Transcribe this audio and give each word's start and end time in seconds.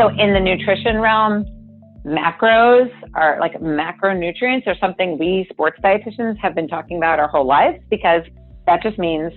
So 0.00 0.08
in 0.08 0.32
the 0.32 0.40
nutrition 0.40 0.98
realm, 0.98 1.44
macros 2.06 2.90
are 3.12 3.38
like 3.38 3.52
macronutrients 3.60 4.66
are 4.66 4.74
something 4.80 5.18
we 5.18 5.46
sports 5.50 5.78
dietitians 5.84 6.38
have 6.38 6.54
been 6.54 6.68
talking 6.68 6.96
about 6.96 7.18
our 7.18 7.28
whole 7.28 7.46
lives 7.46 7.76
because 7.90 8.22
that 8.66 8.82
just 8.82 8.98
means 8.98 9.30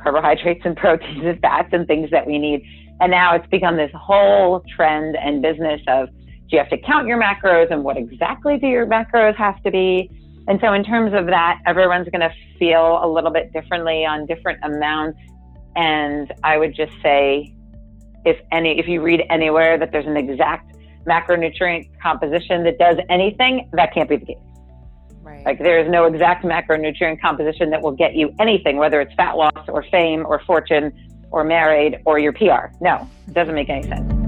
carbohydrates 0.00 0.60
and 0.64 0.76
proteins 0.76 1.24
and 1.24 1.40
fats 1.40 1.70
and 1.72 1.88
things 1.88 2.12
that 2.12 2.28
we 2.28 2.38
need. 2.38 2.62
And 3.00 3.10
now 3.10 3.34
it's 3.34 3.46
become 3.48 3.76
this 3.76 3.90
whole 3.92 4.62
trend 4.76 5.16
and 5.16 5.42
business 5.42 5.80
of 5.88 6.08
do 6.10 6.50
you 6.50 6.58
have 6.58 6.70
to 6.70 6.78
count 6.78 7.08
your 7.08 7.20
macros 7.20 7.72
and 7.72 7.82
what 7.82 7.96
exactly 7.96 8.56
do 8.56 8.68
your 8.68 8.86
macros 8.86 9.34
have 9.34 9.60
to 9.64 9.72
be? 9.72 10.08
And 10.46 10.60
so, 10.60 10.74
in 10.74 10.84
terms 10.84 11.12
of 11.12 11.26
that, 11.26 11.58
everyone's 11.66 12.08
going 12.10 12.20
to 12.20 12.32
feel 12.56 13.00
a 13.02 13.08
little 13.08 13.32
bit 13.32 13.52
differently 13.52 14.04
on 14.04 14.26
different 14.26 14.60
amounts. 14.62 15.18
And 15.74 16.32
I 16.44 16.56
would 16.56 16.76
just 16.76 16.92
say, 17.02 17.53
if 18.24 18.38
any, 18.52 18.78
if 18.78 18.86
you 18.86 19.02
read 19.02 19.22
anywhere 19.30 19.78
that 19.78 19.92
there's 19.92 20.06
an 20.06 20.16
exact 20.16 20.76
macronutrient 21.06 21.88
composition 22.00 22.64
that 22.64 22.78
does 22.78 22.96
anything, 23.08 23.68
that 23.72 23.92
can't 23.92 24.08
be 24.08 24.16
the 24.16 24.26
case. 24.26 24.38
Right. 25.22 25.44
Like 25.44 25.58
there 25.58 25.78
is 25.78 25.90
no 25.90 26.04
exact 26.04 26.44
macronutrient 26.44 27.20
composition 27.20 27.70
that 27.70 27.82
will 27.82 27.92
get 27.92 28.14
you 28.14 28.34
anything, 28.38 28.76
whether 28.76 29.00
it's 29.00 29.14
fat 29.14 29.36
loss 29.36 29.68
or 29.68 29.82
fame 29.90 30.24
or 30.26 30.40
fortune 30.46 30.92
or 31.30 31.44
married 31.44 32.00
or 32.04 32.18
your 32.18 32.32
PR. 32.32 32.74
No, 32.80 33.08
it 33.26 33.34
doesn't 33.34 33.54
make 33.54 33.68
any 33.68 33.82
sense. 33.82 34.23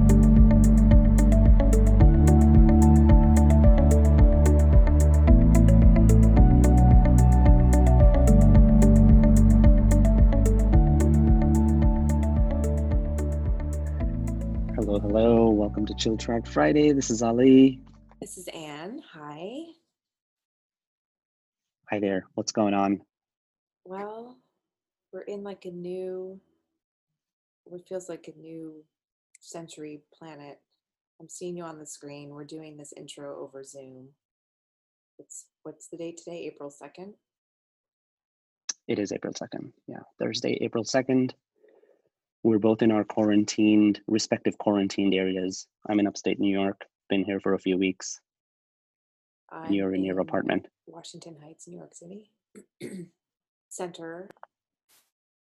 Hello. 15.18 15.48
Welcome 15.48 15.86
to 15.86 15.94
Chill 15.94 16.18
Track 16.18 16.46
Friday. 16.46 16.92
This 16.92 17.08
is 17.08 17.22
Ali. 17.22 17.80
This 18.20 18.36
is 18.36 18.48
Anne. 18.48 19.00
Hi. 19.14 19.62
Hi 21.88 22.00
there. 22.00 22.26
What's 22.34 22.52
going 22.52 22.74
on? 22.74 23.00
Well, 23.86 24.36
we're 25.14 25.22
in 25.22 25.42
like 25.42 25.64
a 25.64 25.70
new, 25.70 26.38
what 27.64 27.88
feels 27.88 28.10
like 28.10 28.28
a 28.28 28.38
new 28.38 28.84
century 29.40 30.02
planet. 30.12 30.60
I'm 31.18 31.30
seeing 31.30 31.56
you 31.56 31.64
on 31.64 31.78
the 31.78 31.86
screen. 31.86 32.28
We're 32.28 32.44
doing 32.44 32.76
this 32.76 32.92
intro 32.94 33.40
over 33.40 33.64
Zoom. 33.64 34.08
It's 35.18 35.46
what's 35.62 35.88
the 35.88 35.96
date 35.96 36.18
today? 36.18 36.42
April 36.52 36.70
2nd? 36.70 37.14
It 38.86 38.98
is 38.98 39.12
April 39.12 39.32
2nd. 39.32 39.72
Yeah, 39.86 40.00
Thursday, 40.18 40.58
April 40.60 40.84
2nd. 40.84 41.30
We're 42.46 42.60
both 42.60 42.80
in 42.82 42.92
our 42.92 43.02
quarantined, 43.02 44.00
respective 44.06 44.56
quarantined 44.56 45.14
areas. 45.14 45.66
I'm 45.88 45.98
in 45.98 46.06
upstate 46.06 46.38
New 46.38 46.56
York, 46.56 46.84
been 47.08 47.24
here 47.24 47.40
for 47.40 47.54
a 47.54 47.58
few 47.58 47.76
weeks. 47.76 48.20
I'm 49.50 49.72
You're 49.72 49.92
in 49.96 50.04
your 50.04 50.20
apartment. 50.20 50.68
Washington 50.86 51.34
Heights, 51.42 51.66
New 51.66 51.78
York 51.78 51.92
City, 51.92 52.30
center 53.68 54.30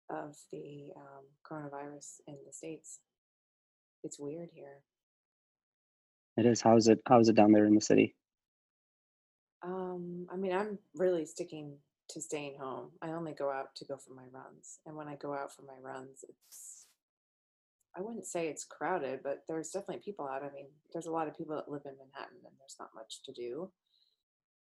of 0.10 0.38
the 0.52 0.88
um, 0.96 1.26
coronavirus 1.48 2.22
in 2.26 2.38
the 2.48 2.52
states. 2.52 2.98
It's 4.04 4.18
weird 4.18 4.50
here. 4.52 4.80
It 6.36 6.48
is. 6.48 6.62
How's 6.62 6.88
it? 6.88 7.00
How's 7.06 7.30
it 7.30 7.36
down 7.36 7.52
there 7.52 7.68
in 7.68 7.76
the 7.76 7.82
city? 7.82 8.16
Um, 9.62 10.26
I 10.34 10.36
mean, 10.36 10.52
I'm 10.52 10.80
really 10.96 11.28
sticking 11.28 11.78
to 12.10 12.22
staying 12.22 12.56
home. 12.60 12.90
I 13.04 13.12
only 13.12 13.34
go 13.34 13.52
out 13.52 13.76
to 13.76 13.86
go 13.86 13.98
for 13.98 14.16
my 14.16 14.26
runs, 14.32 14.80
and 14.88 14.96
when 14.96 15.08
I 15.08 15.16
go 15.16 15.36
out 15.36 15.56
for 15.56 15.62
my 15.62 15.78
runs, 15.80 16.26
it's 16.28 16.77
I 17.98 18.02
wouldn't 18.02 18.28
say 18.28 18.48
it's 18.48 18.64
crowded, 18.64 19.22
but 19.24 19.40
there's 19.48 19.70
definitely 19.70 20.04
people 20.04 20.28
out. 20.28 20.44
I 20.44 20.54
mean, 20.54 20.68
there's 20.94 21.08
a 21.08 21.12
lot 21.12 21.28
of 21.28 21.36
people 21.38 21.56
that 21.56 21.72
live 21.72 21.82
in 21.86 21.98
Manhattan, 21.98 22.38
and 22.46 22.54
there's 22.60 22.76
not 22.80 22.92
much 22.96 23.24
to 23.26 23.34
do 23.34 23.72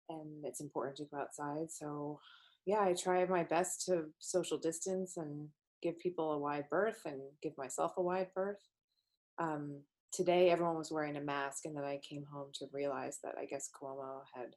and 0.08 0.44
it's 0.44 0.60
important 0.60 0.96
to 0.96 1.04
go 1.04 1.18
outside. 1.18 1.70
So, 1.70 2.20
yeah, 2.66 2.80
I 2.80 2.94
try 2.94 3.24
my 3.26 3.44
best 3.44 3.84
to 3.86 4.06
social 4.18 4.58
distance 4.58 5.16
and 5.16 5.48
give 5.82 5.98
people 5.98 6.32
a 6.32 6.38
wide 6.38 6.64
berth 6.70 7.02
and 7.04 7.20
give 7.42 7.56
myself 7.56 7.92
a 7.96 8.02
wide 8.02 8.28
berth. 8.34 8.60
Um, 9.38 9.80
today, 10.12 10.50
everyone 10.50 10.76
was 10.76 10.90
wearing 10.90 11.16
a 11.16 11.20
mask, 11.20 11.64
and 11.64 11.76
then 11.76 11.84
I 11.84 12.00
came 12.08 12.24
home 12.32 12.48
to 12.54 12.66
realize 12.72 13.18
that 13.22 13.36
I 13.40 13.44
guess 13.44 13.70
Cuomo 13.70 14.22
had 14.34 14.54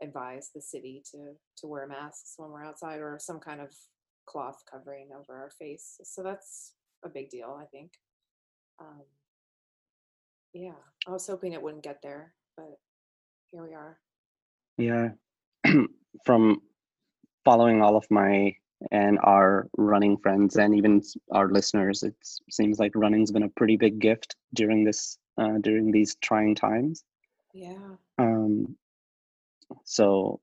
advised 0.00 0.50
the 0.54 0.62
city 0.62 1.02
to 1.10 1.32
to 1.56 1.66
wear 1.66 1.86
masks 1.88 2.34
when 2.36 2.50
we're 2.50 2.64
outside 2.64 3.00
or 3.00 3.18
some 3.20 3.40
kind 3.40 3.60
of 3.60 3.72
cloth 4.26 4.62
covering 4.70 5.08
over 5.18 5.34
our 5.36 5.50
face. 5.58 5.98
So 6.04 6.22
that's 6.22 6.74
a 7.04 7.08
big 7.08 7.30
deal, 7.30 7.58
I 7.60 7.64
think. 7.66 7.92
Um, 8.80 9.02
yeah, 10.52 10.72
I 11.06 11.10
was 11.10 11.26
hoping 11.26 11.52
it 11.52 11.62
wouldn't 11.62 11.84
get 11.84 12.00
there, 12.02 12.32
but 12.56 12.78
here 13.50 13.62
we 13.62 13.74
are. 13.74 13.98
Yeah, 14.76 15.10
from 16.24 16.62
following 17.44 17.82
all 17.82 17.96
of 17.96 18.06
my 18.10 18.54
and 18.92 19.18
our 19.22 19.68
running 19.76 20.16
friends 20.16 20.56
and 20.56 20.74
even 20.74 21.02
our 21.32 21.48
listeners, 21.48 22.02
it 22.02 22.14
seems 22.50 22.78
like 22.78 22.92
running's 22.94 23.32
been 23.32 23.42
a 23.42 23.48
pretty 23.48 23.76
big 23.76 23.98
gift 23.98 24.36
during 24.54 24.84
this 24.84 25.18
uh, 25.36 25.58
during 25.60 25.90
these 25.90 26.16
trying 26.16 26.54
times. 26.54 27.04
Yeah. 27.52 27.96
Um. 28.18 28.76
So, 29.84 30.40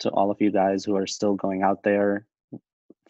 to 0.00 0.10
all 0.10 0.30
of 0.30 0.40
you 0.40 0.50
guys 0.50 0.84
who 0.84 0.96
are 0.96 1.06
still 1.06 1.34
going 1.34 1.62
out 1.62 1.82
there, 1.82 2.26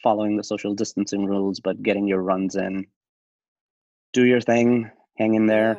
following 0.03 0.37
the 0.37 0.45
social 0.45 0.75
distancing 0.75 1.27
rules, 1.27 1.61
but 1.61 1.83
getting 1.83 2.07
your 2.07 2.23
runs 2.23 2.57
in, 2.57 2.87
do 4.13 4.25
your 4.25 4.41
thing, 4.41 4.91
hang 5.17 5.35
in 5.35 5.47
there. 5.47 5.79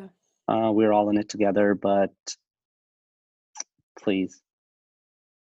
Yeah. 0.50 0.68
Uh, 0.68 0.72
we're 0.72 0.92
all 0.92 1.10
in 1.10 1.18
it 1.18 1.30
together, 1.30 1.74
but 1.76 2.14
please 4.00 4.42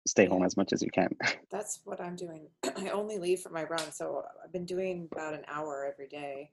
stay 0.07 0.25
home 0.25 0.43
as 0.43 0.57
much 0.57 0.73
as 0.73 0.81
you 0.81 0.89
can. 0.91 1.09
That's 1.51 1.81
what 1.83 2.01
I'm 2.01 2.15
doing. 2.15 2.47
I 2.77 2.89
only 2.89 3.19
leave 3.19 3.41
for 3.41 3.49
my 3.49 3.63
run, 3.63 3.91
so 3.91 4.23
I've 4.43 4.51
been 4.51 4.65
doing 4.65 5.07
about 5.11 5.33
an 5.33 5.43
hour 5.47 5.87
every 5.91 6.07
day, 6.07 6.51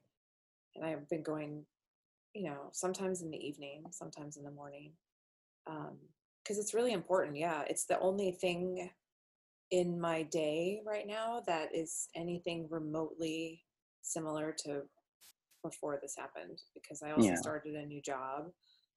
and 0.75 0.85
I've 0.85 1.09
been 1.09 1.23
going, 1.23 1.65
you 2.33 2.43
know, 2.43 2.69
sometimes 2.71 3.21
in 3.21 3.31
the 3.31 3.47
evening, 3.47 3.85
sometimes 3.91 4.37
in 4.37 4.43
the 4.43 4.51
morning, 4.51 4.91
because 5.65 6.57
um, 6.57 6.61
it's 6.61 6.73
really 6.73 6.93
important. 6.93 7.37
Yeah, 7.37 7.63
it's 7.67 7.85
the 7.85 7.99
only 7.99 8.31
thing 8.31 8.89
in 9.71 9.99
my 9.99 10.23
day 10.23 10.81
right 10.85 11.07
now 11.07 11.41
that 11.45 11.75
is 11.75 12.07
anything 12.15 12.67
remotely 12.69 13.63
similar 14.01 14.55
to 14.63 14.83
before 15.69 15.99
this 16.01 16.15
happened. 16.17 16.59
Because 16.73 17.01
I 17.01 17.11
also 17.11 17.29
yeah. 17.29 17.35
started 17.35 17.75
a 17.75 17.85
new 17.85 18.01
job, 18.01 18.47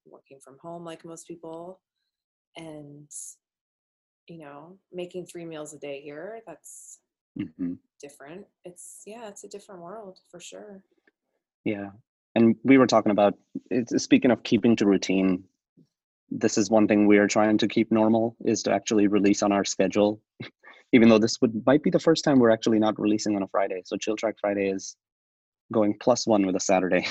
working 0.06 0.38
from 0.42 0.56
home 0.62 0.84
like 0.84 1.04
most 1.04 1.26
people 1.26 1.80
and 2.56 3.08
you 4.28 4.38
know 4.38 4.78
making 4.92 5.26
three 5.26 5.44
meals 5.44 5.72
a 5.74 5.78
day 5.78 6.00
here 6.00 6.40
that's 6.46 7.00
mm-hmm. 7.38 7.74
different 8.00 8.44
it's 8.64 9.02
yeah 9.06 9.28
it's 9.28 9.44
a 9.44 9.48
different 9.48 9.80
world 9.80 10.18
for 10.30 10.40
sure 10.40 10.82
yeah 11.64 11.90
and 12.34 12.56
we 12.64 12.78
were 12.78 12.86
talking 12.86 13.12
about 13.12 13.34
it's 13.70 14.02
speaking 14.02 14.30
of 14.30 14.42
keeping 14.42 14.76
to 14.76 14.86
routine 14.86 15.42
this 16.30 16.56
is 16.56 16.70
one 16.70 16.86
thing 16.86 17.06
we 17.06 17.18
are 17.18 17.26
trying 17.26 17.58
to 17.58 17.66
keep 17.66 17.90
normal 17.90 18.36
is 18.44 18.62
to 18.62 18.72
actually 18.72 19.08
release 19.08 19.42
on 19.42 19.52
our 19.52 19.64
schedule 19.64 20.20
even 20.92 21.08
though 21.08 21.18
this 21.18 21.40
would 21.40 21.62
might 21.66 21.82
be 21.82 21.90
the 21.90 21.98
first 21.98 22.24
time 22.24 22.38
we're 22.38 22.50
actually 22.50 22.78
not 22.78 22.98
releasing 22.98 23.36
on 23.36 23.42
a 23.42 23.48
friday 23.48 23.82
so 23.84 23.96
chill 23.96 24.16
track 24.16 24.34
friday 24.40 24.70
is 24.70 24.96
going 25.72 25.96
plus 26.00 26.26
one 26.26 26.46
with 26.46 26.56
a 26.56 26.60
saturday. 26.60 27.06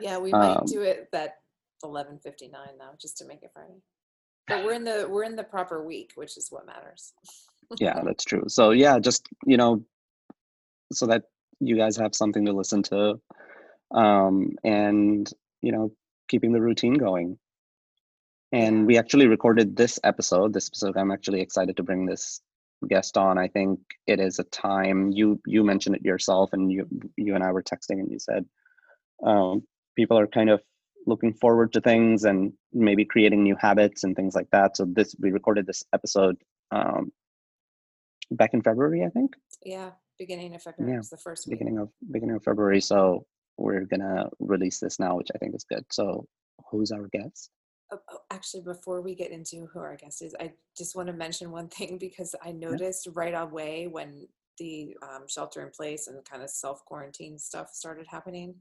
Yeah 0.00 0.18
we 0.18 0.32
might 0.32 0.56
um, 0.56 0.64
do 0.66 0.82
it 0.82 1.08
that 1.12 1.38
11.59 1.84 2.50
now 2.52 2.90
just 3.00 3.18
to 3.18 3.24
make 3.24 3.42
it 3.42 3.50
friday 3.52 3.80
but 4.46 4.64
we're 4.64 4.74
in 4.74 4.84
the 4.84 5.06
we're 5.08 5.24
in 5.24 5.36
the 5.36 5.44
proper 5.44 5.84
week 5.84 6.12
which 6.14 6.36
is 6.36 6.48
what 6.50 6.66
matters. 6.66 7.12
Yeah 7.78 8.00
that's 8.04 8.24
true. 8.24 8.44
So 8.48 8.70
yeah 8.70 8.98
just 8.98 9.26
you 9.46 9.56
know 9.56 9.84
so 10.92 11.06
that 11.06 11.24
you 11.60 11.76
guys 11.76 11.96
have 11.96 12.14
something 12.14 12.44
to 12.46 12.52
listen 12.52 12.82
to 12.82 13.20
um 13.94 14.50
and 14.64 15.30
you 15.62 15.72
know 15.72 15.92
keeping 16.28 16.52
the 16.52 16.60
routine 16.60 16.94
going. 16.94 17.38
And 18.54 18.86
we 18.86 18.98
actually 18.98 19.28
recorded 19.28 19.76
this 19.76 19.98
episode 20.04 20.52
this 20.52 20.68
episode 20.68 20.96
i'm 20.98 21.10
actually 21.10 21.40
excited 21.40 21.74
to 21.78 21.82
bring 21.82 22.04
this 22.04 22.42
guest 22.88 23.16
on 23.16 23.38
i 23.38 23.48
think 23.48 23.78
it 24.06 24.20
is 24.20 24.38
a 24.38 24.44
time 24.44 25.10
you 25.12 25.40
you 25.46 25.62
mentioned 25.64 25.96
it 25.96 26.04
yourself 26.04 26.50
and 26.52 26.70
you 26.72 26.86
you 27.16 27.34
and 27.34 27.44
i 27.44 27.52
were 27.52 27.62
texting 27.62 28.00
and 28.00 28.10
you 28.10 28.18
said 28.18 28.44
um, 29.24 29.62
people 29.96 30.18
are 30.18 30.26
kind 30.26 30.50
of 30.50 30.60
looking 31.06 31.34
forward 31.34 31.72
to 31.72 31.80
things 31.80 32.24
and 32.24 32.52
maybe 32.72 33.04
creating 33.04 33.42
new 33.42 33.56
habits 33.56 34.04
and 34.04 34.14
things 34.14 34.34
like 34.34 34.48
that. 34.50 34.76
So 34.76 34.84
this 34.86 35.14
we 35.18 35.30
recorded 35.30 35.66
this 35.66 35.84
episode 35.92 36.36
um, 36.70 37.12
back 38.30 38.54
in 38.54 38.62
February, 38.62 39.04
I 39.04 39.08
think. 39.08 39.34
Yeah, 39.64 39.90
beginning 40.18 40.54
of 40.54 40.62
February. 40.62 40.94
Yeah, 40.94 41.02
the 41.10 41.16
first 41.16 41.46
week. 41.46 41.58
beginning 41.58 41.78
of 41.78 41.90
beginning 42.10 42.36
of 42.36 42.44
February. 42.44 42.80
So 42.80 43.26
we're 43.56 43.84
gonna 43.84 44.28
release 44.38 44.78
this 44.78 44.98
now, 44.98 45.16
which 45.16 45.28
I 45.34 45.38
think 45.38 45.54
is 45.54 45.64
good. 45.64 45.84
So 45.90 46.26
who's 46.70 46.92
our 46.92 47.08
guest? 47.08 47.50
Oh, 47.92 47.98
oh, 48.10 48.18
actually, 48.30 48.62
before 48.62 49.02
we 49.02 49.14
get 49.14 49.30
into 49.30 49.68
who 49.72 49.80
our 49.80 49.96
guest 49.96 50.22
is, 50.22 50.34
I 50.40 50.52
just 50.76 50.96
want 50.96 51.08
to 51.08 51.12
mention 51.12 51.50
one 51.50 51.68
thing 51.68 51.98
because 52.00 52.34
I 52.44 52.52
noticed 52.52 53.06
yeah. 53.06 53.12
right 53.14 53.34
away 53.34 53.86
when 53.86 54.26
the 54.58 54.96
um, 55.02 55.26
shelter 55.28 55.62
in 55.62 55.70
place 55.70 56.06
and 56.08 56.24
kind 56.24 56.42
of 56.42 56.50
self 56.50 56.84
quarantine 56.84 57.38
stuff 57.38 57.70
started 57.72 58.06
happening, 58.08 58.54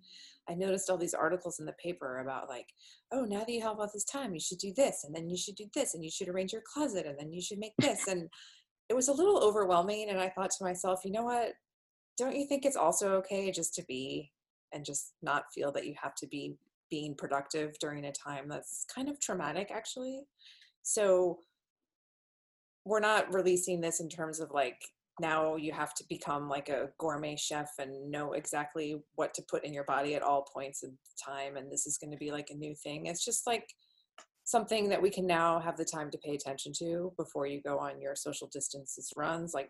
I 0.49 0.53
noticed 0.53 0.89
all 0.89 0.97
these 0.97 1.13
articles 1.13 1.59
in 1.59 1.65
the 1.65 1.73
paper 1.73 2.19
about 2.19 2.49
like, 2.49 2.67
oh, 3.11 3.25
now 3.25 3.39
that 3.39 3.49
you 3.49 3.61
have 3.61 3.79
all 3.79 3.89
this 3.93 4.05
time, 4.05 4.33
you 4.33 4.39
should 4.39 4.57
do 4.57 4.73
this, 4.75 5.03
and 5.05 5.15
then 5.15 5.29
you 5.29 5.37
should 5.37 5.55
do 5.55 5.65
this, 5.73 5.93
and 5.93 6.03
you 6.03 6.11
should 6.11 6.27
arrange 6.27 6.53
your 6.53 6.63
closet, 6.73 7.05
and 7.05 7.17
then 7.17 7.31
you 7.31 7.41
should 7.41 7.59
make 7.59 7.75
this, 7.79 8.07
and 8.07 8.29
it 8.89 8.95
was 8.95 9.07
a 9.07 9.13
little 9.13 9.41
overwhelming. 9.41 10.09
And 10.09 10.19
I 10.19 10.29
thought 10.29 10.51
to 10.51 10.63
myself, 10.63 11.01
you 11.05 11.11
know 11.11 11.23
what? 11.23 11.53
Don't 12.17 12.35
you 12.35 12.45
think 12.45 12.65
it's 12.65 12.75
also 12.75 13.13
okay 13.15 13.51
just 13.51 13.73
to 13.75 13.83
be 13.87 14.31
and 14.73 14.85
just 14.85 15.13
not 15.21 15.45
feel 15.53 15.71
that 15.71 15.85
you 15.85 15.95
have 16.01 16.15
to 16.15 16.27
be 16.27 16.55
being 16.91 17.15
productive 17.15 17.79
during 17.79 18.05
a 18.05 18.11
time 18.11 18.47
that's 18.47 18.85
kind 18.93 19.09
of 19.09 19.19
traumatic, 19.19 19.71
actually? 19.73 20.27
So 20.83 21.39
we're 22.85 22.99
not 22.99 23.33
releasing 23.33 23.81
this 23.81 23.99
in 23.99 24.09
terms 24.09 24.39
of 24.39 24.51
like 24.51 24.81
now 25.19 25.55
you 25.55 25.71
have 25.71 25.93
to 25.93 26.03
become 26.09 26.49
like 26.49 26.69
a 26.69 26.89
gourmet 26.97 27.35
chef 27.35 27.69
and 27.79 28.09
know 28.09 28.33
exactly 28.33 29.01
what 29.15 29.33
to 29.33 29.43
put 29.49 29.63
in 29.63 29.73
your 29.73 29.83
body 29.83 30.15
at 30.15 30.23
all 30.23 30.47
points 30.53 30.83
of 30.83 30.89
time 31.23 31.57
and 31.57 31.71
this 31.71 31.85
is 31.85 31.97
going 31.97 32.11
to 32.11 32.17
be 32.17 32.31
like 32.31 32.49
a 32.49 32.57
new 32.57 32.73
thing 32.73 33.05
it's 33.05 33.23
just 33.23 33.45
like 33.45 33.67
something 34.45 34.89
that 34.89 35.01
we 35.01 35.09
can 35.11 35.27
now 35.27 35.59
have 35.59 35.77
the 35.77 35.85
time 35.85 36.09
to 36.09 36.17
pay 36.17 36.33
attention 36.33 36.71
to 36.73 37.13
before 37.17 37.45
you 37.45 37.61
go 37.61 37.77
on 37.77 38.01
your 38.01 38.15
social 38.15 38.49
distances 38.51 39.11
runs 39.15 39.53
like 39.53 39.69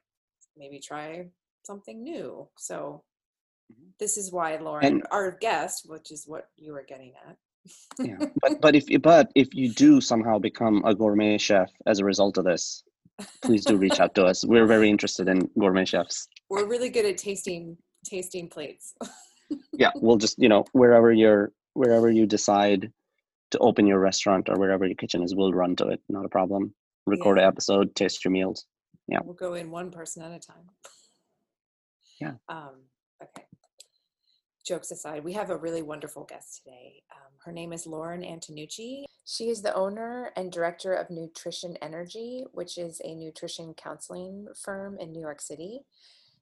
maybe 0.56 0.80
try 0.80 1.26
something 1.66 2.02
new 2.02 2.48
so. 2.58 3.04
This 4.00 4.18
is 4.18 4.32
why 4.32 4.58
lauren 4.58 4.86
and, 4.86 5.04
our 5.12 5.38
guest 5.42 5.86
which 5.88 6.12
is 6.12 6.26
what 6.28 6.48
you 6.58 6.74
were 6.74 6.86
getting 6.88 7.14
at 7.28 7.38
yeah 8.00 8.18
but 8.42 8.62
but 8.62 8.76
if 8.76 8.86
but 9.02 9.32
if 9.36 9.54
you 9.54 9.70
do 9.74 10.02
somehow 10.02 10.40
become 10.40 10.84
a 10.86 10.96
gourmet 10.96 11.38
chef 11.38 11.70
as 11.86 12.00
a 12.00 12.06
result 12.06 12.38
of 12.38 12.46
this 12.46 12.84
please 13.42 13.66
do 13.66 13.78
reach 13.78 14.00
out 14.00 14.16
to 14.16 14.26
us. 14.26 14.44
We're 14.46 14.66
very 14.66 14.90
interested 14.90 15.28
in 15.28 15.50
gourmet 15.58 15.86
chefs. 15.86 16.28
We're 16.50 16.68
really 16.68 16.90
good 16.90 17.06
at 17.06 17.18
tasting 17.18 17.78
tasting 18.06 18.50
plates. 18.50 18.96
yeah, 19.74 19.92
we'll 19.96 20.18
just 20.18 20.38
you 20.38 20.50
know 20.50 20.66
wherever 20.74 21.12
you're 21.12 21.52
wherever 21.74 22.10
you 22.10 22.26
decide 22.26 22.92
to 23.52 23.58
open 23.60 23.86
your 23.86 24.00
restaurant 24.00 24.50
or 24.50 24.58
wherever 24.58 24.86
your 24.86 24.96
kitchen 24.96 25.24
is, 25.24 25.36
we'll 25.36 25.52
run 25.52 25.76
to 25.76 25.88
it. 25.88 26.02
Not 26.10 26.26
a 26.26 26.30
problem. 26.30 26.74
Record 27.06 27.38
yeah. 27.38 27.44
an 27.44 27.48
episode, 27.50 27.96
taste 27.96 28.24
your 28.24 28.32
meals. 28.32 28.66
Yeah, 29.08 29.20
we'll 29.24 29.34
go 29.34 29.56
in 29.56 29.72
one 29.72 29.92
person 29.92 30.24
at 30.24 30.32
a 30.32 30.40
time. 30.40 30.70
Yeah. 32.20 32.34
Um, 32.48 32.84
okay. 33.22 33.46
Jokes 34.64 34.92
aside, 34.92 35.24
we 35.24 35.34
have 35.34 35.50
a 35.50 35.58
really 35.58 35.82
wonderful 35.82 36.24
guest 36.24 36.62
today. 36.64 37.02
Um, 37.12 37.32
her 37.46 37.52
name 37.52 37.74
is 37.74 37.88
Lauren 37.88 38.22
Antonucci. 38.22 39.06
She 39.26 39.50
is 39.50 39.62
the 39.62 39.74
owner 39.74 40.32
and 40.36 40.52
director 40.52 40.94
of 40.94 41.10
Nutrition 41.10 41.78
Energy, 41.82 42.46
which 42.52 42.78
is 42.78 43.02
a 43.04 43.16
nutrition 43.16 43.74
counseling 43.74 44.48
firm 44.56 45.00
in 45.00 45.12
New 45.12 45.20
York 45.20 45.42
City. 45.42 45.82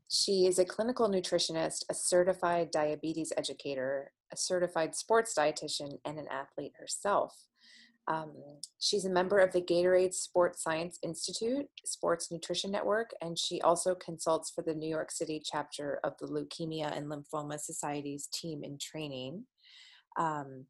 She 0.10 0.48
is 0.48 0.60
a 0.60 0.66
clinical 0.66 1.08
nutritionist, 1.08 1.86
a 1.90 1.94
certified 1.94 2.72
diabetes 2.72 3.32
educator, 3.38 4.12
a 4.34 4.38
certified 4.38 4.96
sports 4.96 5.34
dietitian, 5.38 6.00
and 6.04 6.20
an 6.20 6.28
athlete 6.30 6.74
herself. 6.80 7.46
Um, 8.10 8.32
she's 8.80 9.06
a 9.06 9.10
member 9.10 9.38
of 9.38 9.54
the 9.54 9.62
Gatorade 9.62 10.16
Sports 10.16 10.64
Science 10.64 10.98
Institute, 11.04 11.68
Sports 11.86 12.32
Nutrition 12.32 12.72
Network, 12.72 13.12
and 13.22 13.38
she 13.38 13.62
also 13.62 13.94
consults 13.94 14.50
for 14.50 14.64
the 14.64 14.74
New 14.74 14.90
York 14.90 15.12
City 15.12 15.40
chapter 15.44 16.00
of 16.04 16.14
the 16.20 16.26
Leukemia 16.26 16.96
and 16.98 17.06
Lymphoma 17.06 17.60
Society's 17.60 18.28
team 18.34 18.64
in 18.64 18.80
training. 18.80 19.46
Um, 20.18 20.66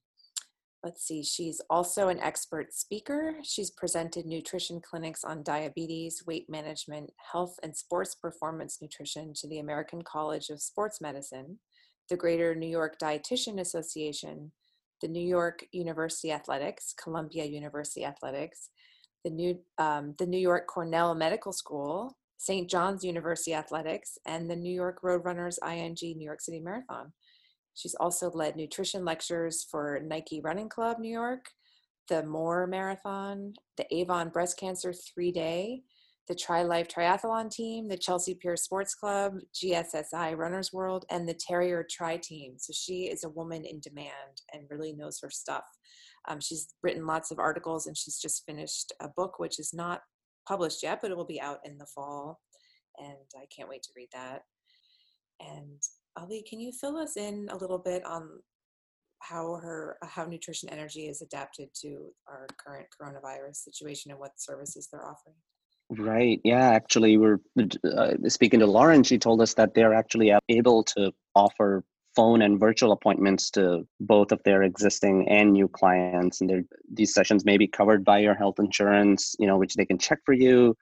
let's 0.84 1.08
see, 1.08 1.24
she's 1.24 1.62
also 1.70 2.10
an 2.10 2.20
expert 2.20 2.74
speaker. 2.74 3.36
She's 3.44 3.72
presented 3.72 4.26
nutrition 4.26 4.82
clinics 4.82 5.24
on 5.24 5.42
diabetes, 5.42 6.24
weight 6.28 6.50
management, 6.50 7.10
health, 7.32 7.56
and 7.64 7.76
sports 7.76 8.16
performance 8.16 8.80
nutrition 8.82 9.34
to 9.36 9.48
the 9.48 9.60
American 9.60 10.02
College 10.02 10.50
of 10.50 10.62
Sports 10.62 11.00
Medicine, 11.00 11.60
the 12.10 12.18
Greater 12.18 12.54
New 12.54 12.68
York 12.68 12.98
Dietitian 13.00 13.62
Association, 13.62 14.52
the 15.02 15.08
New 15.08 15.26
York 15.26 15.66
University 15.72 16.32
Athletics, 16.32 16.94
Columbia 17.02 17.46
University 17.46 18.06
Athletics, 18.06 18.70
the 19.24 19.30
New, 19.30 19.60
um, 19.78 20.16
the 20.18 20.26
New 20.26 20.38
York 20.40 20.68
Cornell 20.68 21.16
Medical 21.16 21.52
School, 21.52 22.18
St. 22.38 22.70
John's 22.70 23.04
University 23.04 23.54
Athletics, 23.54 24.18
and 24.26 24.50
the 24.50 24.56
New 24.56 24.74
York 24.74 25.02
Roadrunners 25.02 25.58
ING 25.68 25.98
New 26.02 26.26
York 26.26 26.42
City 26.42 26.60
Marathon. 26.60 27.12
She's 27.76 27.96
also 27.96 28.30
led 28.32 28.56
nutrition 28.56 29.06
lectures 29.06 29.66
for 29.70 30.00
Nike 30.04 30.42
Running 30.42 30.70
Club 30.70 31.00
New 31.00 31.12
York, 31.12 31.46
the 32.08 32.24
More 32.24 32.68
Marathon, 32.68 33.54
the 33.78 33.86
Avon 33.94 34.30
Breast 34.30 34.58
Cancer 34.58 34.94
Three 34.94 35.32
Day, 35.32 35.84
the 36.30 36.36
Tri 36.36 36.62
Life 36.62 36.88
Triathlon 36.88 37.50
Team, 37.50 37.88
the 37.88 37.98
Chelsea 37.98 38.36
Pier 38.36 38.56
Sports 38.56 38.94
Club, 38.94 39.34
GSSI 39.54 40.38
Runners 40.38 40.72
World, 40.72 41.06
and 41.10 41.28
the 41.28 41.34
Terrier 41.34 41.86
Tri 41.90 42.18
Team. 42.18 42.54
So 42.58 42.72
she 42.72 43.06
is 43.06 43.24
a 43.24 43.30
woman 43.30 43.66
in 43.66 43.80
demand 43.80 44.44
and 44.54 44.70
really 44.70 44.94
knows 44.94 45.20
her 45.24 45.32
stuff. 45.32 45.64
Um, 46.28 46.40
she's 46.40 46.68
written 46.84 47.08
lots 47.08 47.32
of 47.32 47.40
articles 47.40 47.88
and 47.88 47.98
she's 47.98 48.20
just 48.20 48.46
finished 48.46 48.94
a 49.02 49.10
book 49.10 49.40
which 49.40 49.58
is 49.58 49.74
not 49.74 50.02
published 50.48 50.84
yet, 50.84 51.00
but 51.02 51.10
it 51.10 51.18
will 51.18 51.26
be 51.26 51.42
out 51.42 51.60
in 51.66 51.80
the 51.80 51.88
fall. 51.88 52.40
And 53.00 53.18
I 53.36 53.46
can't 53.56 53.70
wait 53.70 53.82
to 53.84 53.94
read 53.98 54.10
that. 54.14 54.44
And 55.40 55.82
Ali, 56.16 56.46
can 56.48 56.60
you 56.60 56.72
fill 56.72 56.98
us 56.98 57.18
in 57.18 57.48
a 57.50 57.58
little 57.58 57.80
bit 57.80 58.06
on 58.06 58.30
how 59.22 59.56
her 59.56 59.98
how 60.04 60.26
nutrition 60.26 60.70
energy 60.70 61.08
is 61.08 61.22
adapted 61.22 61.70
to 61.82 62.10
our 62.28 62.46
current 62.64 62.88
coronavirus 63.02 63.56
situation 63.56 64.12
and 64.12 64.20
what 64.20 64.40
services 64.40 64.88
they're 64.92 65.06
offering? 65.06 65.36
Right. 65.90 66.40
Yeah. 66.44 66.70
Actually, 66.70 67.18
we're 67.18 67.40
uh, 67.58 68.14
speaking 68.28 68.60
to 68.60 68.68
Lauren. 68.68 69.04
She 69.04 69.18
told 69.18 69.42
us 69.42 69.56
that 69.56 69.74
they're 69.74 69.94
actually 69.94 70.32
able 70.48 70.84
to 70.84 71.12
offer 71.34 71.84
phone 72.16 72.44
and 72.44 72.60
virtual 72.60 72.92
appointments 72.92 73.50
to 73.52 73.88
both 74.00 74.32
of 74.32 74.42
their 74.44 74.62
existing 74.64 75.28
and 75.30 75.54
new 75.54 75.68
clients, 75.68 76.42
and 76.42 76.66
these 76.94 77.14
sessions 77.14 77.44
may 77.44 77.58
be 77.58 77.68
covered 77.68 78.06
by 78.06 78.20
your 78.20 78.36
health 78.36 78.60
insurance. 78.60 79.36
You 79.40 79.48
know, 79.48 79.58
which 79.58 79.74
they 79.74 79.86
can 79.86 79.98
check 79.98 80.20
for 80.26 80.34
you. 80.34 80.76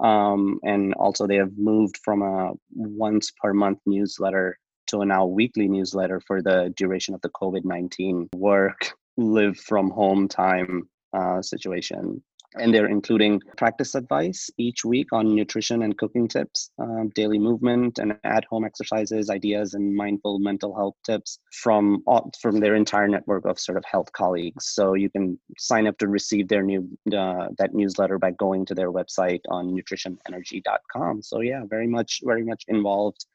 Um, 0.00 0.58
and 0.62 0.94
also, 0.94 1.26
they 1.26 1.36
have 1.36 1.52
moved 1.58 1.98
from 2.02 2.22
a 2.22 2.52
once 2.70 3.32
per 3.42 3.52
month 3.52 3.80
newsletter 3.84 4.58
to 4.86 5.00
a 5.00 5.06
now 5.06 5.26
weekly 5.26 5.68
newsletter 5.68 6.20
for 6.26 6.40
the 6.40 6.72
duration 6.76 7.14
of 7.14 7.20
the 7.20 7.30
COVID 7.30 7.64
19 7.64 8.30
work, 8.34 8.92
live 9.18 9.58
from 9.58 9.90
home 9.90 10.28
time 10.28 10.88
uh, 11.12 11.42
situation. 11.42 12.22
And 12.58 12.74
they're 12.74 12.88
including 12.88 13.40
practice 13.56 13.94
advice 13.94 14.50
each 14.58 14.84
week 14.84 15.12
on 15.12 15.34
nutrition 15.34 15.82
and 15.82 15.96
cooking 15.96 16.28
tips, 16.28 16.70
um, 16.78 17.10
daily 17.14 17.38
movement 17.38 17.98
and 17.98 18.18
at 18.24 18.44
home 18.44 18.64
exercises, 18.64 19.30
ideas, 19.30 19.74
and 19.74 19.94
mindful 19.94 20.38
mental 20.38 20.74
health 20.74 20.96
tips 21.04 21.38
from, 21.52 22.02
from 22.40 22.60
their 22.60 22.74
entire 22.74 23.08
network 23.08 23.44
of 23.44 23.58
sort 23.58 23.78
of 23.78 23.84
health 23.84 24.10
colleagues. 24.12 24.68
So 24.74 24.94
you 24.94 25.10
can 25.10 25.38
sign 25.58 25.86
up 25.86 25.98
to 25.98 26.08
receive 26.08 26.48
their 26.48 26.62
new 26.62 26.88
uh, 27.12 27.48
that 27.58 27.74
newsletter 27.74 28.18
by 28.18 28.32
going 28.32 28.66
to 28.66 28.74
their 28.74 28.90
website 28.90 29.40
on 29.48 29.76
nutritionenergy.com. 29.76 31.22
So 31.22 31.40
yeah, 31.40 31.62
very 31.68 31.86
much, 31.86 32.20
very 32.24 32.44
much 32.44 32.64
involved 32.68 33.26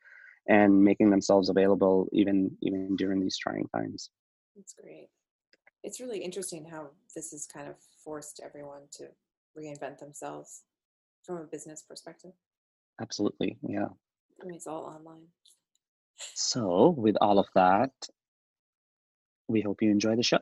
and 0.48 0.84
making 0.84 1.10
themselves 1.10 1.50
available 1.50 2.08
even 2.12 2.52
even 2.62 2.96
during 2.96 3.20
these 3.20 3.38
trying 3.38 3.68
times. 3.76 4.10
That's 4.56 4.74
great. 4.74 5.10
It's 5.84 6.00
really 6.00 6.20
interesting 6.20 6.66
how 6.66 6.90
this 7.16 7.34
is 7.34 7.48
kind 7.48 7.68
of 7.68 7.76
forced 8.04 8.42
everyone 8.44 8.84
to 8.94 9.06
reinvent 9.58 10.00
themselves 10.00 10.64
from 11.24 11.38
a 11.38 11.44
business 11.44 11.84
perspective. 11.88 12.32
Absolutely, 13.02 13.58
yeah. 13.62 13.88
I 14.42 14.46
mean, 14.46 14.56
it's 14.56 14.68
all 14.68 14.86
online. 14.86 15.28
So, 16.36 16.94
with 16.98 17.16
all 17.22 17.40
of 17.40 17.48
that, 17.56 17.92
we 19.48 19.62
hope 19.62 19.82
you 19.82 19.92
enjoy 19.92 20.16
the 20.16 20.24
show. 20.24 20.40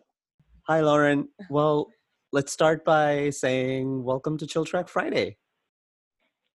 Hi, 0.68 0.82
Lauren. 0.82 1.30
Well, 1.50 1.88
let's 2.32 2.52
start 2.52 2.86
by 2.86 3.32
saying 3.32 4.04
welcome 4.04 4.38
to 4.38 4.48
Chill 4.48 4.66
Track 4.66 4.88
Friday. 4.88 5.38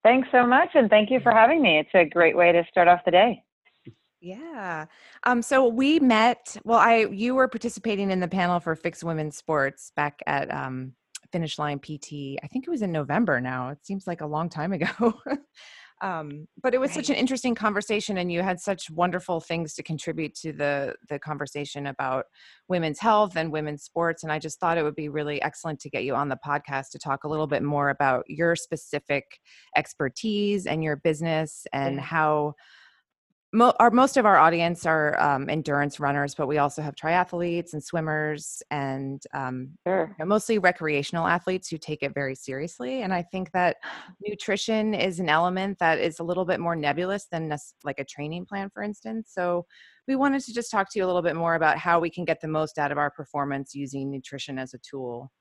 Thanks 0.03 0.27
so 0.31 0.45
much, 0.45 0.69
and 0.75 0.89
thank 0.89 1.10
you 1.10 1.19
for 1.22 1.31
having 1.31 1.62
me. 1.62 1.79
It's 1.79 1.89
a 1.93 2.05
great 2.05 2.36
way 2.36 2.51
to 2.51 2.63
start 2.69 2.88
off 2.88 3.00
the 3.05 3.12
day. 3.12 3.43
Yeah. 4.23 4.85
Um, 5.25 5.41
so 5.41 5.67
we 5.67 5.99
met. 5.99 6.55
Well, 6.63 6.79
I 6.79 7.07
you 7.11 7.35
were 7.35 7.49
participating 7.49 8.09
in 8.09 8.21
the 8.21 8.27
panel 8.29 8.61
for 8.61 8.73
Fix 8.73 9.03
Women's 9.03 9.35
Sports 9.35 9.91
back 9.97 10.21
at 10.25 10.49
um, 10.49 10.93
Finish 11.33 11.59
Line 11.59 11.77
PT. 11.77 12.39
I 12.41 12.47
think 12.49 12.65
it 12.65 12.69
was 12.69 12.81
in 12.81 12.93
November. 12.93 13.41
Now 13.41 13.69
it 13.69 13.85
seems 13.85 14.07
like 14.07 14.21
a 14.21 14.25
long 14.25 14.47
time 14.47 14.71
ago. 14.71 15.13
um, 16.01 16.47
but 16.61 16.73
it 16.73 16.77
was 16.77 16.91
right. 16.91 17.05
such 17.05 17.09
an 17.09 17.17
interesting 17.17 17.53
conversation 17.53 18.17
and 18.17 18.31
you 18.31 18.41
had 18.41 18.61
such 18.61 18.89
wonderful 18.89 19.41
things 19.41 19.73
to 19.73 19.83
contribute 19.83 20.33
to 20.35 20.53
the 20.53 20.95
the 21.09 21.19
conversation 21.19 21.87
about 21.87 22.25
women's 22.69 22.99
health 22.99 23.35
and 23.35 23.51
women's 23.51 23.83
sports 23.83 24.23
and 24.23 24.31
i 24.31 24.37
just 24.39 24.59
thought 24.59 24.77
it 24.77 24.83
would 24.83 24.95
be 24.95 25.07
really 25.07 25.41
excellent 25.41 25.79
to 25.79 25.89
get 25.89 26.03
you 26.03 26.13
on 26.13 26.27
the 26.27 26.37
podcast 26.45 26.89
to 26.91 26.99
talk 26.99 27.23
a 27.23 27.27
little 27.27 27.47
bit 27.47 27.63
more 27.63 27.89
about 27.89 28.25
your 28.27 28.55
specific 28.55 29.39
expertise 29.77 30.65
and 30.65 30.83
your 30.83 30.97
business 30.97 31.65
and 31.71 32.01
how 32.01 32.53
mo- 33.53 33.74
our 33.79 33.91
most 33.91 34.17
of 34.17 34.25
our 34.25 34.38
audience 34.38 34.86
are 34.86 35.19
um, 35.22 35.50
endurance 35.50 36.00
runners, 36.00 36.36
but 36.36 36.48
we 36.48 36.57
also 36.57 36.81
have 36.81 36.95
triathletes 36.95 37.74
and 37.74 37.83
swimmers 37.83 38.62
and 38.72 39.24
um, 39.33 39.77
Sure. 39.88 40.07
you 40.10 40.15
know, 40.19 40.25
mostly 40.25 40.57
recreational 40.57 41.27
athletes 41.27 41.69
who 41.69 41.77
take 41.77 42.03
it 42.03 42.13
very 42.13 42.36
seriously. 42.36 43.03
And 43.03 43.13
I 43.13 43.22
think 43.22 43.51
that 43.51 43.77
nutrition 44.22 44.93
is 44.93 45.19
an 45.19 45.29
element 45.29 45.79
that 45.79 46.00
is 46.00 46.19
a 46.19 46.24
little 46.24 46.45
bit 46.45 46.60
more 46.60 46.75
nebulous 46.75 47.27
than 47.31 47.48
nec- 47.48 47.60
like 47.83 48.00
a 48.00 48.05
training 48.05 48.45
plan, 48.45 48.69
for 48.74 48.83
instance. 48.83 49.29
So 49.33 49.65
we 50.07 50.15
wanted 50.15 50.41
to 50.43 50.53
just 50.53 50.72
talk 50.72 50.91
to 50.91 51.00
you 51.00 51.05
a 51.05 51.07
little 51.07 51.22
bit 51.22 51.36
more 51.36 51.55
about 51.55 51.77
how 51.77 52.00
we 52.00 52.10
can 52.10 52.25
get 52.25 52.41
the 52.41 52.48
most 52.48 52.77
out 52.77 52.91
of 52.91 52.98
our 52.98 53.12
performance 53.12 53.74
using 53.75 54.10
nutrition 54.12 54.57
as 54.60 54.74
a 54.74 54.79
tool. 54.79 55.31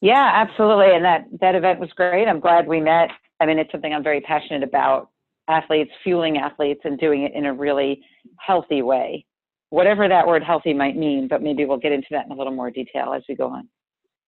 Yeah, 0.00 0.30
absolutely. 0.34 0.94
And 0.94 1.04
that 1.04 1.24
that 1.40 1.54
event 1.54 1.80
was 1.80 1.90
great. 1.96 2.28
I'm 2.28 2.40
glad 2.40 2.66
we 2.66 2.80
met. 2.80 3.08
I 3.40 3.46
mean, 3.46 3.58
it's 3.58 3.72
something 3.72 3.92
I'm 3.94 4.02
very 4.02 4.20
passionate 4.20 4.62
about. 4.62 5.10
Athletes, 5.48 5.90
fueling 6.02 6.38
athletes, 6.38 6.80
and 6.84 6.98
doing 6.98 7.22
it 7.22 7.32
in 7.34 7.46
a 7.46 7.52
really 7.52 8.02
healthy 8.38 8.82
way. 8.82 9.24
Whatever 9.70 10.08
that 10.08 10.26
word 10.26 10.42
healthy 10.42 10.72
might 10.72 10.96
mean, 10.96 11.28
but 11.28 11.42
maybe 11.42 11.64
we'll 11.64 11.78
get 11.78 11.92
into 11.92 12.08
that 12.12 12.26
in 12.26 12.32
a 12.32 12.34
little 12.34 12.52
more 12.52 12.70
detail 12.70 13.12
as 13.12 13.22
we 13.28 13.34
go 13.34 13.48
on. 13.48 13.68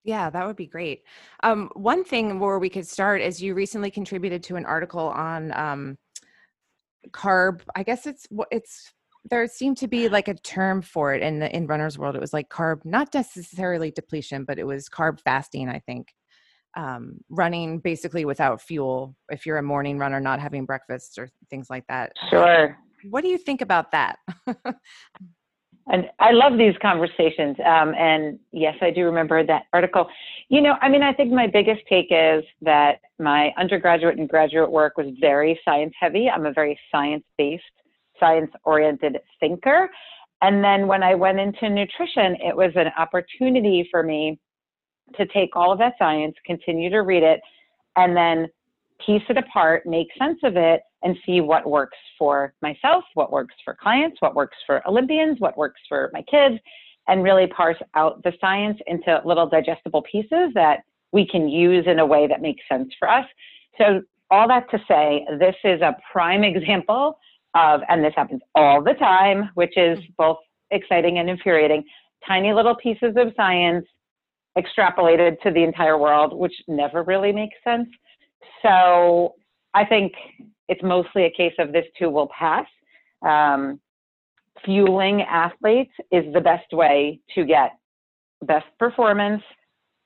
Yeah, 0.05 0.31
that 0.31 0.47
would 0.47 0.57
be 0.57 0.67
great. 0.67 1.03
Um, 1.43 1.69
one 1.75 2.05
thing 2.05 2.39
where 2.39 2.61
we 2.61 2.71
could 2.71 2.87
start 2.87 3.21
is 3.21 3.43
you 3.43 3.55
recently 3.55 3.91
contributed 3.91 4.43
to 4.45 4.57
an 4.57 4.65
article 4.65 5.09
on 5.09 5.53
um, 5.57 5.99
carb. 7.11 7.63
I 7.75 7.83
guess 7.83 8.07
it's 8.07 8.27
it's 8.53 8.93
there 9.29 9.47
seemed 9.49 9.77
to 9.79 9.89
be 9.89 10.09
like 10.09 10.29
a 10.29 10.35
term 10.35 10.83
for 10.83 11.13
it 11.13 11.23
in 11.23 11.41
the 11.41 11.55
in 11.55 11.67
runners 11.67 11.99
world. 11.99 12.15
It 12.15 12.21
was 12.21 12.33
like 12.33 12.49
carb, 12.49 12.85
not 12.85 13.13
necessarily 13.15 13.91
depletion, 13.91 14.45
but 14.45 14.59
it 14.59 14.65
was 14.65 14.89
carb 14.89 15.21
fasting. 15.21 15.69
I 15.69 15.81
think 15.81 16.13
um, 16.77 17.19
running 17.29 17.79
basically 17.79 18.25
without 18.25 18.61
fuel. 18.61 19.17
If 19.31 19.47
you're 19.47 19.59
a 19.59 19.63
morning 19.63 19.99
runner, 19.99 20.21
not 20.21 20.41
having 20.41 20.65
breakfast 20.65 21.19
or 21.19 21.29
things 21.51 21.69
like 21.71 21.87
that. 21.89 22.13
Sure. 22.31 22.77
What 23.11 23.23
do 23.23 23.29
you 23.29 23.39
think 23.39 23.61
about 23.61 23.93
that? 23.93 24.19
And 25.89 26.07
I 26.19 26.33
love 26.33 26.59
these 26.59 26.75
conversations. 26.83 27.57
Um, 27.65 27.95
and 27.95 28.39
yes, 28.53 28.75
I 28.81 28.91
do 28.91 29.05
remember 29.05 29.47
that 29.47 29.65
article. 29.73 30.09
You 30.49 30.61
know, 30.61 30.75
I 30.83 30.89
mean, 30.89 31.03
I 31.03 31.13
think 31.13 31.33
my 31.33 31.47
biggest 31.47 31.83
take 31.89 32.09
is 32.11 32.43
that 32.63 33.01
my 33.21 33.53
undergraduate 33.57 34.19
and 34.19 34.29
graduate 34.29 34.71
work 34.71 34.97
was 34.97 35.07
very 35.21 35.59
science 35.65 35.95
heavy. 35.99 36.29
I'm 36.29 36.47
a 36.47 36.53
very 36.53 36.79
science 36.91 37.25
based, 37.39 37.63
science 38.19 38.51
oriented 38.65 39.19
thinker. 39.39 39.89
And 40.43 40.63
then 40.63 40.89
when 40.89 41.03
I 41.03 41.15
went 41.15 41.39
into 41.39 41.71
nutrition, 41.71 42.37
it 42.41 42.57
was 42.57 42.73
an 42.75 42.89
opportunity 42.99 43.89
for 43.91 44.03
me 44.03 44.41
to 45.15 45.27
take 45.27 45.55
all 45.55 45.73
of 45.73 45.79
that 45.79 45.95
science, 45.99 46.35
continue 46.45 46.91
to 46.91 47.03
read 47.03 47.23
it, 47.23 47.41
and 47.97 48.17
then 48.17 48.49
piece 49.05 49.23
it 49.29 49.37
apart, 49.37 49.87
make 49.87 50.09
sense 50.19 50.39
of 50.43 50.57
it, 50.57 50.83
and 51.03 51.17
see 51.25 51.41
what 51.41 51.69
works 51.69 51.99
for 52.19 52.55
myself, 52.63 53.05
what 53.15 53.31
works 53.31 53.55
for 53.65 53.77
clients, 53.81 54.21
what 54.21 54.35
works 54.35 54.57
for 54.67 54.87
Olympians, 54.89 55.39
what 55.41 55.57
works 55.57 55.81
for 55.89 56.11
my 56.13 56.23
kids, 56.23 56.57
and 57.09 57.23
really 57.23 57.47
parse 57.47 57.77
out 57.95 58.23
the 58.25 58.33
science 58.41 58.79
into 58.87 59.21
little 59.25 59.47
digestible 59.47 60.03
pieces 60.03 60.51
that 60.55 60.81
we 61.13 61.27
can 61.27 61.49
use 61.49 61.87
in 61.87 62.01
a 62.01 62.07
way 62.07 62.27
that 62.27 62.43
makes 62.43 62.63
sense 62.69 62.93
for 62.99 63.09
us. 63.09 63.27
So, 63.79 64.03
all 64.29 64.49
that 64.49 64.69
to 64.73 64.79
say, 64.89 65.25
this 65.39 65.55
is 65.63 65.81
a 65.83 65.97
prime 66.11 66.43
example 66.53 67.19
of, 67.55 67.81
and 67.89 68.05
this 68.05 68.13
happens 68.17 68.41
all 68.55 68.83
the 68.83 68.95
time, 68.95 69.51
which 69.55 69.77
is 69.77 69.99
mm-hmm. 69.99 70.13
both 70.19 70.39
exciting 70.71 71.19
and 71.19 71.31
infuriating, 71.31 71.85
tiny 72.27 72.53
little 72.53 72.75
pieces 72.75 73.15
of 73.17 73.33
science 73.37 73.87
extrapolated 74.57 75.41
to 75.43 75.51
the 75.51 75.63
entire 75.63 75.99
world, 75.99 76.37
which 76.37 76.55
never 76.69 77.03
really 77.03 77.33
makes 77.33 77.57
sense. 77.63 77.89
So 78.63 79.35
I 79.75 79.85
think 79.85 80.13
it's 80.69 80.83
mostly 80.83 81.25
a 81.25 81.31
case 81.31 81.55
of 81.59 81.73
this 81.73 81.85
too 81.99 82.11
will 82.11 82.29
pass. 82.37 82.67
Um, 83.23 83.81
fueling 84.65 85.23
athletes 85.23 85.93
is 86.11 86.25
the 86.33 86.41
best 86.41 86.73
way 86.73 87.21
to 87.35 87.45
get 87.45 87.73
best 88.43 88.67
performance, 88.79 89.43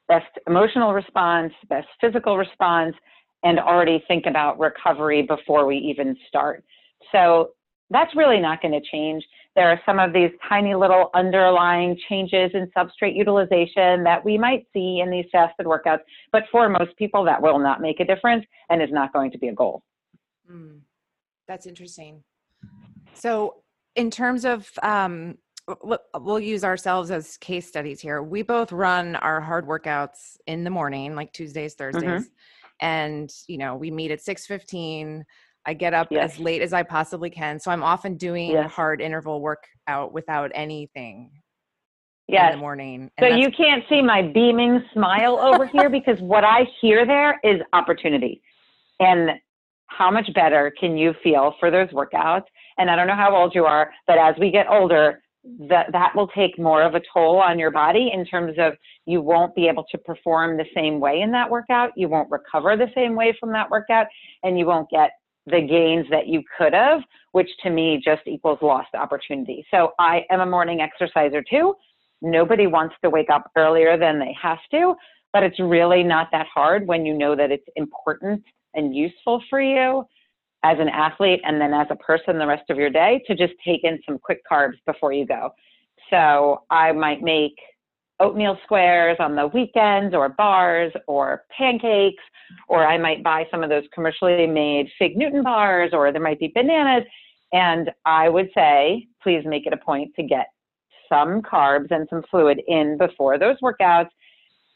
best 0.08 0.26
emotional 0.46 0.92
response, 0.92 1.52
best 1.68 1.88
physical 2.00 2.36
response, 2.36 2.94
and 3.42 3.58
already 3.58 4.02
think 4.08 4.26
about 4.26 4.58
recovery 4.58 5.22
before 5.22 5.66
we 5.66 5.76
even 5.76 6.16
start. 6.28 6.64
So 7.12 7.50
that's 7.90 8.14
really 8.14 8.40
not 8.40 8.62
going 8.62 8.72
to 8.72 8.80
change. 8.90 9.24
There 9.56 9.68
are 9.68 9.80
some 9.84 9.98
of 9.98 10.12
these 10.12 10.30
tiny 10.48 10.74
little 10.74 11.10
underlying 11.12 11.98
changes 12.08 12.52
in 12.54 12.70
substrate 12.76 13.16
utilization 13.16 14.04
that 14.04 14.24
we 14.24 14.38
might 14.38 14.66
see 14.72 15.00
in 15.00 15.10
these 15.10 15.26
fasted 15.32 15.66
workouts, 15.66 16.00
but 16.32 16.44
for 16.52 16.68
most 16.68 16.96
people, 16.96 17.24
that 17.24 17.42
will 17.42 17.58
not 17.58 17.80
make 17.80 17.98
a 17.98 18.04
difference 18.04 18.46
and 18.68 18.80
is 18.80 18.90
not 18.92 19.12
going 19.12 19.30
to 19.32 19.38
be 19.38 19.48
a 19.48 19.52
goal. 19.52 19.82
Mm, 20.50 20.80
that's 21.48 21.66
interesting. 21.66 22.22
So, 23.14 23.56
in 23.96 24.10
terms 24.10 24.44
of, 24.44 24.70
um, 24.84 25.36
we'll 26.14 26.40
use 26.40 26.64
ourselves 26.64 27.10
as 27.10 27.36
case 27.36 27.66
studies 27.66 28.00
here. 28.00 28.22
We 28.22 28.42
both 28.42 28.72
run 28.72 29.16
our 29.16 29.40
hard 29.40 29.66
workouts 29.66 30.36
in 30.46 30.64
the 30.64 30.70
morning, 30.70 31.14
like 31.14 31.32
Tuesdays, 31.32 31.74
Thursdays, 31.74 32.30
and 32.80 33.32
you 33.46 33.58
know 33.58 33.74
we 33.76 33.90
meet 33.90 34.10
at 34.10 34.20
six 34.22 34.46
fifteen. 34.46 35.24
I 35.66 35.74
get 35.74 35.94
up 35.94 36.08
Yes. 36.10 36.34
as 36.34 36.40
late 36.40 36.62
as 36.62 36.72
I 36.72 36.82
possibly 36.82 37.30
can, 37.30 37.58
so 37.60 37.70
I'm 37.70 37.82
often 37.82 38.16
doing 38.16 38.52
Yes. 38.52 38.70
hard 38.70 39.00
interval 39.00 39.40
workout 39.40 40.12
without 40.12 40.50
anything 40.54 41.30
in 42.28 42.50
the 42.52 42.56
morning. 42.56 43.10
So 43.18 43.26
you 43.26 43.50
can't 43.50 43.84
see 43.88 44.00
my 44.00 44.22
beaming 44.22 44.82
smile 44.92 45.38
over 45.38 45.66
here 45.66 45.90
because 45.90 46.20
what 46.20 46.44
I 46.44 46.64
hear 46.80 47.04
there 47.04 47.40
is 47.42 47.60
opportunity. 47.72 48.40
And 49.00 49.32
how 49.88 50.10
much 50.10 50.32
better 50.34 50.72
can 50.78 50.96
you 50.96 51.12
feel 51.22 51.56
for 51.58 51.70
those 51.70 51.88
workouts? 51.88 52.44
And 52.78 52.88
I 52.90 52.96
don't 52.96 53.08
know 53.08 53.16
how 53.16 53.34
old 53.34 53.54
you 53.54 53.64
are, 53.66 53.90
but 54.06 54.18
as 54.18 54.36
we 54.38 54.50
get 54.50 54.66
older, 54.68 55.20
that 55.68 55.90
that 55.92 56.14
will 56.14 56.28
take 56.28 56.58
more 56.58 56.82
of 56.82 56.94
a 56.94 57.00
toll 57.12 57.38
on 57.38 57.58
your 57.58 57.70
body 57.70 58.10
in 58.12 58.24
terms 58.24 58.54
of 58.58 58.74
you 59.06 59.20
won't 59.20 59.54
be 59.54 59.66
able 59.68 59.84
to 59.90 59.98
perform 59.98 60.56
the 60.56 60.66
same 60.74 61.00
way 61.00 61.22
in 61.22 61.32
that 61.32 61.50
workout, 61.50 61.90
you 61.96 62.08
won't 62.08 62.30
recover 62.30 62.76
the 62.76 62.90
same 62.94 63.16
way 63.16 63.34
from 63.40 63.50
that 63.52 63.70
workout, 63.70 64.06
and 64.42 64.58
you 64.58 64.66
won't 64.66 64.88
get 64.90 65.10
the 65.46 65.60
gains 65.60 66.06
that 66.10 66.26
you 66.26 66.42
could 66.56 66.74
have, 66.74 67.00
which 67.32 67.48
to 67.62 67.70
me 67.70 68.00
just 68.04 68.22
equals 68.26 68.58
lost 68.62 68.94
opportunity. 68.94 69.64
So 69.70 69.92
I 69.98 70.24
am 70.30 70.40
a 70.40 70.46
morning 70.46 70.80
exerciser 70.80 71.42
too. 71.42 71.74
Nobody 72.22 72.66
wants 72.66 72.94
to 73.02 73.10
wake 73.10 73.30
up 73.30 73.50
earlier 73.56 73.96
than 73.96 74.18
they 74.18 74.36
have 74.40 74.58
to, 74.72 74.94
but 75.32 75.42
it's 75.42 75.58
really 75.58 76.02
not 76.02 76.28
that 76.32 76.46
hard 76.52 76.86
when 76.86 77.06
you 77.06 77.16
know 77.16 77.34
that 77.34 77.50
it's 77.50 77.66
important 77.76 78.42
and 78.74 78.94
useful 78.94 79.42
for 79.48 79.60
you 79.60 80.04
as 80.62 80.76
an 80.78 80.88
athlete 80.88 81.40
and 81.44 81.60
then 81.60 81.72
as 81.72 81.86
a 81.90 81.96
person 81.96 82.38
the 82.38 82.46
rest 82.46 82.68
of 82.68 82.76
your 82.76 82.90
day 82.90 83.22
to 83.26 83.34
just 83.34 83.54
take 83.64 83.82
in 83.84 83.98
some 84.06 84.18
quick 84.18 84.42
carbs 84.50 84.76
before 84.86 85.12
you 85.12 85.26
go. 85.26 85.50
So 86.10 86.62
I 86.70 86.92
might 86.92 87.22
make 87.22 87.54
oatmeal 88.20 88.58
squares 88.64 89.16
on 89.18 89.34
the 89.34 89.48
weekends 89.48 90.14
or 90.14 90.28
bars 90.28 90.92
or 91.08 91.44
pancakes, 91.56 92.22
or 92.68 92.86
I 92.86 92.98
might 92.98 93.24
buy 93.24 93.46
some 93.50 93.62
of 93.64 93.70
those 93.70 93.84
commercially 93.92 94.46
made 94.46 94.88
fig 94.98 95.16
Newton 95.16 95.42
bars, 95.42 95.90
or 95.92 96.12
there 96.12 96.22
might 96.22 96.38
be 96.38 96.52
bananas. 96.54 97.08
And 97.52 97.90
I 98.04 98.28
would 98.28 98.50
say, 98.54 99.08
please 99.22 99.42
make 99.44 99.66
it 99.66 99.72
a 99.72 99.76
point 99.76 100.12
to 100.16 100.22
get 100.22 100.46
some 101.08 101.42
carbs 101.42 101.90
and 101.90 102.06
some 102.08 102.22
fluid 102.30 102.60
in 102.68 102.96
before 102.96 103.38
those 103.38 103.56
workouts. 103.62 104.10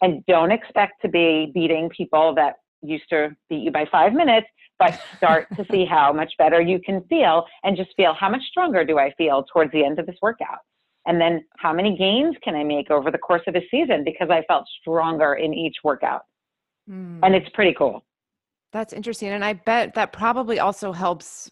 And 0.03 0.25
don't 0.27 0.51
expect 0.51 1.01
to 1.03 1.09
be 1.09 1.51
beating 1.55 1.89
people 1.91 2.35
that 2.35 2.57
used 2.83 3.09
to 3.11 3.35
beat 3.49 3.63
you 3.63 3.71
by 3.71 3.87
five 3.91 4.13
minutes, 4.13 4.47
but 4.79 5.01
start 5.17 5.47
to 5.57 5.65
see 5.71 5.85
how 5.85 6.13
much 6.13 6.33
better 6.37 6.61
you 6.61 6.81
can 6.81 7.03
feel 7.05 7.47
and 7.63 7.77
just 7.77 7.91
feel 7.97 8.15
how 8.15 8.29
much 8.29 8.43
stronger 8.51 8.85
do 8.85 8.99
I 8.99 9.13
feel 9.17 9.45
towards 9.53 9.73
the 9.73 9.85
end 9.85 9.99
of 9.99 10.07
this 10.07 10.17
workout. 10.21 10.59
And 11.07 11.21
then 11.21 11.45
how 11.59 11.73
many 11.73 11.97
gains 11.97 12.35
can 12.43 12.55
I 12.55 12.65
make 12.65 12.91
over 12.91 13.11
the 13.11 13.19
course 13.19 13.43
of 13.47 13.55
a 13.55 13.61
season 13.71 14.05
because 14.05 14.29
I 14.31 14.43
felt 14.49 14.65
stronger 14.81 15.35
in 15.35 15.53
each 15.53 15.77
workout. 15.85 16.23
Mm. 16.89 17.21
And 17.23 17.35
it's 17.35 17.49
pretty 17.55 17.75
cool. 17.77 18.05
That's 18.73 18.93
interesting. 18.93 19.31
And 19.31 19.45
I 19.45 19.53
bet 19.53 19.95
that 19.95 20.13
probably 20.13 20.59
also 20.59 20.93
helps 20.93 21.51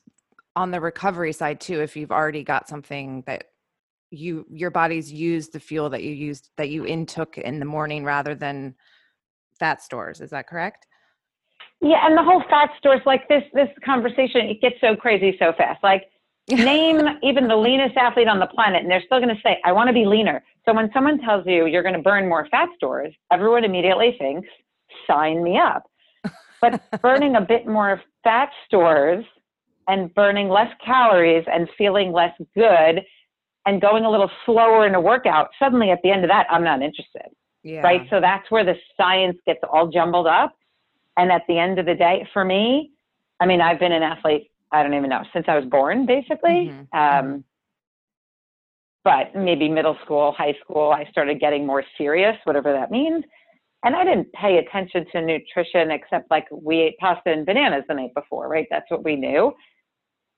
on 0.56 0.70
the 0.70 0.80
recovery 0.80 1.32
side 1.32 1.60
too, 1.60 1.80
if 1.80 1.96
you've 1.96 2.10
already 2.10 2.42
got 2.42 2.68
something 2.68 3.22
that 3.26 3.44
you 4.10 4.44
your 4.50 4.70
body's 4.70 5.10
used 5.10 5.52
the 5.52 5.60
fuel 5.60 5.88
that 5.88 6.02
you 6.02 6.12
used 6.12 6.50
that 6.58 6.68
you 6.68 6.84
intook 6.84 7.38
in 7.38 7.58
the 7.58 7.64
morning 7.64 8.04
rather 8.04 8.34
than 8.34 8.74
fat 9.58 9.82
stores. 9.82 10.20
Is 10.20 10.30
that 10.30 10.46
correct? 10.46 10.86
Yeah, 11.80 12.06
and 12.06 12.16
the 12.16 12.22
whole 12.22 12.42
fat 12.50 12.70
stores 12.78 13.00
like 13.06 13.26
this 13.28 13.42
this 13.54 13.68
conversation 13.84 14.42
it 14.42 14.60
gets 14.60 14.76
so 14.80 14.94
crazy 14.94 15.34
so 15.38 15.52
fast. 15.56 15.82
Like 15.82 16.04
name 16.64 17.00
even 17.22 17.48
the 17.48 17.56
leanest 17.56 17.96
athlete 17.96 18.28
on 18.28 18.38
the 18.38 18.46
planet 18.46 18.82
and 18.82 18.90
they're 18.90 19.02
still 19.04 19.18
going 19.18 19.34
to 19.34 19.40
say 19.42 19.58
I 19.64 19.72
want 19.72 19.88
to 19.88 19.92
be 19.92 20.04
leaner. 20.04 20.42
So 20.66 20.74
when 20.74 20.90
someone 20.92 21.18
tells 21.20 21.46
you 21.46 21.66
you're 21.66 21.82
going 21.82 21.94
to 21.94 22.02
burn 22.02 22.28
more 22.28 22.46
fat 22.50 22.68
stores, 22.76 23.12
everyone 23.32 23.64
immediately 23.64 24.16
thinks 24.18 24.48
sign 25.06 25.42
me 25.42 25.58
up. 25.58 25.84
But 26.60 26.82
burning 27.02 27.36
a 27.36 27.40
bit 27.40 27.66
more 27.66 28.00
fat 28.22 28.50
stores 28.66 29.24
and 29.88 30.14
burning 30.14 30.48
less 30.48 30.72
calories 30.84 31.44
and 31.52 31.68
feeling 31.76 32.12
less 32.12 32.34
good 32.54 33.02
and 33.66 33.80
going 33.80 34.04
a 34.04 34.10
little 34.10 34.30
slower 34.46 34.86
in 34.86 34.94
a 34.94 35.00
workout, 35.00 35.50
suddenly 35.58 35.90
at 35.90 35.98
the 36.02 36.10
end 36.10 36.24
of 36.24 36.30
that 36.30 36.46
I'm 36.50 36.64
not 36.64 36.82
interested 36.82 37.30
Yeah. 37.62 37.80
right? 37.82 38.06
So 38.10 38.20
that's 38.20 38.50
where 38.50 38.64
the 38.64 38.74
science 38.96 39.38
gets 39.46 39.60
all 39.72 39.88
jumbled 39.88 40.26
up. 40.26 40.54
And 41.16 41.30
at 41.30 41.42
the 41.46 41.58
end 41.58 41.78
of 41.78 41.86
the 41.86 41.94
day, 41.94 42.26
for 42.32 42.44
me, 42.44 42.92
I 43.40 43.46
mean, 43.46 43.60
I've 43.60 43.78
been 43.78 43.92
an 43.92 44.02
athlete 44.02 44.51
I 44.72 44.82
don't 44.82 44.94
even 44.94 45.10
know, 45.10 45.22
since 45.32 45.44
I 45.48 45.56
was 45.56 45.66
born, 45.66 46.06
basically. 46.06 46.72
Mhm, 46.72 46.88
Um, 46.92 47.44
but 49.04 49.34
maybe 49.34 49.68
middle 49.68 49.96
school, 50.04 50.32
high 50.32 50.54
school, 50.64 50.92
I 50.92 51.04
started 51.06 51.40
getting 51.40 51.66
more 51.66 51.84
serious, 51.98 52.36
whatever 52.44 52.72
that 52.72 52.90
means. 52.90 53.24
And 53.84 53.96
I 53.96 54.04
didn't 54.04 54.32
pay 54.32 54.58
attention 54.58 55.06
to 55.10 55.20
nutrition 55.20 55.90
except 55.90 56.30
like 56.30 56.46
we 56.52 56.78
ate 56.80 56.96
pasta 56.98 57.32
and 57.32 57.44
bananas 57.44 57.84
the 57.88 57.94
night 57.94 58.14
before, 58.14 58.48
right? 58.48 58.66
That's 58.70 58.88
what 58.90 59.02
we 59.02 59.16
knew. 59.16 59.52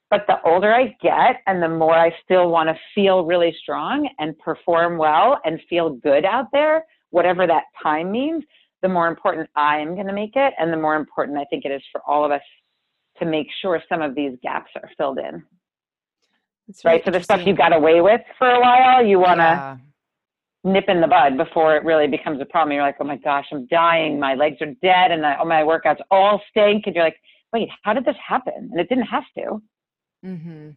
But 0.09 0.25
the 0.27 0.41
older 0.43 0.73
I 0.73 0.95
get 1.01 1.41
and 1.45 1.61
the 1.61 1.69
more 1.69 1.95
I 1.95 2.15
still 2.23 2.49
want 2.49 2.69
to 2.69 2.79
feel 2.95 3.25
really 3.25 3.55
strong 3.61 4.09
and 4.17 4.37
perform 4.39 4.97
well 4.97 5.39
and 5.45 5.61
feel 5.69 5.91
good 5.91 6.25
out 6.25 6.47
there, 6.51 6.85
whatever 7.11 7.45
that 7.45 7.65
time 7.81 8.11
means, 8.11 8.43
the 8.81 8.89
more 8.89 9.07
important 9.07 9.49
I 9.55 9.77
am 9.77 9.93
going 9.93 10.07
to 10.07 10.13
make 10.13 10.35
it. 10.35 10.53
And 10.57 10.73
the 10.73 10.77
more 10.77 10.95
important 10.95 11.37
I 11.37 11.45
think 11.45 11.65
it 11.65 11.71
is 11.71 11.83
for 11.91 12.01
all 12.07 12.25
of 12.25 12.31
us 12.31 12.41
to 13.19 13.25
make 13.25 13.47
sure 13.61 13.81
some 13.87 14.01
of 14.01 14.15
these 14.15 14.37
gaps 14.43 14.71
are 14.75 14.89
filled 14.97 15.19
in 15.19 15.43
That's 16.67 16.83
right? 16.83 17.03
So 17.05 17.11
the 17.11 17.21
stuff 17.23 17.45
you 17.45 17.55
got 17.55 17.73
away 17.73 18.01
with 18.01 18.21
for 18.37 18.49
a 18.49 18.59
while, 18.59 19.05
you 19.05 19.19
want 19.19 19.39
to 19.39 19.43
Yeah. 19.43 19.77
nip 20.63 20.85
in 20.87 20.99
the 21.01 21.07
bud 21.07 21.37
before 21.37 21.75
it 21.77 21.83
really 21.83 22.07
becomes 22.07 22.41
a 22.41 22.45
problem. 22.45 22.73
You're 22.73 22.81
like, 22.83 22.97
oh 22.99 23.03
my 23.05 23.17
gosh, 23.17 23.45
I'm 23.51 23.67
dying. 23.67 24.19
My 24.19 24.33
legs 24.35 24.57
are 24.61 24.73
dead, 24.81 25.11
and 25.11 25.25
I, 25.25 25.37
oh, 25.39 25.45
my 25.45 25.61
workouts 25.61 26.01
all 26.09 26.41
stink. 26.49 26.87
And 26.87 26.95
you're 26.95 27.03
like, 27.03 27.19
wait, 27.53 27.69
how 27.83 27.93
did 27.93 28.03
this 28.05 28.15
happen? 28.27 28.69
And 28.71 28.79
it 28.79 28.89
didn't 28.89 29.05
have 29.05 29.23
to. 29.37 29.61
Mm-hmm. 30.25 30.69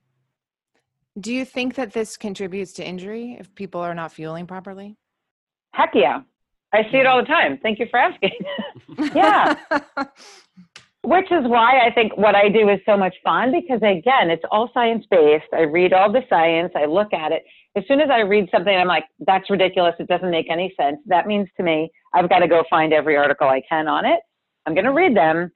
Do 1.20 1.32
you 1.32 1.44
think 1.44 1.74
that 1.76 1.92
this 1.94 2.16
contributes 2.16 2.74
to 2.74 2.86
injury 2.86 3.36
if 3.40 3.52
people 3.54 3.80
are 3.80 3.94
not 3.94 4.12
fueling 4.12 4.46
properly? 4.46 4.96
Heck 5.72 5.90
yeah, 5.94 6.20
I 6.72 6.82
see 6.92 6.98
it 6.98 7.06
all 7.06 7.18
the 7.20 7.26
time. 7.26 7.58
Thank 7.62 7.78
you 7.78 7.86
for 7.90 7.98
asking. 7.98 8.30
Yeah. 9.14 9.54
Which 11.02 11.30
is 11.30 11.44
why 11.44 11.86
I 11.86 11.92
think 11.92 12.16
what 12.16 12.34
I 12.34 12.48
do 12.48 12.68
is 12.68 12.80
so 12.84 12.96
much 12.96 13.14
fun 13.22 13.52
because 13.52 13.78
again, 13.78 14.30
it's 14.30 14.42
all 14.50 14.70
science 14.74 15.06
based. 15.10 15.46
I 15.52 15.60
read 15.62 15.92
all 15.92 16.12
the 16.12 16.22
science, 16.28 16.72
I 16.74 16.86
look 16.86 17.12
at 17.12 17.32
it. 17.32 17.44
As 17.76 17.84
soon 17.86 18.00
as 18.00 18.10
I 18.10 18.20
read 18.20 18.48
something, 18.52 18.74
I'm 18.74 18.88
like, 18.88 19.04
that's 19.26 19.48
ridiculous. 19.48 19.94
It 20.00 20.08
doesn't 20.08 20.30
make 20.30 20.50
any 20.50 20.74
sense. 20.78 20.98
That 21.06 21.26
means 21.26 21.48
to 21.56 21.62
me, 21.62 21.90
I've 22.14 22.28
got 22.28 22.40
to 22.40 22.48
go 22.48 22.64
find 22.68 22.92
every 22.92 23.16
article 23.16 23.48
I 23.48 23.62
can 23.68 23.86
on 23.86 24.04
it. 24.04 24.20
I'm 24.66 24.74
going 24.74 24.84
to 24.84 24.92
read 24.92 25.16
them 25.16 25.52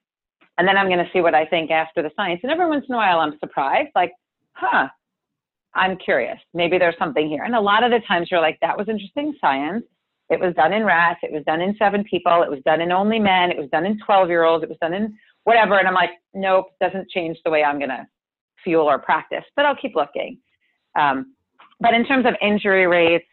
and 0.58 0.68
then 0.68 0.76
I'm 0.76 0.86
going 0.86 1.04
to 1.04 1.10
see 1.12 1.20
what 1.20 1.34
I 1.34 1.46
think 1.46 1.70
after 1.70 2.02
the 2.02 2.10
science. 2.14 2.40
And 2.42 2.52
every 2.52 2.68
once 2.68 2.84
in 2.88 2.94
a 2.94 2.98
while, 2.98 3.18
I'm 3.20 3.38
surprised, 3.40 3.90
like, 3.94 4.12
huh, 4.52 4.88
I'm 5.74 5.96
curious. 5.96 6.38
Maybe 6.54 6.78
there's 6.78 6.94
something 6.98 7.28
here. 7.28 7.44
And 7.44 7.54
a 7.54 7.60
lot 7.60 7.82
of 7.82 7.90
the 7.90 8.00
times 8.06 8.28
you're 8.30 8.40
like, 8.40 8.58
that 8.60 8.76
was 8.76 8.88
interesting 8.88 9.34
science. 9.40 9.84
It 10.28 10.38
was 10.40 10.54
done 10.54 10.72
in 10.72 10.84
rats. 10.84 11.20
It 11.22 11.32
was 11.32 11.42
done 11.44 11.60
in 11.60 11.74
seven 11.78 12.04
people. 12.04 12.42
It 12.42 12.50
was 12.50 12.60
done 12.64 12.80
in 12.80 12.92
only 12.92 13.18
men. 13.18 13.50
It 13.50 13.58
was 13.58 13.68
done 13.70 13.84
in 13.86 13.98
12 14.04 14.28
year 14.28 14.44
olds. 14.44 14.62
It 14.62 14.68
was 14.68 14.78
done 14.80 14.94
in 14.94 15.16
whatever. 15.44 15.78
And 15.78 15.88
I'm 15.88 15.94
like, 15.94 16.10
nope, 16.34 16.66
doesn't 16.80 17.08
change 17.10 17.38
the 17.44 17.50
way 17.50 17.62
I'm 17.62 17.78
going 17.78 17.90
to 17.90 18.06
fuel 18.62 18.88
or 18.88 18.98
practice, 18.98 19.44
but 19.56 19.64
I'll 19.64 19.76
keep 19.76 19.94
looking. 19.94 20.38
Um, 20.98 21.34
but 21.80 21.94
in 21.94 22.04
terms 22.06 22.26
of 22.26 22.34
injury 22.40 22.86
rates, 22.86 23.26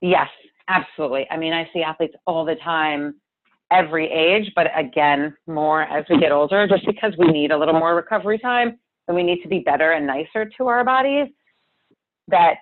yes, 0.00 0.28
absolutely. 0.68 1.26
I 1.30 1.36
mean, 1.36 1.52
I 1.52 1.68
see 1.72 1.82
athletes 1.82 2.14
all 2.26 2.44
the 2.44 2.56
time, 2.56 3.16
every 3.72 4.10
age, 4.10 4.52
but 4.54 4.66
again, 4.76 5.34
more 5.46 5.82
as 5.82 6.04
we 6.08 6.18
get 6.18 6.32
older, 6.32 6.66
just 6.68 6.86
because 6.86 7.12
we 7.18 7.26
need 7.28 7.50
a 7.50 7.58
little 7.58 7.78
more 7.78 7.94
recovery 7.94 8.38
time 8.38 8.78
and 9.08 9.16
we 9.16 9.22
need 9.22 9.42
to 9.42 9.48
be 9.48 9.60
better 9.60 9.92
and 9.92 10.06
nicer 10.06 10.50
to 10.56 10.68
our 10.68 10.84
bodies, 10.84 11.28
that 12.28 12.54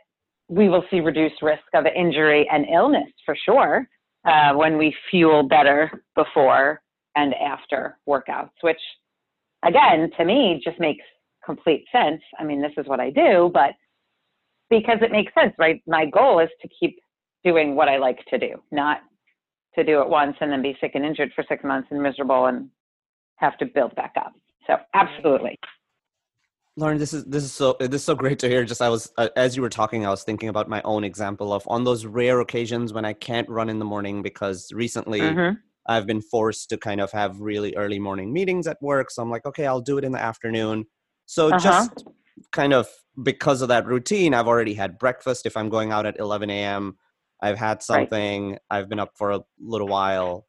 we 0.49 0.69
will 0.69 0.85
see 0.91 1.01
reduced 1.01 1.43
risk 1.43 1.65
of 1.75 1.85
injury 1.87 2.49
and 2.51 2.67
illness 2.73 3.09
for 3.27 3.37
sure 3.45 3.87
uh, 4.25 4.55
when 4.55 4.79
we 4.79 4.95
fuel 5.11 5.43
better 5.43 6.03
before 6.15 6.81
and 7.19 7.35
after 7.35 7.99
workouts, 8.09 8.51
which 8.61 8.81
again, 9.65 10.11
to 10.17 10.25
me, 10.25 10.61
just 10.65 10.79
makes 10.79 11.05
complete 11.45 11.85
sense. 11.91 12.23
I 12.39 12.45
mean, 12.45 12.63
this 12.63 12.73
is 12.77 12.87
what 12.87 13.01
I 13.01 13.11
do, 13.11 13.51
but 13.53 13.73
because 14.71 14.99
it 15.03 15.11
makes 15.11 15.33
sense, 15.35 15.55
right? 15.59 15.83
My 15.87 16.07
goal 16.07 16.39
is 16.39 16.51
to 16.63 16.69
keep 16.69 16.99
doing 17.45 17.75
what 17.75 17.89
I 17.89 17.97
like 17.97 18.19
to 18.31 18.39
do, 18.39 18.63
not 18.71 18.99
to 19.75 19.85
do 19.85 20.01
it 20.01 20.09
once 20.09 20.37
and 20.41 20.51
then 20.53 20.63
be 20.63 20.77
sick 20.81 20.93
and 20.95 21.05
injured 21.05 21.33
for 21.35 21.45
six 21.49 21.65
months 21.65 21.89
and 21.91 22.03
miserable 22.03 22.47
and 22.47 22.69
have 23.37 23.57
to 23.59 23.67
build 23.67 23.95
back 23.97 24.15
up. 24.17 24.33
So, 24.67 24.77
absolutely. 24.95 25.59
Lauren, 26.77 26.99
this 26.99 27.13
is 27.13 27.25
this 27.25 27.43
is 27.43 27.51
so 27.51 27.77
this 27.81 28.03
is 28.03 28.05
so 28.05 28.15
great 28.15 28.39
to 28.39 28.49
hear. 28.49 28.65
Just 28.65 28.81
I 28.81 28.89
was 28.89 29.11
uh, 29.17 29.29
as 29.35 29.57
you 29.57 29.63
were 29.63 29.69
talking, 29.69 30.07
I 30.07 30.11
was 30.11 30.23
thinking 30.23 30.49
about 30.49 30.69
my 30.69 30.81
own 30.85 31.03
example 31.03 31.53
of 31.53 31.65
on 31.67 31.83
those 31.83 32.07
rare 32.07 32.39
occasions 32.39 32.93
when 32.93 33.05
I 33.05 33.15
can't 33.15 33.49
run 33.49 33.69
in 33.69 33.81
the 33.81 33.85
morning 33.85 34.23
because 34.23 34.71
recently 34.73 35.21
Mhm. 35.21 35.59
I've 35.89 36.07
been 36.07 36.21
forced 36.21 36.69
to 36.71 36.77
kind 36.77 37.01
of 37.01 37.11
have 37.13 37.41
really 37.41 37.75
early 37.75 37.99
morning 37.99 38.33
meetings 38.33 38.67
at 38.67 38.77
work. 38.83 39.11
So 39.11 39.23
I'm 39.23 39.31
like, 39.31 39.47
okay, 39.47 39.67
I'll 39.67 39.81
do 39.81 39.99
it 39.99 40.05
in 40.05 40.13
the 40.13 40.21
afternoon. 40.21 40.85
So 41.27 41.51
Uh-huh. 41.51 41.61
just 41.63 42.05
kind 42.53 42.73
of 42.73 42.89
because 43.23 43.63
of 43.63 43.69
that 43.69 43.87
routine, 43.87 44.35
I've 44.35 44.47
already 44.47 44.75
had 44.75 44.99
breakfast. 44.99 45.47
If 45.47 45.57
I'm 45.57 45.69
going 45.71 45.91
out 45.93 46.07
at 46.07 46.19
11 46.19 46.51
a.m., 46.51 46.97
I've 47.41 47.59
had 47.59 47.83
something. 47.83 48.59
I've 48.71 48.89
been 48.89 48.99
up 49.01 49.13
for 49.17 49.31
a 49.31 49.41
little 49.61 49.89
while, 49.89 50.47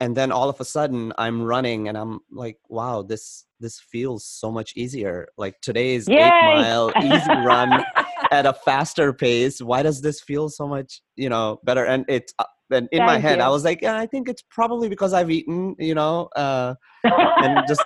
and 0.00 0.16
then 0.16 0.32
all 0.32 0.48
of 0.48 0.60
a 0.60 0.64
sudden 0.64 1.12
I'm 1.18 1.42
running, 1.42 1.88
and 1.88 1.96
I'm 1.96 2.20
like, 2.30 2.58
wow, 2.68 3.02
this 3.02 3.46
this 3.60 3.80
feels 3.80 4.24
so 4.26 4.50
much 4.50 4.72
easier. 4.76 5.28
Like 5.38 5.60
today's 5.62 6.08
Yay! 6.08 6.18
eight 6.18 6.42
mile 6.42 6.94
easy 7.00 7.38
run 7.38 7.84
at 8.30 8.46
a 8.46 8.52
faster 8.52 9.12
pace. 9.12 9.60
Why 9.62 9.82
does 9.82 10.00
this 10.02 10.20
feel 10.20 10.48
so 10.48 10.66
much, 10.66 11.00
you 11.16 11.28
know, 11.28 11.60
better? 11.64 11.84
And 11.86 12.04
it's 12.08 12.34
uh, 12.38 12.44
and 12.70 12.88
in 12.92 13.00
my 13.00 13.14
Thank 13.14 13.24
head, 13.24 13.40
I 13.40 13.48
was 13.48 13.64
like, 13.64 13.80
yeah, 13.82 13.96
I 13.96 14.06
think 14.06 14.28
it's 14.28 14.42
probably 14.50 14.88
because 14.88 15.12
I've 15.12 15.30
eaten, 15.30 15.76
you 15.78 15.94
know, 15.94 16.28
uh, 16.36 16.74
and 17.04 17.60
just. 17.68 17.84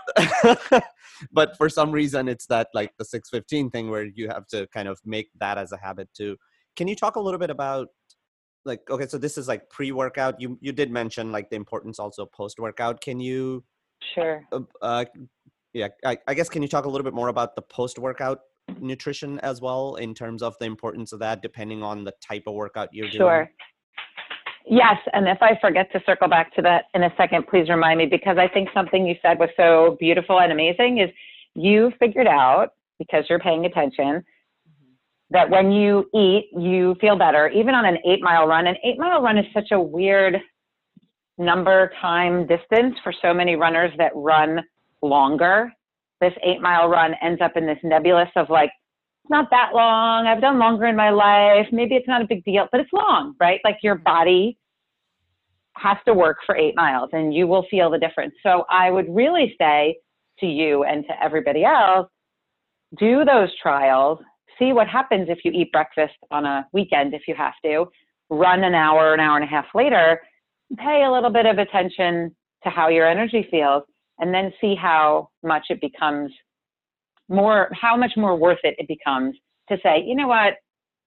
but 1.32 1.56
for 1.56 1.68
some 1.68 1.92
reason, 1.92 2.28
it's 2.28 2.46
that 2.46 2.68
like 2.72 2.92
the 2.98 3.04
six 3.04 3.28
fifteen 3.28 3.70
thing 3.70 3.90
where 3.90 4.04
you 4.04 4.28
have 4.28 4.46
to 4.48 4.66
kind 4.68 4.88
of 4.88 4.98
make 5.04 5.28
that 5.38 5.58
as 5.58 5.72
a 5.72 5.76
habit 5.76 6.08
too. 6.14 6.36
Can 6.76 6.88
you 6.88 6.96
talk 6.96 7.16
a 7.16 7.20
little 7.20 7.38
bit 7.38 7.50
about 7.50 7.88
like 8.64 8.80
okay, 8.90 9.06
so 9.06 9.18
this 9.18 9.38
is 9.38 9.48
like 9.48 9.68
pre 9.70 9.92
workout. 9.92 10.40
You 10.40 10.58
you 10.60 10.72
did 10.72 10.90
mention 10.90 11.32
like 11.32 11.50
the 11.50 11.56
importance 11.56 11.98
also 11.98 12.26
post 12.26 12.58
workout. 12.58 13.00
Can 13.00 13.20
you 13.20 13.64
sure. 14.14 14.44
uh, 14.52 14.60
uh, 14.82 15.04
yeah, 15.72 15.88
I, 16.04 16.18
I 16.26 16.34
guess 16.34 16.48
can 16.48 16.62
you 16.62 16.68
talk 16.68 16.84
a 16.84 16.88
little 16.88 17.04
bit 17.04 17.14
more 17.14 17.28
about 17.28 17.54
the 17.56 17.62
post 17.62 17.98
workout 17.98 18.40
nutrition 18.78 19.38
as 19.40 19.60
well 19.60 19.96
in 19.96 20.14
terms 20.14 20.42
of 20.42 20.54
the 20.60 20.66
importance 20.66 21.12
of 21.12 21.20
that 21.20 21.42
depending 21.42 21.82
on 21.82 22.04
the 22.04 22.12
type 22.22 22.44
of 22.46 22.54
workout 22.54 22.88
you're 22.92 23.08
doing? 23.08 23.20
Sure. 23.20 23.50
Yes, 24.66 24.96
and 25.12 25.26
if 25.26 25.38
I 25.40 25.58
forget 25.60 25.90
to 25.92 26.02
circle 26.04 26.28
back 26.28 26.54
to 26.54 26.62
that 26.62 26.86
in 26.94 27.02
a 27.02 27.12
second, 27.16 27.46
please 27.48 27.68
remind 27.68 27.98
me 27.98 28.06
because 28.06 28.36
I 28.38 28.46
think 28.48 28.68
something 28.74 29.06
you 29.06 29.14
said 29.22 29.38
was 29.38 29.48
so 29.56 29.96
beautiful 29.98 30.40
and 30.40 30.52
amazing 30.52 30.98
is 30.98 31.10
you 31.54 31.92
figured 31.98 32.26
out 32.26 32.68
because 32.98 33.24
you're 33.28 33.38
paying 33.38 33.64
attention 33.64 34.04
mm-hmm. 34.04 34.92
that 35.30 35.50
when 35.50 35.72
you 35.72 36.08
eat, 36.14 36.50
you 36.56 36.94
feel 37.00 37.16
better, 37.16 37.48
even 37.48 37.74
on 37.74 37.84
an 37.84 37.98
eight 38.06 38.22
mile 38.22 38.46
run. 38.46 38.66
An 38.66 38.76
eight 38.84 38.98
mile 38.98 39.22
run 39.22 39.38
is 39.38 39.46
such 39.54 39.72
a 39.72 39.80
weird 39.80 40.36
number, 41.38 41.90
time, 42.00 42.46
distance 42.46 42.96
for 43.02 43.12
so 43.22 43.32
many 43.32 43.56
runners 43.56 43.92
that 43.96 44.12
run 44.14 44.60
longer. 45.02 45.72
This 46.20 46.34
eight 46.44 46.60
mile 46.60 46.88
run 46.88 47.14
ends 47.22 47.40
up 47.40 47.56
in 47.56 47.66
this 47.66 47.78
nebulous 47.82 48.28
of 48.36 48.50
like, 48.50 48.70
not 49.30 49.48
that 49.50 49.70
long. 49.74 50.26
I've 50.26 50.40
done 50.40 50.58
longer 50.58 50.86
in 50.86 50.96
my 50.96 51.10
life. 51.10 51.66
Maybe 51.72 51.94
it's 51.94 52.08
not 52.08 52.22
a 52.22 52.26
big 52.26 52.44
deal, 52.44 52.68
but 52.70 52.80
it's 52.80 52.92
long, 52.92 53.34
right? 53.40 53.60
Like 53.64 53.78
your 53.82 53.96
mm-hmm. 53.96 54.04
body 54.04 54.58
has 55.76 55.96
to 56.06 56.12
work 56.12 56.38
for 56.44 56.56
eight 56.56 56.76
miles 56.76 57.10
and 57.12 57.32
you 57.32 57.46
will 57.46 57.64
feel 57.70 57.90
the 57.90 57.98
difference. 57.98 58.34
So 58.42 58.64
I 58.68 58.90
would 58.90 59.06
really 59.08 59.54
say 59.58 59.96
to 60.40 60.46
you 60.46 60.84
and 60.84 61.04
to 61.06 61.22
everybody 61.22 61.64
else, 61.64 62.08
do 62.98 63.24
those 63.24 63.48
trials, 63.62 64.18
see 64.58 64.72
what 64.72 64.88
happens 64.88 65.28
if 65.30 65.38
you 65.44 65.52
eat 65.52 65.72
breakfast 65.72 66.16
on 66.30 66.44
a 66.44 66.66
weekend 66.72 67.14
if 67.14 67.22
you 67.28 67.34
have 67.34 67.54
to, 67.64 67.86
run 68.28 68.64
an 68.64 68.74
hour, 68.74 69.14
an 69.14 69.20
hour 69.20 69.36
and 69.36 69.44
a 69.44 69.48
half 69.48 69.66
later, 69.74 70.20
pay 70.76 71.04
a 71.04 71.10
little 71.10 71.30
bit 71.30 71.46
of 71.46 71.58
attention 71.58 72.34
to 72.64 72.70
how 72.70 72.88
your 72.88 73.08
energy 73.08 73.46
feels, 73.50 73.84
and 74.18 74.34
then 74.34 74.52
see 74.60 74.74
how 74.74 75.30
much 75.42 75.66
it 75.70 75.80
becomes 75.80 76.30
more, 77.30 77.70
how 77.72 77.96
much 77.96 78.12
more 78.16 78.36
worth 78.36 78.58
it 78.64 78.74
it 78.78 78.88
becomes 78.88 79.36
to 79.68 79.78
say, 79.82 80.02
you 80.04 80.14
know 80.14 80.28
what, 80.28 80.54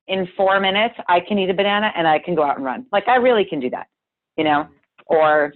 in 0.07 0.27
four 0.35 0.59
minutes, 0.59 0.95
I 1.07 1.19
can 1.19 1.37
eat 1.37 1.49
a 1.49 1.53
banana 1.53 1.91
and 1.95 2.07
I 2.07 2.19
can 2.19 2.35
go 2.35 2.43
out 2.43 2.57
and 2.57 2.65
run. 2.65 2.85
Like 2.91 3.07
I 3.07 3.15
really 3.15 3.45
can 3.45 3.59
do 3.59 3.69
that, 3.69 3.87
you 4.37 4.43
know? 4.43 4.67
Or 5.05 5.53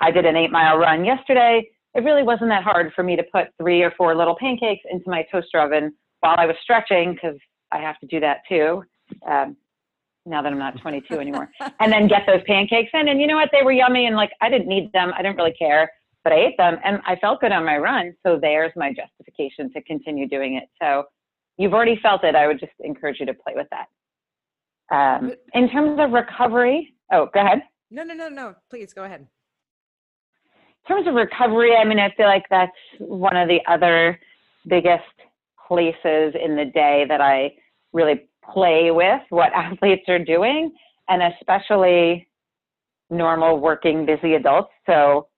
I 0.00 0.10
did 0.10 0.26
an 0.26 0.36
eight 0.36 0.50
mile 0.50 0.76
run 0.76 1.04
yesterday. 1.04 1.68
It 1.94 2.04
really 2.04 2.22
wasn't 2.22 2.50
that 2.50 2.62
hard 2.62 2.92
for 2.94 3.02
me 3.02 3.16
to 3.16 3.22
put 3.32 3.48
three 3.60 3.82
or 3.82 3.92
four 3.96 4.14
little 4.14 4.36
pancakes 4.38 4.82
into 4.90 5.08
my 5.08 5.24
toaster 5.32 5.60
oven 5.60 5.94
while 6.20 6.36
I 6.38 6.46
was 6.46 6.56
stretching 6.62 7.14
because 7.14 7.38
I 7.72 7.78
have 7.78 7.98
to 8.00 8.06
do 8.06 8.20
that 8.20 8.38
too. 8.48 8.84
Um, 9.28 9.56
now 10.26 10.42
that 10.42 10.52
I'm 10.52 10.58
not 10.58 10.80
22 10.80 11.18
anymore, 11.18 11.48
and 11.80 11.92
then 11.92 12.08
get 12.08 12.22
those 12.26 12.42
pancakes 12.46 12.90
in. 12.92 13.08
And 13.08 13.20
you 13.20 13.26
know 13.26 13.36
what? 13.36 13.50
They 13.52 13.62
were 13.62 13.72
yummy, 13.72 14.06
and 14.06 14.16
like 14.16 14.32
I 14.40 14.50
didn't 14.50 14.68
need 14.68 14.90
them. 14.92 15.12
I 15.16 15.22
didn't 15.22 15.36
really 15.36 15.52
care, 15.52 15.90
but 16.26 16.32
I 16.32 16.46
ate 16.46 16.56
them, 16.56 16.76
and 16.84 16.98
I 17.06 17.14
felt 17.14 17.40
good 17.40 17.52
on 17.52 17.64
my 17.64 17.76
run. 17.76 18.12
So 18.26 18.36
there's 18.36 18.72
my 18.74 18.92
justification 18.92 19.72
to 19.74 19.82
continue 19.82 20.26
doing 20.26 20.56
it. 20.56 20.64
So 20.82 21.04
you've 21.56 21.72
already 21.72 22.00
felt 22.02 22.24
it. 22.24 22.34
I 22.34 22.48
would 22.48 22.58
just 22.58 22.72
encourage 22.80 23.20
you 23.20 23.26
to 23.26 23.34
play 23.34 23.52
with 23.54 23.68
that. 23.70 23.86
Um, 24.92 25.34
in 25.54 25.70
terms 25.70 26.00
of 26.00 26.10
recovery, 26.10 26.96
oh, 27.12 27.28
go 27.32 27.38
ahead. 27.38 27.62
No, 27.92 28.02
no, 28.02 28.12
no, 28.12 28.28
no. 28.28 28.56
Please 28.70 28.92
go 28.92 29.04
ahead. 29.04 29.20
In 30.88 30.96
terms 30.96 31.06
of 31.06 31.14
recovery, 31.14 31.76
I 31.76 31.84
mean, 31.84 32.00
I 32.00 32.12
feel 32.16 32.26
like 32.26 32.46
that's 32.50 32.72
one 32.98 33.36
of 33.36 33.46
the 33.46 33.60
other 33.68 34.18
biggest 34.66 35.04
places 35.68 36.34
in 36.44 36.56
the 36.56 36.68
day 36.74 37.04
that 37.08 37.20
I 37.20 37.52
really 37.92 38.28
play 38.52 38.90
with 38.90 39.20
what 39.28 39.52
athletes 39.54 40.08
are 40.08 40.18
doing, 40.18 40.72
and 41.08 41.22
especially 41.34 42.26
normal 43.10 43.60
working 43.60 44.04
busy 44.04 44.34
adults. 44.34 44.72
So, 44.86 45.28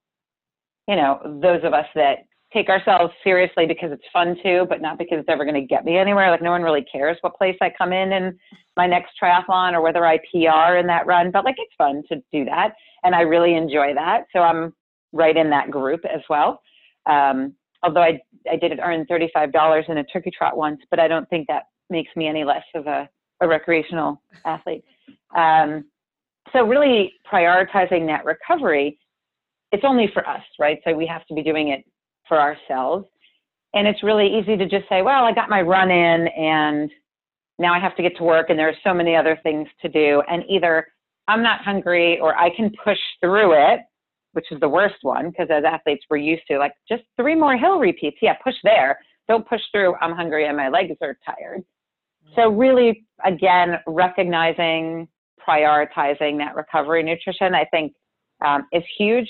you 0.88 0.96
know, 0.96 1.20
those 1.42 1.62
of 1.64 1.74
us 1.74 1.86
that 1.94 2.24
take 2.52 2.70
ourselves 2.70 3.12
seriously 3.22 3.66
because 3.66 3.92
it's 3.92 4.04
fun 4.12 4.34
too, 4.42 4.66
but 4.68 4.80
not 4.80 4.96
because 4.96 5.18
it's 5.18 5.28
ever 5.28 5.44
going 5.44 5.54
to 5.54 5.66
get 5.66 5.84
me 5.84 5.98
anywhere. 5.98 6.30
Like 6.30 6.42
no 6.42 6.50
one 6.50 6.62
really 6.62 6.84
cares 6.90 7.18
what 7.20 7.36
place 7.36 7.56
I 7.60 7.70
come 7.76 7.92
in 7.92 8.12
in 8.12 8.38
my 8.76 8.86
next 8.86 9.12
triathlon 9.22 9.74
or 9.74 9.82
whether 9.82 10.06
I 10.06 10.18
PR 10.32 10.76
in 10.76 10.86
that 10.86 11.06
run, 11.06 11.30
but 11.30 11.44
like 11.44 11.56
it's 11.58 11.74
fun 11.76 12.02
to 12.10 12.16
do 12.32 12.46
that. 12.46 12.72
And 13.04 13.14
I 13.14 13.20
really 13.20 13.54
enjoy 13.54 13.92
that. 13.94 14.24
So 14.32 14.40
I'm 14.40 14.72
right 15.12 15.36
in 15.36 15.50
that 15.50 15.70
group 15.70 16.00
as 16.06 16.22
well. 16.30 16.62
Um, 17.04 17.54
although 17.82 18.02
I, 18.02 18.20
I 18.50 18.56
did 18.56 18.78
earn 18.80 19.04
$35 19.06 19.88
in 19.90 19.98
a 19.98 20.04
turkey 20.04 20.30
trot 20.36 20.56
once, 20.56 20.80
but 20.90 20.98
I 20.98 21.06
don't 21.06 21.28
think 21.28 21.48
that 21.48 21.64
makes 21.90 22.10
me 22.16 22.28
any 22.28 22.44
less 22.44 22.64
of 22.74 22.86
a, 22.86 23.08
a 23.40 23.48
recreational 23.48 24.22
athlete. 24.46 24.84
Um, 25.36 25.84
so 26.52 26.66
really 26.66 27.12
prioritizing 27.30 28.06
that 28.06 28.24
recovery, 28.24 28.98
it's 29.72 29.84
only 29.86 30.10
for 30.12 30.26
us, 30.28 30.42
right? 30.58 30.78
So 30.84 30.94
we 30.94 31.06
have 31.06 31.26
to 31.26 31.34
be 31.34 31.42
doing 31.42 31.68
it 31.68 31.84
for 32.26 32.40
ourselves. 32.40 33.06
And 33.74 33.86
it's 33.86 34.02
really 34.02 34.26
easy 34.26 34.56
to 34.56 34.66
just 34.66 34.88
say, 34.88 35.02
well, 35.02 35.24
I 35.24 35.32
got 35.32 35.50
my 35.50 35.60
run 35.60 35.90
in 35.90 36.28
and 36.28 36.90
now 37.58 37.74
I 37.74 37.78
have 37.78 37.96
to 37.96 38.02
get 38.02 38.16
to 38.16 38.22
work 38.22 38.50
and 38.50 38.58
there 38.58 38.68
are 38.68 38.76
so 38.82 38.94
many 38.94 39.14
other 39.14 39.38
things 39.42 39.68
to 39.82 39.88
do. 39.88 40.22
And 40.28 40.42
either 40.48 40.86
I'm 41.26 41.42
not 41.42 41.62
hungry 41.62 42.18
or 42.20 42.36
I 42.36 42.54
can 42.54 42.72
push 42.84 42.98
through 43.20 43.52
it 43.52 43.80
which 44.32 44.52
is 44.52 44.60
the 44.60 44.68
worst 44.68 44.96
one 45.02 45.30
because 45.30 45.48
as 45.50 45.64
athletes 45.64 46.04
we're 46.08 46.16
used 46.16 46.42
to 46.48 46.58
like 46.58 46.72
just 46.88 47.02
three 47.16 47.34
more 47.34 47.56
hill 47.56 47.78
repeats. 47.78 48.18
Yeah, 48.22 48.34
push 48.44 48.54
there. 48.62 48.98
Don't 49.26 49.46
push 49.48 49.60
through. 49.72 49.94
I'm 50.00 50.14
hungry 50.14 50.46
and 50.46 50.56
my 50.56 50.68
legs 50.68 50.96
are 51.02 51.18
tired. 51.24 51.64
So 52.34 52.42
mm-hmm. 52.42 52.58
really, 52.58 53.06
again, 53.24 53.78
recognizing, 53.86 55.08
prioritizing 55.46 56.38
that 56.38 56.54
recovery 56.54 57.02
nutrition, 57.02 57.54
I 57.54 57.64
think, 57.64 57.92
um, 58.46 58.66
is 58.72 58.84
huge, 58.96 59.28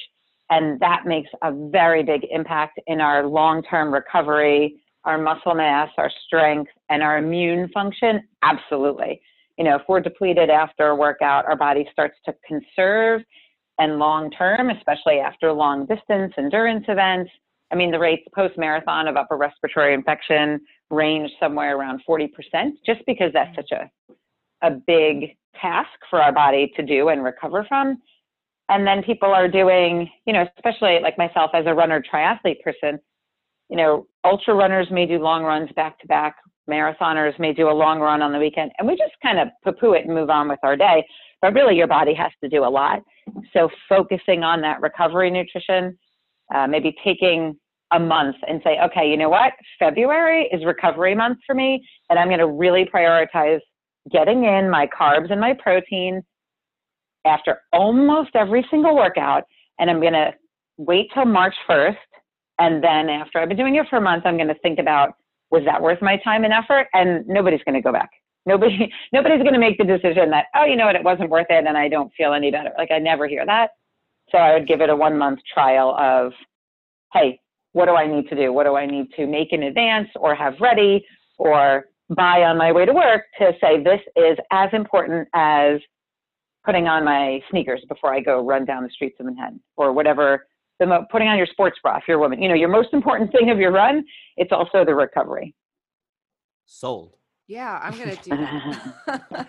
and 0.50 0.80
that 0.80 1.06
makes 1.06 1.30
a 1.42 1.52
very 1.52 2.02
big 2.02 2.26
impact 2.30 2.80
in 2.86 3.00
our 3.00 3.26
long-term 3.26 3.92
recovery, 3.92 4.76
our 5.04 5.18
muscle 5.18 5.54
mass, 5.54 5.90
our 5.98 6.10
strength, 6.26 6.70
and 6.88 7.02
our 7.02 7.18
immune 7.18 7.68
function. 7.68 8.26
Absolutely. 8.42 9.20
You 9.56 9.64
know, 9.64 9.76
if 9.76 9.82
we're 9.88 10.00
depleted 10.00 10.50
after 10.50 10.88
a 10.88 10.96
workout, 10.96 11.44
our 11.46 11.56
body 11.56 11.86
starts 11.92 12.16
to 12.24 12.34
conserve 12.46 13.22
and 13.78 13.98
long 13.98 14.30
term, 14.30 14.70
especially 14.70 15.18
after 15.18 15.52
long 15.52 15.86
distance 15.86 16.32
endurance 16.38 16.84
events. 16.88 17.30
I 17.70 17.76
mean, 17.76 17.90
the 17.90 17.98
rates 17.98 18.26
post 18.34 18.56
marathon 18.56 19.08
of 19.08 19.16
upper 19.16 19.36
respiratory 19.36 19.94
infection 19.94 20.60
range 20.90 21.30
somewhere 21.38 21.76
around 21.76 22.00
40%, 22.08 22.30
just 22.86 23.00
because 23.06 23.30
that's 23.32 23.50
mm. 23.50 23.56
such 23.56 23.70
a, 23.72 23.90
a 24.66 24.70
big 24.70 25.36
task 25.60 25.90
for 26.08 26.22
our 26.22 26.32
body 26.32 26.72
to 26.76 26.82
do 26.82 27.08
and 27.08 27.22
recover 27.22 27.64
from. 27.68 28.00
And 28.68 28.86
then 28.86 29.02
people 29.02 29.30
are 29.30 29.48
doing, 29.48 30.08
you 30.26 30.32
know, 30.32 30.46
especially 30.56 30.98
like 31.02 31.16
myself 31.16 31.50
as 31.54 31.64
a 31.66 31.74
runner 31.74 32.02
triathlete 32.02 32.60
person, 32.62 32.98
you 33.70 33.76
know, 33.76 34.06
ultra 34.24 34.54
runners 34.54 34.88
may 34.90 35.06
do 35.06 35.18
long 35.18 35.42
runs 35.42 35.70
back 35.72 35.98
to 36.00 36.06
back, 36.06 36.36
marathoners 36.68 37.38
may 37.38 37.52
do 37.52 37.68
a 37.68 37.72
long 37.72 38.00
run 38.00 38.22
on 38.22 38.32
the 38.32 38.38
weekend, 38.38 38.72
and 38.78 38.86
we 38.86 38.96
just 38.96 39.12
kind 39.22 39.38
of 39.38 39.48
poo 39.64 39.72
poo 39.72 39.92
it 39.92 40.04
and 40.04 40.14
move 40.14 40.30
on 40.30 40.48
with 40.48 40.58
our 40.62 40.76
day. 40.76 41.04
But 41.40 41.54
really, 41.54 41.76
your 41.76 41.86
body 41.86 42.14
has 42.14 42.32
to 42.42 42.48
do 42.48 42.64
a 42.64 42.68
lot. 42.68 43.00
So 43.52 43.68
focusing 43.88 44.42
on 44.42 44.60
that 44.62 44.80
recovery 44.80 45.30
nutrition, 45.30 45.96
uh, 46.54 46.66
maybe 46.66 46.94
taking 47.04 47.56
a 47.92 48.00
month 48.00 48.36
and 48.46 48.60
say, 48.64 48.78
okay, 48.80 49.08
you 49.08 49.16
know 49.16 49.28
what? 49.28 49.52
February 49.78 50.48
is 50.52 50.64
recovery 50.64 51.14
month 51.14 51.38
for 51.46 51.54
me, 51.54 51.86
and 52.10 52.18
I'm 52.18 52.28
going 52.28 52.38
to 52.38 52.48
really 52.48 52.84
prioritize 52.84 53.60
getting 54.10 54.44
in 54.44 54.68
my 54.68 54.86
carbs 54.86 55.30
and 55.30 55.40
my 55.40 55.54
protein 55.54 56.22
after 57.28 57.60
almost 57.72 58.30
every 58.34 58.66
single 58.70 58.94
workout. 58.94 59.44
And 59.78 59.90
I'm 59.90 60.00
going 60.00 60.14
to 60.14 60.32
wait 60.76 61.10
till 61.14 61.24
March 61.24 61.54
1st. 61.68 61.96
And 62.58 62.82
then 62.82 63.08
after 63.08 63.38
I've 63.38 63.48
been 63.48 63.56
doing 63.56 63.76
it 63.76 63.86
for 63.88 63.96
a 63.96 64.00
month, 64.00 64.24
I'm 64.26 64.36
going 64.36 64.48
to 64.48 64.58
think 64.62 64.78
about 64.78 65.10
was 65.50 65.62
that 65.64 65.80
worth 65.80 66.02
my 66.02 66.18
time 66.18 66.44
and 66.44 66.52
effort? 66.52 66.88
And 66.92 67.26
nobody's 67.26 67.62
going 67.64 67.74
to 67.74 67.80
go 67.80 67.92
back. 67.92 68.10
Nobody, 68.44 68.92
nobody's 69.12 69.42
going 69.42 69.54
to 69.54 69.60
make 69.60 69.78
the 69.78 69.84
decision 69.84 70.30
that, 70.30 70.46
oh, 70.54 70.64
you 70.64 70.76
know 70.76 70.86
what, 70.86 70.96
it 70.96 71.04
wasn't 71.04 71.30
worth 71.30 71.46
it 71.50 71.66
and 71.66 71.76
I 71.76 71.88
don't 71.88 72.12
feel 72.16 72.32
any 72.32 72.50
better. 72.50 72.70
Like 72.76 72.90
I 72.90 72.98
never 72.98 73.28
hear 73.28 73.46
that. 73.46 73.70
So 74.30 74.38
I 74.38 74.54
would 74.54 74.68
give 74.68 74.80
it 74.80 74.90
a 74.90 74.96
one 74.96 75.16
month 75.16 75.40
trial 75.52 75.96
of, 75.98 76.32
hey, 77.12 77.38
what 77.72 77.86
do 77.86 77.92
I 77.92 78.06
need 78.06 78.28
to 78.28 78.36
do? 78.36 78.52
What 78.52 78.64
do 78.64 78.76
I 78.76 78.86
need 78.86 79.06
to 79.16 79.26
make 79.26 79.52
in 79.52 79.62
advance 79.62 80.08
or 80.16 80.34
have 80.34 80.54
ready 80.60 81.04
or 81.38 81.86
buy 82.10 82.42
on 82.42 82.58
my 82.58 82.72
way 82.72 82.84
to 82.84 82.92
work 82.92 83.24
to 83.38 83.52
say 83.60 83.82
this 83.82 84.00
is 84.16 84.36
as 84.50 84.70
important 84.72 85.28
as 85.34 85.80
putting 86.68 86.86
on 86.86 87.02
my 87.02 87.40
sneakers 87.50 87.82
before 87.88 88.12
I 88.12 88.20
go 88.20 88.44
run 88.44 88.66
down 88.66 88.82
the 88.82 88.90
streets 88.90 89.16
of 89.20 89.24
Manhattan 89.24 89.58
or 89.78 89.90
whatever 89.90 90.46
the 90.78 90.84
mo- 90.84 91.06
putting 91.10 91.26
on 91.26 91.38
your 91.38 91.46
sports 91.46 91.78
bra 91.82 91.96
if 91.96 92.02
you're 92.06 92.18
a 92.18 92.20
woman. 92.20 92.42
You 92.42 92.50
know, 92.50 92.54
your 92.54 92.68
most 92.68 92.90
important 92.92 93.32
thing 93.32 93.48
of 93.48 93.58
your 93.58 93.72
run, 93.72 94.04
it's 94.36 94.52
also 94.52 94.84
the 94.84 94.94
recovery. 94.94 95.54
Sold. 96.66 97.14
Yeah, 97.46 97.80
I'm 97.82 97.98
gonna 97.98 98.16
do 98.16 98.30
that. 98.30 99.48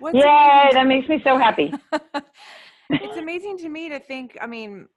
Yay, 0.14 0.70
that 0.72 0.86
makes 0.86 1.06
me 1.06 1.20
so 1.22 1.36
happy. 1.36 1.70
it's 2.90 3.18
amazing 3.18 3.58
to 3.58 3.68
me 3.68 3.90
to 3.90 4.00
think, 4.00 4.38
I 4.40 4.46
mean, 4.46 4.88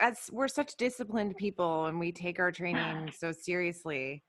as 0.00 0.28
we're 0.32 0.48
such 0.48 0.74
disciplined 0.76 1.36
people 1.36 1.86
and 1.86 2.00
we 2.00 2.10
take 2.10 2.40
our 2.40 2.50
training 2.50 3.12
so 3.16 3.30
seriously. 3.30 4.24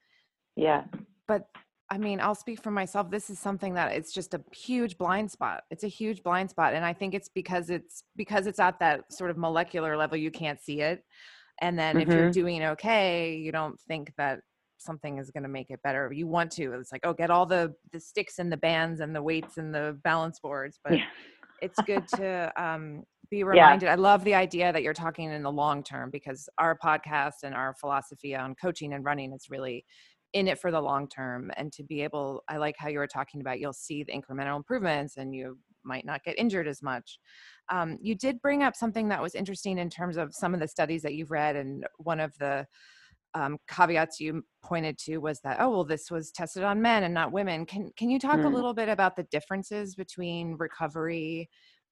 Yeah. 0.56 0.84
But 1.28 1.48
I 1.94 2.00
mean, 2.00 2.20
I'll 2.20 2.34
speak 2.34 2.60
for 2.60 2.72
myself. 2.72 3.12
This 3.12 3.30
is 3.30 3.38
something 3.38 3.76
that 3.76 3.92
it's 3.92 4.12
just 4.12 4.34
a 4.34 4.42
huge 4.52 4.98
blind 4.98 5.30
spot. 5.30 5.62
It's 5.70 5.84
a 5.84 5.88
huge 5.88 6.24
blind 6.24 6.50
spot. 6.50 6.74
And 6.74 6.84
I 6.84 6.92
think 6.92 7.14
it's 7.14 7.30
because 7.30 7.70
it's 7.70 8.04
because 8.16 8.48
it's 8.48 8.58
at 8.58 8.80
that 8.80 9.14
sort 9.14 9.30
of 9.30 9.38
molecular 9.38 9.96
level, 9.96 10.18
you 10.18 10.32
can't 10.32 10.60
see 10.60 10.82
it. 10.82 11.04
And 11.62 11.78
then 11.78 11.96
mm-hmm. 11.96 12.02
if 12.02 12.08
you're 12.08 12.30
mm-hmm. 12.30 12.32
doing 12.32 12.64
okay, 12.64 13.36
you 13.36 13.52
don't 13.52 13.80
think 13.82 14.12
that 14.18 14.40
something 14.80 15.20
is 15.20 15.30
going 15.30 15.44
to 15.44 15.50
make 15.50 15.70
it 15.70 15.84
better. 15.84 16.12
You 16.12 16.26
want 16.26 16.52
to. 16.54 16.74
It's 16.74 16.92
like, 16.92 17.02
oh, 17.04 17.14
get 17.14 17.30
all 17.30 17.46
the 17.46 17.76
the 17.92 18.00
sticks 18.00 18.40
and 18.40 18.52
the 18.52 18.58
bands 18.58 19.00
and 19.00 19.16
the 19.16 19.22
weights 19.22 19.58
and 19.58 19.72
the 19.72 19.96
balance 20.04 20.40
boards. 20.40 20.80
But 20.84 20.94
yeah. 20.94 21.06
it's 21.62 21.80
good 21.86 22.08
to 22.16 22.52
um, 22.58 23.04
be 23.30 23.44
reminded. 23.44 23.86
Yeah. 23.86 23.92
I 23.92 23.96
love 23.98 24.24
the 24.24 24.34
idea 24.34 24.74
that 24.74 24.82
you're 24.82 24.94
talking 24.94 25.32
in 25.32 25.44
the 25.44 25.52
long 25.52 25.84
term 25.84 26.10
because 26.10 26.50
our 26.58 26.76
podcast 26.76 27.44
and 27.44 27.54
our 27.54 27.76
philosophy 27.76 28.36
on 28.36 28.56
coaching 28.56 28.94
and 28.94 29.06
running 29.06 29.32
is 29.32 29.46
really 29.52 29.86
in 30.34 30.48
it 30.48 30.60
for 30.60 30.72
the 30.72 30.82
long 30.82 31.08
term 31.08 31.52
and 31.58 31.72
to 31.72 31.84
be 31.84 32.02
able 32.02 32.44
i 32.50 32.58
like 32.58 32.76
how 32.78 32.88
you 32.90 33.00
were 33.00 33.08
talking 33.08 33.42
about 33.42 33.60
you'll 33.60 33.72
see 33.72 34.04
the 34.04 34.12
incremental 34.12 34.58
improvements 34.58 35.18
and 35.18 35.36
you 35.36 35.58
might 35.86 36.06
not 36.06 36.24
get 36.24 36.38
injured 36.38 36.68
as 36.68 36.82
much. 36.82 37.20
Um, 37.70 37.98
you 38.02 38.16
did 38.16 38.42
bring 38.42 38.64
up 38.64 38.76
something 38.76 39.10
that 39.10 39.22
was 39.22 39.36
interesting 39.36 39.78
in 39.78 39.90
terms 39.90 40.18
of 40.18 40.34
some 40.34 40.54
of 40.54 40.60
the 40.60 40.68
studies 40.68 41.02
that 41.04 41.14
you've 41.14 41.32
read 41.32 41.56
and 41.56 41.86
one 41.98 42.20
of 42.20 42.38
the 42.38 42.66
um, 43.36 43.58
caveats 43.68 44.20
you 44.20 44.44
pointed 44.64 44.98
to 45.00 45.18
was 45.18 45.40
that 45.40 45.58
oh 45.60 45.70
well 45.72 45.84
this 45.84 46.12
was 46.12 46.32
tested 46.32 46.64
on 46.64 46.82
men 46.82 47.04
and 47.04 47.14
not 47.14 47.32
women. 47.32 47.66
Can 47.66 47.90
can 47.98 48.10
you 48.10 48.20
talk 48.20 48.38
mm. 48.38 48.46
a 48.46 48.50
little 48.50 48.76
bit 48.76 48.90
about 48.90 49.16
the 49.16 49.24
differences 49.24 49.96
between 49.96 50.56
recovery 50.60 51.50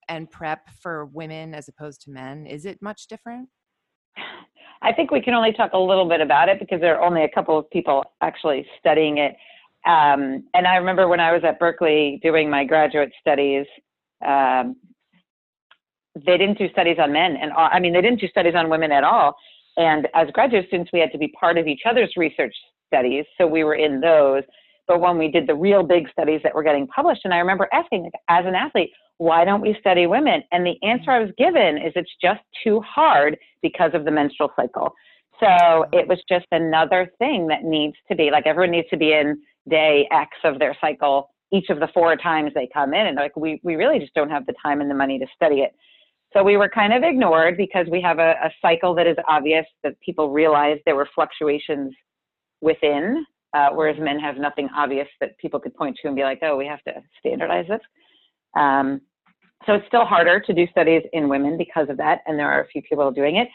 and 0.08 0.30
prep 0.30 0.70
for 0.82 1.08
women 1.08 1.56
as 1.56 1.68
opposed 1.68 2.02
to 2.04 2.12
men? 2.12 2.46
Is 2.46 2.66
it 2.66 2.80
much 2.82 3.08
different 3.08 3.50
i 4.82 4.92
think 4.92 5.12
we 5.12 5.22
can 5.22 5.34
only 5.34 5.54
talk 5.54 5.72
a 5.74 5.78
little 5.78 6.08
bit 6.08 6.22
about 6.22 6.50
it 6.50 6.60
because 6.60 6.80
there 6.82 6.98
are 6.98 7.06
only 7.06 7.24
a 7.24 7.30
couple 7.30 7.58
of 7.58 7.70
people 7.70 8.04
actually 8.22 8.66
studying 8.80 9.18
it 9.18 9.36
um, 9.86 10.44
and 10.54 10.68
i 10.68 10.76
remember 10.76 11.08
when 11.08 11.20
i 11.20 11.32
was 11.32 11.44
at 11.44 11.60
berkeley 11.60 12.20
doing 12.22 12.50
my 12.50 12.64
graduate 12.64 13.12
studies 13.20 13.66
um, 14.26 14.76
they 16.26 16.38
didn't 16.38 16.58
do 16.58 16.70
studies 16.70 16.98
on 17.00 17.12
men 17.12 17.38
and 17.42 17.52
i 17.54 17.80
mean 17.80 17.94
they 17.94 18.02
didn't 18.02 18.20
do 18.20 18.28
studies 18.28 18.54
on 18.56 18.70
women 18.70 18.92
at 18.92 19.04
all 19.04 19.36
and 19.78 20.08
as 20.14 20.28
graduate 20.32 20.68
students, 20.68 20.92
we 20.92 21.00
had 21.00 21.12
to 21.12 21.18
be 21.18 21.30
part 21.30 21.58
of 21.58 21.68
each 21.68 21.82
other's 21.90 22.14
research 22.18 22.54
studies. 22.88 23.26
So 23.38 23.48
we 23.48 23.64
were 23.64 23.76
in 23.76 24.02
those. 24.02 24.44
But 24.92 25.00
when 25.00 25.18
we 25.18 25.30
did 25.30 25.48
the 25.48 25.56
real 25.56 25.84
big 25.84 26.12
studies 26.12 26.42
that 26.44 26.54
were 26.54 26.64
getting 26.64 26.86
published, 26.86 27.22
and 27.24 27.34
I 27.34 27.38
remember 27.38 27.70
asking, 27.72 28.04
like, 28.04 28.12
as 28.28 28.44
an 28.46 28.56
athlete, 28.56 28.92
why 29.20 29.46
don't 29.46 29.62
we 29.62 29.74
study 29.80 30.06
women? 30.06 30.44
And 30.52 30.66
the 30.66 30.76
answer 30.86 31.12
mm. 31.12 31.14
I 31.14 31.20
was 31.20 31.30
given 31.38 31.78
is 31.78 31.94
it's 31.96 32.12
just 32.22 32.42
too 32.62 32.82
hard 32.82 33.38
because 33.62 33.92
of 33.94 34.04
the 34.04 34.12
menstrual 34.12 34.52
cycle. 34.54 34.94
So 35.40 35.46
mm. 35.46 35.86
it 35.94 36.10
was 36.10 36.20
just 36.28 36.46
another 36.52 37.10
thing 37.20 37.48
that 37.48 37.64
needs 37.64 37.96
to 38.10 38.18
be 38.18 38.32
like 38.32 38.46
everyone 38.46 38.72
needs 38.72 38.90
to 38.90 38.98
be 38.98 39.14
in 39.14 39.42
day 39.70 40.10
X 40.12 40.32
of 40.44 40.60
their 40.60 40.76
cycle 40.82 41.30
each 41.54 41.70
of 41.70 41.80
the 41.80 41.88
four 41.94 42.18
times 42.18 42.52
they 42.54 42.68
come 42.74 42.94
in. 42.94 43.08
And 43.08 43.16
like 43.16 43.38
we, 43.38 43.62
we 43.64 43.76
really 43.76 43.98
just 43.98 44.14
don't 44.14 44.30
have 44.30 44.46
the 44.46 44.56
time 44.62 44.82
and 44.82 44.92
the 44.92 44.96
money 44.96 45.20
to 45.20 45.26
study 45.34 45.62
it. 45.62 45.72
So 46.34 46.44
we 46.44 46.58
were 46.58 46.68
kind 46.68 46.92
of 46.92 47.04
ignored 47.04 47.56
because 47.56 47.88
we 47.90 48.02
have 48.02 48.20
a, 48.20 48.32
a 48.44 48.52
cycle 48.62 48.94
that 48.96 49.08
is 49.08 49.16
obvious 49.30 49.66
that 49.86 49.94
people 50.02 50.32
realize 50.32 50.80
there 50.86 50.98
were 50.98 51.08
fluctuations 51.16 51.94
within, 52.60 53.26
uh, 53.54 53.70
whereas 53.74 53.98
men 54.00 54.20
have 54.20 54.38
nothing 54.38 54.70
obvious 54.76 55.08
that 55.20 55.38
people 55.38 55.60
could 55.60 55.74
point 55.76 55.98
to 56.02 56.08
and 56.08 56.16
be 56.16 56.24
like, 56.24 56.40
oh, 56.42 56.56
we 56.56 56.66
have 56.66 56.82
to 56.84 56.94
standardize 57.20 57.66
this. 57.68 57.82
Um, 58.56 59.02
so 59.66 59.74
it's 59.74 59.88
still 59.88 60.06
harder 60.06 60.40
to 60.40 60.54
do 60.54 60.66
studies 60.72 61.04
in 61.14 61.30
women 61.30 61.58
because 61.58 61.88
of 61.90 61.98
that, 61.98 62.22
and 62.26 62.40
there 62.40 62.52
are 62.52 62.62
a 62.62 62.68
few 62.68 62.82
people 62.82 63.12
doing 63.12 63.36
it. 63.38 63.48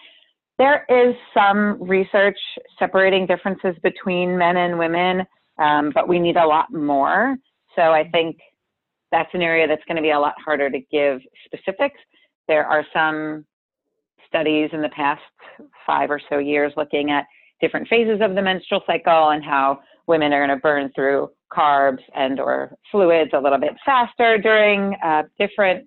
there 0.58 0.86
is 0.88 1.14
some 1.34 1.82
research 1.82 2.38
separating 2.78 3.26
differences 3.26 3.74
between 3.82 4.38
men 4.38 4.56
and 4.56 4.78
women, 4.78 5.24
um, 5.58 5.90
but 5.94 6.08
we 6.08 6.18
need 6.18 6.36
a 6.36 6.46
lot 6.46 6.72
more. 6.72 7.36
So 7.74 7.82
I 7.82 8.08
think 8.10 8.38
that's 9.12 9.28
an 9.34 9.42
area 9.42 9.66
that's 9.66 9.84
going 9.86 9.96
to 9.96 10.02
be 10.02 10.10
a 10.10 10.18
lot 10.18 10.34
harder 10.42 10.70
to 10.70 10.80
give 10.90 11.20
specifics. 11.44 11.98
There 12.48 12.64
are 12.64 12.84
some 12.92 13.44
studies 14.26 14.70
in 14.72 14.82
the 14.82 14.88
past 14.90 15.22
five 15.86 16.10
or 16.10 16.20
so 16.28 16.38
years 16.38 16.72
looking 16.76 17.10
at 17.10 17.24
different 17.60 17.88
phases 17.88 18.20
of 18.20 18.34
the 18.34 18.42
menstrual 18.42 18.82
cycle 18.86 19.30
and 19.30 19.44
how 19.44 19.80
women 20.06 20.32
are 20.32 20.44
going 20.44 20.56
to 20.56 20.60
burn 20.60 20.90
through 20.94 21.30
carbs 21.52 22.02
and 22.14 22.40
or 22.40 22.76
fluids 22.90 23.30
a 23.34 23.40
little 23.40 23.58
bit 23.58 23.74
faster 23.84 24.38
during 24.38 24.94
uh, 25.04 25.22
different 25.38 25.86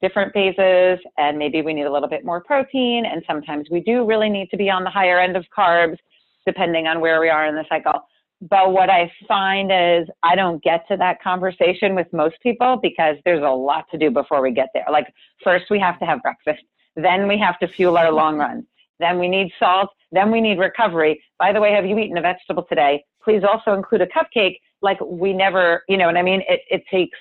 different 0.00 0.32
phases. 0.32 0.98
And 1.16 1.38
maybe 1.38 1.62
we 1.62 1.72
need 1.72 1.84
a 1.84 1.92
little 1.92 2.08
bit 2.08 2.24
more 2.24 2.42
protein. 2.42 3.04
And 3.06 3.22
sometimes 3.26 3.68
we 3.70 3.80
do 3.80 4.04
really 4.04 4.28
need 4.28 4.50
to 4.50 4.56
be 4.56 4.68
on 4.68 4.82
the 4.82 4.90
higher 4.90 5.20
end 5.20 5.36
of 5.36 5.44
carbs 5.56 5.96
depending 6.44 6.88
on 6.88 6.98
where 7.00 7.20
we 7.20 7.28
are 7.28 7.46
in 7.46 7.54
the 7.54 7.64
cycle. 7.68 8.00
But 8.40 8.72
what 8.72 8.90
i 8.90 9.10
find 9.28 9.70
is 9.70 10.08
i 10.24 10.34
don't 10.34 10.60
get 10.64 10.86
to 10.88 10.96
that 10.96 11.22
conversation 11.22 11.94
with 11.94 12.08
most 12.12 12.34
people 12.42 12.80
because 12.82 13.14
there's 13.24 13.44
a 13.44 13.48
lot 13.48 13.84
to 13.92 13.98
do 13.98 14.10
before 14.10 14.42
we 14.42 14.50
get 14.50 14.68
there. 14.74 14.86
Like 14.90 15.06
first 15.44 15.66
we 15.70 15.78
have 15.78 16.00
to 16.00 16.04
have 16.04 16.20
breakfast. 16.22 16.64
Then 16.96 17.28
we 17.28 17.38
have 17.38 17.58
to 17.60 17.68
fuel 17.68 17.96
our 17.96 18.10
long 18.10 18.36
runs 18.36 18.64
then 19.02 19.18
we 19.18 19.28
need 19.28 19.50
salt 19.58 19.90
then 20.12 20.30
we 20.30 20.40
need 20.40 20.58
recovery 20.58 21.22
by 21.38 21.52
the 21.52 21.60
way 21.60 21.72
have 21.72 21.84
you 21.84 21.98
eaten 21.98 22.16
a 22.16 22.22
vegetable 22.22 22.64
today 22.68 23.02
please 23.22 23.42
also 23.48 23.72
include 23.72 24.00
a 24.00 24.06
cupcake 24.06 24.56
like 24.80 24.98
we 25.04 25.32
never 25.32 25.82
you 25.88 25.96
know 25.96 26.06
what 26.06 26.16
i 26.16 26.22
mean 26.22 26.42
it, 26.48 26.60
it 26.70 26.82
takes 26.90 27.18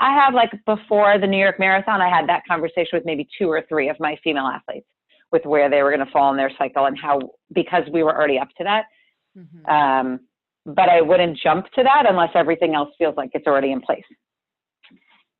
I 0.00 0.14
have 0.14 0.32
like 0.32 0.50
before 0.64 1.18
the 1.18 1.26
New 1.26 1.36
York 1.36 1.58
Marathon, 1.58 2.00
I 2.00 2.08
had 2.08 2.26
that 2.28 2.42
conversation 2.48 2.88
with 2.94 3.04
maybe 3.04 3.28
two 3.38 3.48
or 3.48 3.62
three 3.68 3.90
of 3.90 4.00
my 4.00 4.16
female 4.24 4.46
athletes 4.46 4.86
with 5.30 5.44
where 5.44 5.70
they 5.70 5.82
were 5.82 5.94
going 5.94 6.04
to 6.04 6.10
fall 6.10 6.30
in 6.30 6.36
their 6.36 6.50
cycle 6.58 6.86
and 6.86 6.98
how 6.98 7.20
because 7.52 7.84
we 7.92 8.02
were 8.02 8.16
already 8.16 8.38
up 8.38 8.48
to 8.58 8.64
that. 8.64 8.84
Mm-hmm. 9.36 9.70
Um, 9.70 10.20
but 10.66 10.88
I 10.88 11.02
wouldn't 11.02 11.38
jump 11.38 11.66
to 11.72 11.82
that 11.82 12.04
unless 12.08 12.30
everything 12.34 12.74
else 12.74 12.90
feels 12.98 13.14
like 13.16 13.30
it's 13.34 13.46
already 13.46 13.72
in 13.72 13.80
place. 13.80 14.04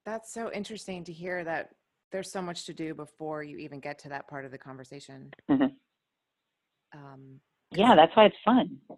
That's 0.05 0.33
so 0.33 0.53
interesting 0.53 1.05
to 1.05 1.13
hear 1.13 1.43
that 1.45 1.71
there's 2.13 2.31
so 2.31 2.43
much 2.43 2.67
to 2.67 2.75
do 2.75 2.95
before 2.95 3.43
you 3.43 3.59
even 3.59 3.81
get 3.81 3.99
to 4.01 4.09
that 4.09 4.29
part 4.29 4.45
of 4.45 4.51
the 4.51 4.59
conversation. 4.59 5.31
Mm-hmm. 5.51 6.99
Um, 6.99 7.41
yeah, 7.71 7.95
that's 7.95 8.15
why 8.17 8.27
it's 8.27 8.37
fun. 8.45 8.79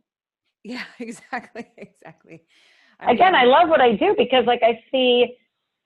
Yeah, 0.65 0.85
exactly, 1.01 1.67
exactly. 1.77 2.45
I 3.01 3.11
Again, 3.11 3.35
I 3.35 3.43
love 3.47 3.69
what 3.69 3.81
I 3.81 3.97
do 3.97 4.15
because, 4.17 4.47
like, 4.47 4.63
I 4.63 4.81
see 4.93 5.37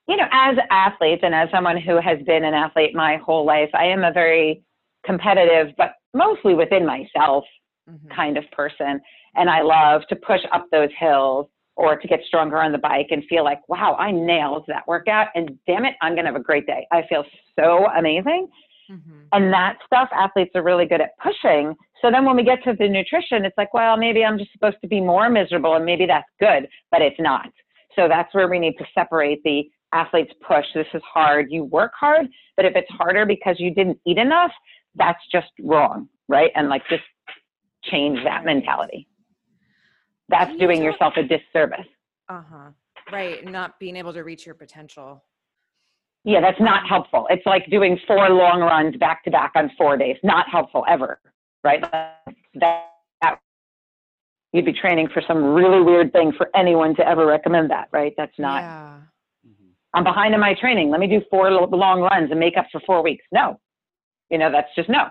you 0.07 0.15
know, 0.15 0.27
as 0.31 0.57
athletes 0.71 1.21
and 1.23 1.35
as 1.35 1.49
someone 1.53 1.77
who 1.77 1.99
has 1.99 2.19
been 2.25 2.45
an 2.45 2.53
athlete 2.53 2.95
my 2.95 3.17
whole 3.17 3.45
life, 3.45 3.69
I 3.73 3.85
am 3.85 4.03
a 4.03 4.11
very 4.11 4.63
competitive, 5.05 5.73
but 5.77 5.93
mostly 6.13 6.53
within 6.53 6.85
myself 6.85 7.43
mm-hmm. 7.89 8.07
kind 8.15 8.37
of 8.37 8.45
person. 8.51 9.01
And 9.35 9.49
I 9.49 9.61
love 9.61 10.01
to 10.09 10.15
push 10.15 10.41
up 10.53 10.65
those 10.71 10.89
hills 10.97 11.47
or 11.77 11.95
to 11.95 12.07
get 12.07 12.19
stronger 12.27 12.59
on 12.59 12.71
the 12.71 12.77
bike 12.77 13.07
and 13.11 13.23
feel 13.29 13.43
like, 13.43 13.59
wow, 13.69 13.95
I 13.95 14.11
nailed 14.11 14.65
that 14.67 14.87
workout. 14.87 15.27
And 15.35 15.57
damn 15.67 15.85
it, 15.85 15.93
I'm 16.01 16.13
going 16.13 16.25
to 16.25 16.31
have 16.31 16.39
a 16.39 16.43
great 16.43 16.65
day. 16.65 16.87
I 16.91 17.03
feel 17.07 17.23
so 17.57 17.85
amazing. 17.95 18.49
Mm-hmm. 18.91 19.19
And 19.31 19.53
that 19.53 19.77
stuff 19.85 20.09
athletes 20.11 20.51
are 20.55 20.63
really 20.63 20.85
good 20.85 21.01
at 21.01 21.11
pushing. 21.21 21.75
So 22.01 22.09
then 22.09 22.25
when 22.25 22.35
we 22.35 22.43
get 22.43 22.63
to 22.63 22.73
the 22.77 22.87
nutrition, 22.87 23.45
it's 23.45 23.57
like, 23.57 23.73
well, 23.73 23.95
maybe 23.95 24.23
I'm 24.23 24.39
just 24.39 24.51
supposed 24.53 24.77
to 24.81 24.87
be 24.87 24.99
more 24.99 25.29
miserable 25.29 25.75
and 25.75 25.85
maybe 25.85 26.05
that's 26.07 26.29
good, 26.39 26.67
but 26.91 27.01
it's 27.01 27.19
not. 27.19 27.49
So 27.95 28.07
that's 28.07 28.33
where 28.33 28.47
we 28.47 28.59
need 28.59 28.75
to 28.77 28.85
separate 28.95 29.43
the 29.43 29.69
athletes 29.93 30.33
push. 30.45 30.65
This 30.73 30.87
is 30.93 31.01
hard. 31.03 31.47
You 31.49 31.63
work 31.65 31.91
hard, 31.99 32.27
but 32.55 32.65
if 32.65 32.75
it's 32.75 32.89
harder 32.89 33.25
because 33.25 33.57
you 33.59 33.73
didn't 33.73 33.99
eat 34.05 34.17
enough, 34.17 34.51
that's 34.95 35.21
just 35.31 35.51
wrong, 35.61 36.09
right? 36.27 36.51
And 36.55 36.69
like 36.69 36.83
just 36.89 37.03
change 37.83 38.19
that 38.23 38.45
mentality. 38.45 39.07
That's 40.29 40.55
doing 40.57 40.83
yourself 40.83 41.13
a 41.17 41.23
disservice. 41.23 41.87
Uh 42.29 42.41
huh. 42.49 42.69
Right. 43.11 43.45
Not 43.45 43.79
being 43.79 43.95
able 43.95 44.13
to 44.13 44.21
reach 44.21 44.45
your 44.45 44.55
potential. 44.55 45.23
Yeah, 46.23 46.41
that's 46.41 46.59
not 46.59 46.87
helpful. 46.87 47.27
It's 47.29 47.45
like 47.45 47.69
doing 47.69 47.97
four 48.05 48.29
long 48.29 48.59
runs 48.59 48.97
back 48.97 49.23
to 49.23 49.31
back 49.31 49.53
on 49.55 49.71
four 49.77 49.95
days. 49.95 50.17
Not 50.23 50.49
helpful 50.49 50.83
ever, 50.89 51.21
right? 51.63 51.81
That, 51.89 52.19
that 53.21 53.39
you'd 54.51 54.65
be 54.65 54.73
training 54.73 55.07
for 55.13 55.21
some 55.25 55.41
really 55.53 55.81
weird 55.81 56.11
thing 56.11 56.33
for 56.35 56.49
anyone 56.53 56.95
to 56.97 57.07
ever 57.07 57.25
recommend 57.25 57.69
that, 57.71 57.87
right? 57.93 58.13
That's 58.17 58.37
not. 58.37 58.61
Yeah 58.61 58.97
I'm 59.97 60.03
behind 60.03 60.35
in 60.35 60.39
my 60.39 60.53
training. 60.53 60.91
Let 60.91 60.99
me 60.99 61.07
do 61.07 61.21
four 61.29 61.49
long 61.51 62.01
runs 62.01 62.29
and 62.29 62.39
make 62.39 62.55
up 62.55 62.67
for 62.71 62.79
four 62.85 63.01
weeks. 63.01 63.25
No, 63.31 63.59
you 64.29 64.37
know, 64.37 64.51
that's 64.51 64.69
just 64.75 64.89
no. 64.89 65.07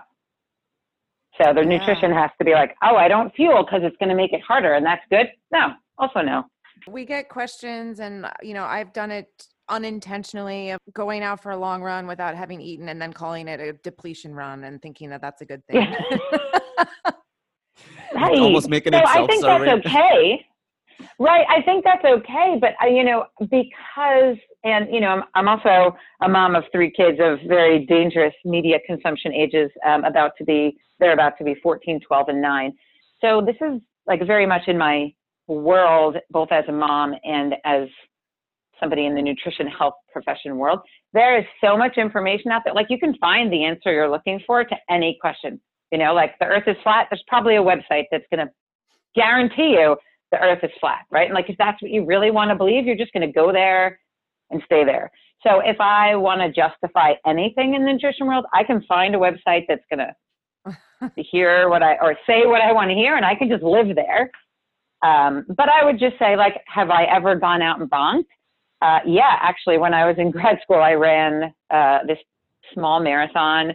So 1.41 1.53
the 1.53 1.61
yeah. 1.61 1.77
nutrition 1.77 2.11
has 2.11 2.31
to 2.39 2.45
be 2.45 2.53
like, 2.53 2.75
oh, 2.83 2.95
I 2.95 3.07
don't 3.07 3.33
fuel 3.35 3.63
because 3.63 3.81
it's 3.83 3.97
going 3.97 4.09
to 4.09 4.15
make 4.15 4.33
it 4.33 4.41
harder. 4.41 4.73
And 4.73 4.85
that's 4.85 5.03
good. 5.09 5.27
No, 5.51 5.73
also 5.97 6.21
no. 6.21 6.43
We 6.87 7.05
get 7.05 7.29
questions, 7.29 7.99
and, 7.99 8.25
uh, 8.25 8.31
you 8.41 8.53
know, 8.53 8.63
I've 8.63 8.93
done 8.93 9.11
it 9.11 9.27
unintentionally 9.69 10.69
of 10.71 10.79
going 10.93 11.23
out 11.23 11.41
for 11.41 11.51
a 11.51 11.57
long 11.57 11.81
run 11.81 12.07
without 12.07 12.35
having 12.35 12.61
eaten 12.61 12.89
and 12.89 13.01
then 13.01 13.11
calling 13.11 13.47
it 13.47 13.59
a 13.59 13.73
depletion 13.73 14.33
run 14.33 14.63
and 14.63 14.81
thinking 14.81 15.09
that 15.09 15.21
that's 15.21 15.41
a 15.41 15.45
good 15.45 15.61
thing. 15.67 15.79
right. 18.15 18.37
Almost 18.37 18.69
making 18.69 18.93
so 18.93 18.99
it 18.99 19.05
I 19.05 19.25
think 19.27 19.43
that's 19.43 19.85
okay. 19.85 20.45
Right. 21.19 21.45
I 21.49 21.61
think 21.63 21.83
that's 21.83 22.05
okay. 22.05 22.57
But, 22.59 22.75
uh, 22.81 22.87
you 22.87 23.03
know, 23.03 23.25
because, 23.39 24.37
and, 24.63 24.93
you 24.93 24.99
know, 24.99 25.09
I'm, 25.09 25.23
I'm 25.35 25.47
also 25.47 25.95
a 26.21 26.29
mom 26.29 26.55
of 26.55 26.63
three 26.71 26.91
kids 26.91 27.19
of 27.21 27.39
very 27.47 27.85
dangerous 27.85 28.33
media 28.43 28.77
consumption 28.85 29.33
ages, 29.33 29.69
um, 29.85 30.03
about 30.03 30.31
to 30.39 30.43
be, 30.43 30.77
they're 30.99 31.13
about 31.13 31.37
to 31.37 31.43
be 31.43 31.55
14, 31.61 31.99
12, 32.05 32.29
and 32.29 32.41
9. 32.41 32.73
So 33.21 33.41
this 33.45 33.55
is 33.61 33.81
like 34.07 34.25
very 34.25 34.45
much 34.45 34.63
in 34.67 34.77
my 34.77 35.13
world, 35.47 36.17
both 36.31 36.51
as 36.51 36.65
a 36.67 36.71
mom 36.71 37.13
and 37.23 37.55
as 37.65 37.87
somebody 38.79 39.05
in 39.05 39.15
the 39.15 39.21
nutrition 39.21 39.67
health 39.67 39.95
profession 40.11 40.57
world. 40.57 40.79
There 41.13 41.37
is 41.37 41.45
so 41.63 41.77
much 41.77 41.97
information 41.97 42.51
out 42.51 42.61
there. 42.63 42.73
Like 42.73 42.87
you 42.89 42.99
can 42.99 43.15
find 43.17 43.51
the 43.51 43.63
answer 43.63 43.91
you're 43.91 44.09
looking 44.09 44.39
for 44.45 44.63
to 44.63 44.75
any 44.89 45.17
question. 45.19 45.59
You 45.91 45.97
know, 45.97 46.13
like 46.13 46.37
the 46.39 46.45
earth 46.45 46.67
is 46.67 46.75
flat, 46.83 47.07
there's 47.09 47.23
probably 47.27 47.55
a 47.55 47.61
website 47.61 48.05
that's 48.11 48.25
going 48.33 48.45
to 48.45 48.51
guarantee 49.15 49.77
you 49.79 49.95
the 50.31 50.39
earth 50.39 50.59
is 50.63 50.71
flat, 50.79 51.05
right? 51.09 51.25
And 51.25 51.33
like, 51.33 51.49
if 51.49 51.55
that's 51.57 51.81
what 51.81 51.91
you 51.91 52.05
really 52.05 52.31
want 52.31 52.49
to 52.49 52.55
believe, 52.55 52.85
you're 52.85 52.97
just 52.97 53.13
going 53.13 53.25
to 53.25 53.31
go 53.31 53.53
there 53.53 53.99
and 54.49 54.61
stay 54.65 54.83
there. 54.83 55.11
So 55.43 55.59
if 55.59 55.79
I 55.79 56.15
want 56.15 56.41
to 56.41 56.51
justify 56.51 57.13
anything 57.25 57.75
in 57.75 57.85
the 57.85 57.93
nutrition 57.93 58.27
world, 58.27 58.45
I 58.53 58.63
can 58.63 58.81
find 58.83 59.15
a 59.15 59.17
website 59.17 59.65
that's 59.67 59.83
going 59.89 60.05
to 61.15 61.23
hear 61.23 61.69
what 61.69 61.83
I, 61.83 61.95
or 62.01 62.15
say 62.25 62.45
what 62.45 62.61
I 62.61 62.71
want 62.71 62.89
to 62.89 62.95
hear, 62.95 63.15
and 63.15 63.25
I 63.25 63.35
can 63.35 63.49
just 63.49 63.63
live 63.63 63.95
there. 63.95 64.31
Um, 65.03 65.45
but 65.55 65.69
I 65.69 65.85
would 65.85 65.99
just 65.99 66.17
say, 66.17 66.35
like, 66.35 66.61
have 66.67 66.89
I 66.89 67.03
ever 67.03 67.35
gone 67.35 67.61
out 67.61 67.79
and 67.79 67.89
bonked? 67.89 68.25
Uh, 68.81 68.99
yeah, 69.05 69.37
actually, 69.41 69.77
when 69.77 69.93
I 69.93 70.07
was 70.07 70.15
in 70.17 70.31
grad 70.31 70.57
school, 70.63 70.81
I 70.81 70.93
ran 70.93 71.53
uh, 71.69 71.99
this 72.07 72.17
small 72.73 72.99
marathon 72.99 73.73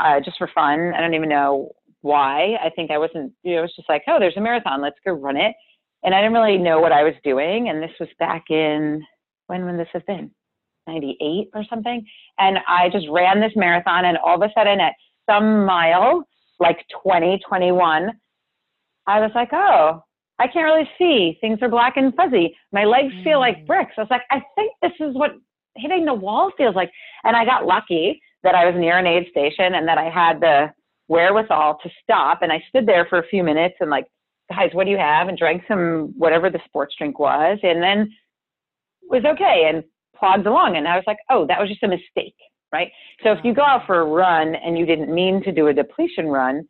uh, 0.00 0.20
just 0.20 0.38
for 0.38 0.50
fun. 0.54 0.92
I 0.94 1.00
don't 1.00 1.14
even 1.14 1.28
know 1.28 1.70
why. 2.02 2.56
I 2.62 2.70
think 2.74 2.90
I 2.90 2.98
wasn't, 2.98 3.32
you 3.42 3.54
know, 3.54 3.60
it 3.60 3.62
was 3.62 3.76
just 3.76 3.88
like, 3.88 4.02
oh, 4.08 4.16
there's 4.18 4.36
a 4.36 4.40
marathon, 4.40 4.82
let's 4.82 4.98
go 5.04 5.12
run 5.12 5.36
it 5.36 5.54
and 6.06 6.14
I 6.14 6.20
didn't 6.20 6.34
really 6.34 6.56
know 6.56 6.80
what 6.80 6.92
I 6.92 7.02
was 7.02 7.14
doing. 7.24 7.68
And 7.68 7.82
this 7.82 7.90
was 7.98 8.08
back 8.18 8.44
in 8.48 9.02
when 9.46 9.64
would 9.64 9.78
this 9.78 9.88
have 9.92 10.06
been? 10.06 10.30
98 10.86 11.48
or 11.54 11.64
something. 11.68 12.04
And 12.38 12.58
I 12.68 12.88
just 12.90 13.06
ran 13.10 13.40
this 13.40 13.52
marathon, 13.56 14.04
and 14.04 14.18
all 14.18 14.36
of 14.36 14.48
a 14.48 14.52
sudden, 14.54 14.80
at 14.80 14.94
some 15.28 15.64
mile, 15.64 16.24
like 16.60 16.78
20, 17.02 17.40
21, 17.46 18.10
I 19.06 19.20
was 19.20 19.30
like, 19.34 19.50
oh, 19.52 20.02
I 20.38 20.46
can't 20.46 20.64
really 20.64 20.88
see. 20.98 21.38
Things 21.40 21.58
are 21.62 21.68
black 21.68 21.96
and 21.96 22.14
fuzzy. 22.14 22.56
My 22.72 22.84
legs 22.84 23.12
feel 23.24 23.40
like 23.40 23.58
mm. 23.58 23.66
bricks. 23.66 23.92
I 23.96 24.02
was 24.02 24.10
like, 24.10 24.22
I 24.30 24.42
think 24.54 24.72
this 24.82 24.92
is 25.00 25.14
what 25.14 25.32
hitting 25.76 26.04
the 26.04 26.14
wall 26.14 26.52
feels 26.56 26.74
like. 26.74 26.90
And 27.24 27.36
I 27.36 27.44
got 27.44 27.66
lucky 27.66 28.20
that 28.42 28.54
I 28.54 28.66
was 28.66 28.74
near 28.78 28.98
an 28.98 29.06
aid 29.06 29.26
station 29.30 29.74
and 29.74 29.88
that 29.88 29.98
I 29.98 30.10
had 30.10 30.40
the 30.40 30.72
wherewithal 31.08 31.78
to 31.82 31.90
stop. 32.02 32.42
And 32.42 32.52
I 32.52 32.62
stood 32.68 32.86
there 32.86 33.06
for 33.08 33.18
a 33.18 33.26
few 33.28 33.42
minutes 33.42 33.76
and 33.80 33.90
like 33.90 34.06
guys, 34.48 34.70
what 34.72 34.84
do 34.84 34.90
you 34.90 34.98
have? 34.98 35.28
And 35.28 35.38
drank 35.38 35.62
some 35.68 36.12
whatever 36.16 36.50
the 36.50 36.60
sports 36.64 36.94
drink 36.96 37.18
was, 37.18 37.58
and 37.62 37.82
then 37.82 38.10
was 39.08 39.24
okay 39.24 39.70
and 39.72 39.84
plodded 40.16 40.46
along. 40.46 40.76
And 40.76 40.88
I 40.88 40.96
was 40.96 41.04
like, 41.06 41.18
oh, 41.30 41.46
that 41.46 41.60
was 41.60 41.68
just 41.68 41.82
a 41.82 41.88
mistake, 41.88 42.36
right? 42.72 42.90
So 43.22 43.32
if 43.32 43.38
you 43.44 43.54
go 43.54 43.62
out 43.62 43.86
for 43.86 44.00
a 44.00 44.04
run 44.04 44.54
and 44.54 44.78
you 44.78 44.86
didn't 44.86 45.12
mean 45.14 45.42
to 45.44 45.52
do 45.52 45.68
a 45.68 45.72
depletion 45.72 46.26
run, 46.28 46.66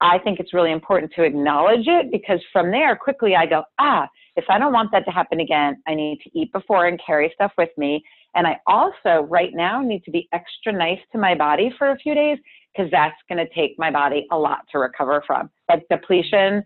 I 0.00 0.18
think 0.18 0.40
it's 0.40 0.52
really 0.52 0.72
important 0.72 1.12
to 1.16 1.22
acknowledge 1.22 1.86
it 1.86 2.12
because 2.12 2.40
from 2.52 2.70
there, 2.70 2.96
quickly 2.96 3.34
I 3.34 3.46
go, 3.46 3.62
ah, 3.78 4.06
if 4.36 4.44
I 4.50 4.58
don't 4.58 4.72
want 4.72 4.92
that 4.92 5.06
to 5.06 5.10
happen 5.10 5.40
again, 5.40 5.82
I 5.88 5.94
need 5.94 6.18
to 6.24 6.38
eat 6.38 6.52
before 6.52 6.86
and 6.86 7.00
carry 7.04 7.32
stuff 7.34 7.52
with 7.56 7.70
me. 7.78 8.04
And 8.34 8.46
I 8.46 8.58
also, 8.66 9.26
right 9.30 9.52
now, 9.54 9.80
need 9.80 10.04
to 10.04 10.10
be 10.10 10.28
extra 10.34 10.70
nice 10.70 10.98
to 11.12 11.18
my 11.18 11.34
body 11.34 11.72
for 11.78 11.90
a 11.90 11.96
few 11.96 12.14
days 12.14 12.36
because 12.74 12.90
that's 12.90 13.16
going 13.30 13.38
to 13.38 13.54
take 13.54 13.78
my 13.78 13.90
body 13.90 14.26
a 14.30 14.36
lot 14.36 14.60
to 14.72 14.78
recover 14.78 15.24
from. 15.26 15.48
Like 15.70 15.86
depletion 15.90 16.62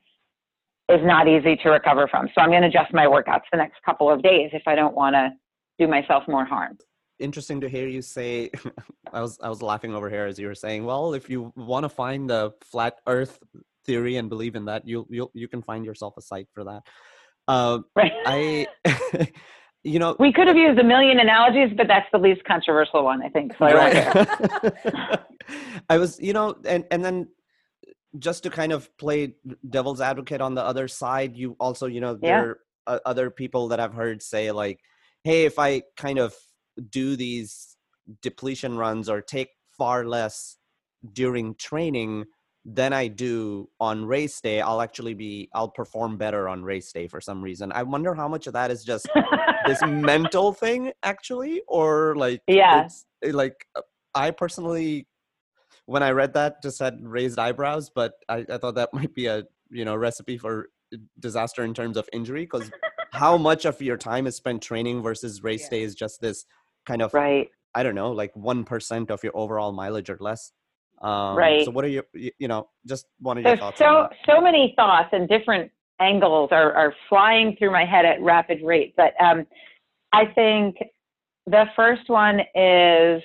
is 0.91 1.01
not 1.05 1.29
easy 1.29 1.57
to 1.57 1.71
recover 1.71 2.09
from. 2.09 2.29
So 2.35 2.41
I'm 2.43 2.51
going 2.51 2.63
to 2.63 2.69
adjust 2.69 2.93
my 2.93 3.07
workouts 3.07 3.43
the 3.53 3.59
next 3.59 3.83
couple 3.85 4.11
of 4.11 4.23
days 4.23 4.51
if 4.53 4.63
I 4.67 4.75
don't 4.75 4.95
want 4.95 5.15
to 5.15 5.31
do 5.79 5.89
myself 5.89 6.25
more 6.29 6.45
harm. 6.45 6.77
interesting 7.19 7.61
to 7.61 7.69
hear 7.69 7.87
you 7.89 8.03
say. 8.03 8.51
I 9.13 9.21
was 9.21 9.39
I 9.43 9.49
was 9.49 9.63
laughing 9.63 9.95
over 9.95 10.09
here 10.11 10.27
as 10.27 10.39
you 10.39 10.47
were 10.47 10.55
saying. 10.55 10.85
Well, 10.85 11.15
if 11.15 11.29
you 11.31 11.53
want 11.57 11.85
to 11.85 11.89
find 11.89 12.29
the 12.29 12.53
flat 12.63 12.95
Earth 13.07 13.39
theory 13.87 14.17
and 14.17 14.29
believe 14.29 14.55
in 14.57 14.65
that, 14.67 14.87
you 14.87 15.07
you 15.11 15.31
you 15.35 15.49
can 15.49 15.63
find 15.63 15.85
yourself 15.85 16.15
a 16.17 16.23
site 16.23 16.49
for 16.55 16.65
that. 16.65 16.83
Uh, 17.49 17.81
Right. 17.97 18.13
I, 18.27 18.67
you 19.83 19.99
know, 19.99 20.15
we 20.19 20.33
could 20.33 20.47
have 20.47 20.57
used 20.57 20.79
a 20.79 20.85
million 20.85 21.19
analogies, 21.19 21.75
but 21.77 21.89
that's 21.89 22.07
the 22.13 22.19
least 22.19 22.45
controversial 22.45 23.03
one, 23.05 23.23
I 23.23 23.29
think. 23.29 23.53
So 23.59 23.65
I 23.65 23.75
right. 23.75 25.21
I 25.89 25.99
was, 25.99 26.21
you 26.21 26.33
know, 26.33 26.57
and 26.65 26.85
and 26.91 27.05
then 27.05 27.29
just 28.19 28.43
to 28.43 28.51
kind 28.51 28.73
of 28.73 28.97
play 28.99 29.35
devil's 29.69 30.01
advocate 30.01 30.41
on 30.41 30.55
the 30.55 30.63
other 30.63 30.89
side, 30.89 31.37
you 31.37 31.57
also, 31.61 31.87
you 31.87 32.01
know, 32.01 32.19
Yeah. 32.21 32.41
there 32.41 32.59
are 32.87 33.01
other 33.07 33.31
people 33.31 33.69
that 33.69 33.81
I've 33.81 33.95
heard 33.95 34.23
say 34.23 34.51
like, 34.51 34.81
"Hey, 35.25 35.45
if 35.45 35.59
I 35.59 35.83
kind 35.97 36.19
of 36.19 36.35
do 36.91 37.15
these 37.17 37.77
depletion 38.23 38.77
runs 38.77 39.09
or 39.09 39.21
take 39.21 39.51
far 39.79 40.05
less 40.05 40.57
during 41.13 41.55
training 41.55 42.25
than 42.65 42.93
I 42.93 43.07
do 43.09 43.71
on 43.81 44.05
race 44.05 44.41
day, 44.41 44.61
I'll 44.61 44.81
actually 44.83 45.15
be 45.15 45.49
I'll 45.55 45.71
perform 45.71 46.17
better 46.19 46.49
on 46.49 46.63
race 46.65 46.93
day 46.93 47.07
for 47.07 47.21
some 47.21 47.41
reason." 47.43 47.71
I 47.73 47.83
wonder 47.85 48.15
how 48.15 48.29
much 48.29 48.47
of 48.47 48.53
that 48.55 48.71
is 48.71 48.85
just 48.85 49.07
this 49.69 49.83
mental 49.87 50.53
thing 50.53 50.93
actually 51.03 51.63
or 51.69 52.17
like 52.17 52.43
Yeah. 52.49 52.85
it's 52.87 53.07
eh, 53.25 53.31
like 53.33 53.67
uh, 53.77 53.83
i 54.15 54.31
personally 54.31 55.07
when 55.91 56.03
i 56.03 56.11
read 56.11 56.33
that 56.35 56.63
just 56.63 56.79
had 56.79 56.99
raised 57.03 57.39
eyebrows 57.39 57.91
but 57.95 58.13
i, 58.29 58.45
I 58.49 58.59
thought 58.59 58.77
that 58.77 58.91
might 58.99 59.15
be 59.15 59.27
a 59.27 59.45
you 59.71 59.85
know 59.85 59.97
recipe 59.97 60.39
for 60.39 60.69
disaster 61.19 61.65
in 61.65 61.75
terms 61.75 61.97
of 61.97 62.09
injury 62.13 62.43
because 62.43 62.71
how 63.13 63.37
much 63.49 63.65
of 63.65 63.81
your 63.81 63.97
time 63.97 64.27
is 64.27 64.37
spent 64.37 64.63
training 64.63 65.03
versus 65.03 65.43
race 65.43 65.65
Yeah. 65.65 65.79
day 65.79 65.83
is 65.83 65.95
just 65.95 66.21
this 66.21 66.45
kind 66.87 67.03
of 67.03 67.13
right. 67.15 67.49
i 67.75 67.83
don't 67.83 67.95
know 67.95 68.11
like 68.13 68.33
1% 68.35 69.11
of 69.11 69.23
your 69.23 69.37
overall 69.37 69.73
mileage 69.73 70.11
or 70.11 70.19
less 70.21 70.53
um 71.03 71.37
Right. 71.37 71.65
so 71.65 71.71
what 71.71 71.85
are 71.85 71.89
your 71.89 72.05
you, 72.15 72.31
you 72.39 72.49
know 72.49 72.69
just 72.87 73.07
one 73.21 73.39
of 73.39 73.45
your 73.45 73.57
thoughts 73.57 73.79
so 73.79 74.09
so 74.29 74.41
many 74.41 74.75
thoughts 74.77 75.11
and 75.13 75.29
different 75.29 75.71
angles 76.01 76.49
are, 76.51 76.73
are 76.73 76.95
flying 77.09 77.55
through 77.59 77.71
my 77.71 77.85
head 77.85 78.05
at 78.05 78.21
rapid 78.21 78.61
rate. 78.65 78.95
But 78.97 79.13
um, 79.23 79.47
I 80.13 80.25
think 80.35 80.77
the 81.47 81.67
first 81.77 82.09
one 82.09 82.41
is 82.55 83.23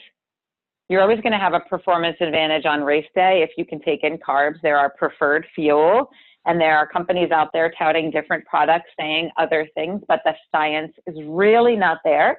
you're 0.90 1.02
always 1.02 1.20
going 1.22 1.34
to 1.34 1.40
have 1.40 1.54
a 1.54 1.62
performance 1.62 2.18
advantage 2.22 2.66
on 2.66 2.84
race 2.84 3.08
day 3.16 3.42
if 3.42 3.52
you 3.58 3.66
can 3.66 3.80
take 3.82 4.04
in 4.04 4.18
carbs. 4.18 4.62
There 4.62 4.78
are 4.78 4.92
preferred 4.98 5.46
fuel, 5.56 6.10
and 6.46 6.62
there 6.62 6.78
are 6.78 6.88
companies 6.88 7.32
out 7.32 7.50
there 7.54 7.74
touting 7.78 8.12
different 8.12 8.46
products 8.46 8.90
saying 9.00 9.32
other 9.38 9.68
things, 9.74 10.02
but 10.08 10.22
the 10.26 10.34
science 10.52 10.94
is 11.08 11.16
really 11.26 11.76
not 11.76 12.00
there. 12.04 12.38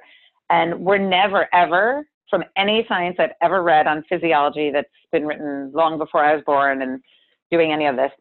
And 0.49 0.79
we're 0.79 0.97
never, 0.97 1.47
ever, 1.53 2.07
from 2.29 2.43
any 2.55 2.85
science 2.87 3.17
I've 3.19 3.31
ever 3.41 3.63
read 3.63 3.85
on 3.85 4.03
physiology 4.07 4.71
that's 4.71 4.87
been 5.11 5.25
written 5.25 5.71
long 5.73 5.97
before 5.97 6.23
I 6.23 6.33
was 6.33 6.43
born 6.45 6.81
and 6.81 7.01
doing 7.51 7.73
any 7.73 7.85
of 7.85 7.97
this, 7.97 8.11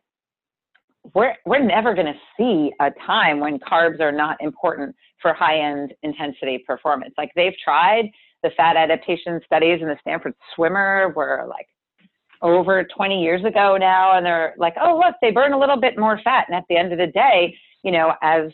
we're, 1.15 1.35
we're 1.45 1.65
never 1.65 1.95
going 1.95 2.07
to 2.07 2.19
see 2.37 2.73
a 2.81 2.91
time 3.07 3.39
when 3.39 3.61
carbs 3.61 4.01
are 4.01 4.11
not 4.11 4.37
important 4.41 4.95
for 5.23 5.33
high 5.33 5.61
end 5.61 5.95
intensity 6.03 6.65
performance. 6.67 7.15
Like 7.17 7.31
they've 7.37 7.55
tried 7.63 8.07
the 8.47 8.55
fat 8.57 8.77
adaptation 8.77 9.41
studies 9.45 9.81
in 9.83 9.89
the 9.89 9.97
Stanford 10.01 10.33
swimmer 10.55 11.13
were 11.17 11.47
like 11.49 11.67
over 12.43 12.87
20 12.97 13.21
years 13.21 13.45
ago 13.45 13.77
now. 13.77 14.17
And 14.17 14.25
they're 14.25 14.55
like, 14.57 14.75
oh, 14.81 15.03
look, 15.05 15.17
they 15.21 15.33
burn 15.33 15.53
a 15.53 15.59
little 15.59 15.81
bit 15.81 15.99
more 15.99 16.21
fat. 16.23 16.45
And 16.49 16.57
at 16.57 16.63
the 16.69 16.77
end 16.77 16.93
of 16.93 16.99
the 16.99 17.09
day, 17.09 17.53
you 17.83 17.91
know, 17.91 18.15
as 18.23 18.53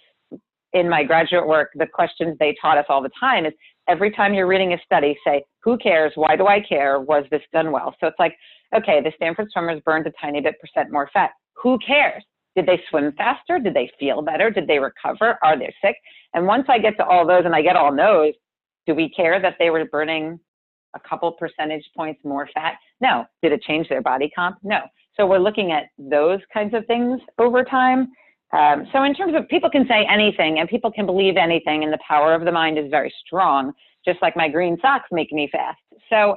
in 0.72 0.88
my 0.88 1.04
graduate 1.04 1.46
work, 1.46 1.72
the 1.74 1.86
questions 1.86 2.38
they 2.38 2.56
taught 2.60 2.78
us 2.78 2.86
all 2.88 3.02
the 3.02 3.10
time 3.20 3.44
is 3.44 3.52
every 3.86 4.10
time 4.10 4.32
you're 4.32 4.46
reading 4.46 4.72
a 4.72 4.78
study, 4.82 5.14
say, 5.26 5.44
who 5.62 5.76
cares? 5.76 6.12
Why 6.14 6.36
do 6.36 6.46
I 6.46 6.60
care? 6.66 7.00
Was 7.00 7.24
this 7.30 7.42
done 7.52 7.70
well? 7.70 7.94
So 8.00 8.06
it's 8.06 8.18
like, 8.18 8.34
okay, 8.74 9.02
the 9.02 9.12
Stanford 9.16 9.48
swimmers 9.52 9.82
burned 9.84 10.06
a 10.06 10.12
tiny 10.18 10.40
bit 10.40 10.54
percent 10.58 10.90
more 10.90 11.10
fat. 11.12 11.32
Who 11.62 11.78
cares? 11.86 12.24
Did 12.56 12.64
they 12.64 12.80
swim 12.88 13.12
faster? 13.18 13.58
Did 13.58 13.74
they 13.74 13.90
feel 14.00 14.22
better? 14.22 14.50
Did 14.50 14.66
they 14.66 14.78
recover? 14.78 15.38
Are 15.42 15.58
they 15.58 15.74
sick? 15.84 15.96
And 16.32 16.46
once 16.46 16.64
I 16.68 16.78
get 16.78 16.96
to 16.96 17.04
all 17.04 17.26
those 17.26 17.44
and 17.44 17.54
I 17.54 17.60
get 17.60 17.76
all 17.76 17.94
those, 17.94 18.32
do 18.86 18.94
we 18.94 19.08
care 19.10 19.40
that 19.40 19.56
they 19.58 19.70
were 19.70 19.84
burning 19.86 20.38
a 20.94 21.00
couple 21.00 21.32
percentage 21.32 21.84
points 21.96 22.20
more 22.24 22.48
fat? 22.54 22.74
No. 23.00 23.24
Did 23.42 23.52
it 23.52 23.62
change 23.62 23.88
their 23.88 24.02
body 24.02 24.30
comp? 24.34 24.56
No. 24.62 24.80
So 25.16 25.26
we're 25.26 25.38
looking 25.38 25.72
at 25.72 25.84
those 25.98 26.40
kinds 26.52 26.74
of 26.74 26.86
things 26.86 27.20
over 27.38 27.64
time. 27.64 28.08
Um, 28.52 28.86
so 28.92 29.02
in 29.04 29.14
terms 29.14 29.34
of 29.34 29.48
people 29.48 29.70
can 29.70 29.86
say 29.88 30.06
anything 30.10 30.58
and 30.58 30.68
people 30.68 30.92
can 30.92 31.06
believe 31.06 31.36
anything 31.36 31.84
and 31.84 31.92
the 31.92 31.98
power 32.06 32.34
of 32.34 32.44
the 32.44 32.52
mind 32.52 32.78
is 32.78 32.90
very 32.90 33.12
strong, 33.24 33.72
just 34.04 34.20
like 34.20 34.36
my 34.36 34.48
green 34.48 34.76
socks 34.82 35.08
make 35.10 35.32
me 35.32 35.48
fast. 35.50 35.78
So, 36.10 36.36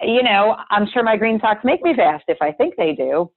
you 0.00 0.22
know, 0.22 0.56
I'm 0.70 0.88
sure 0.92 1.04
my 1.04 1.16
green 1.16 1.38
socks 1.40 1.60
make 1.64 1.82
me 1.82 1.94
fast 1.94 2.24
if 2.26 2.38
I 2.40 2.50
think 2.52 2.74
they 2.76 2.92
do, 2.92 3.30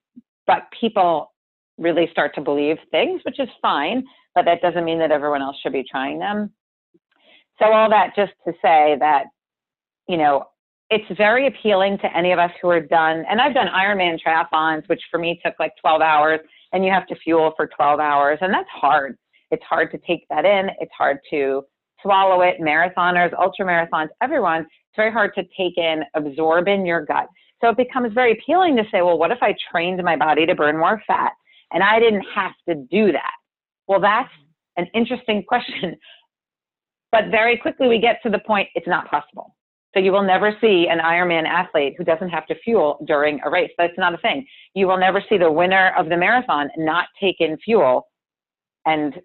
but 0.48 0.64
people 0.80 1.32
really 1.78 2.08
start 2.12 2.34
to 2.36 2.42
believe 2.42 2.78
things, 2.90 3.22
which 3.24 3.40
is 3.40 3.50
fine, 3.62 4.04
but 4.34 4.46
that 4.46 4.62
doesn't 4.62 4.86
mean 4.86 5.00
that 5.00 5.12
everyone 5.12 5.42
else 5.42 5.58
should 5.62 5.74
be 5.74 5.84
trying 5.90 6.18
them. 6.18 6.52
So 7.62 7.72
all 7.72 7.90
that 7.90 8.16
just 8.16 8.34
to 8.48 8.54
say 8.62 8.96
that, 9.00 9.26
you 10.08 10.18
know, 10.18 10.46
it's 10.90 11.06
very 11.18 11.48
appealing 11.48 12.00
to 12.00 12.18
any 12.18 12.32
of 12.32 12.40
us 12.40 12.52
who 12.62 12.70
are 12.70 12.82
done, 12.82 13.24
and 13.30 13.40
I've 13.40 13.54
done 13.54 13.68
Ironman 13.68 14.20
triathlons, 14.20 14.88
which 14.90 15.02
for 15.10 15.20
me 15.20 15.40
took 15.46 15.54
like 15.60 15.72
12 15.80 16.02
hours, 16.02 16.40
and 16.74 16.84
you 16.84 16.92
have 16.92 17.08
to 17.08 17.16
fuel 17.16 17.54
for 17.56 17.68
12 17.68 18.00
hours, 18.00 18.40
and 18.42 18.54
that's 18.54 18.70
hard. 18.70 19.16
It's 19.52 19.64
hard 19.64 19.92
to 19.92 19.98
take 20.00 20.26
that 20.30 20.44
in. 20.44 20.70
It's 20.80 20.92
hard 20.98 21.20
to 21.30 21.64
swallow 22.02 22.42
it. 22.42 22.60
Marathoners, 22.60 23.32
ultra 23.40 23.66
marathons, 23.66 24.10
everyone, 24.22 24.62
it's 24.62 24.98
very 24.98 25.12
hard 25.12 25.34
to 25.36 25.44
take 25.56 25.78
in, 25.78 26.04
absorb 26.16 26.68
in 26.68 26.86
your 26.86 27.06
gut. 27.06 27.28
So 27.62 27.70
it 27.70 27.78
becomes 27.78 28.12
very 28.14 28.34
appealing 28.34 28.76
to 28.78 28.84
say, 28.92 29.02
well, 29.02 29.18
what 29.18 29.32
if 29.32 29.38
I 29.42 29.56
trained 29.72 30.02
my 30.04 30.16
body 30.16 30.46
to 30.46 30.56
burn 30.56 30.78
more 30.78 31.02
fat 31.06 31.32
and 31.72 31.84
I 31.84 32.00
didn't 32.00 32.26
have 32.36 32.54
to 32.68 32.76
do 32.76 33.12
that? 33.12 33.34
Well, 33.88 34.02
that's 34.02 34.32
an 34.78 34.88
interesting 34.94 35.44
question. 35.48 35.96
But 37.12 37.26
very 37.30 37.58
quickly 37.58 37.88
we 37.88 38.00
get 38.00 38.22
to 38.24 38.30
the 38.30 38.40
point 38.40 38.70
it's 38.76 38.88
not 38.88 39.10
possible. 39.10 39.56
So 39.94 40.00
you 40.00 40.12
will 40.12 40.24
never 40.24 40.56
see 40.62 40.88
an 40.90 41.00
Ironman 41.00 41.46
athlete 41.46 41.96
who 41.98 42.06
doesn't 42.06 42.30
have 42.30 42.46
to 42.48 42.56
fuel 42.64 43.04
during 43.06 43.42
a 43.44 43.50
race. 43.50 43.72
That's 43.78 43.98
not 43.98 44.14
a 44.14 44.18
thing. 44.18 44.46
You 44.74 44.88
will 44.88 44.98
never 44.98 45.22
see 45.28 45.38
the 45.38 45.52
winner 45.52 45.94
of 45.98 46.08
the 46.08 46.16
marathon 46.16 46.70
not 46.78 47.08
take 47.20 47.42
in 47.42 47.58
fuel 47.58 48.08
and 48.86 49.16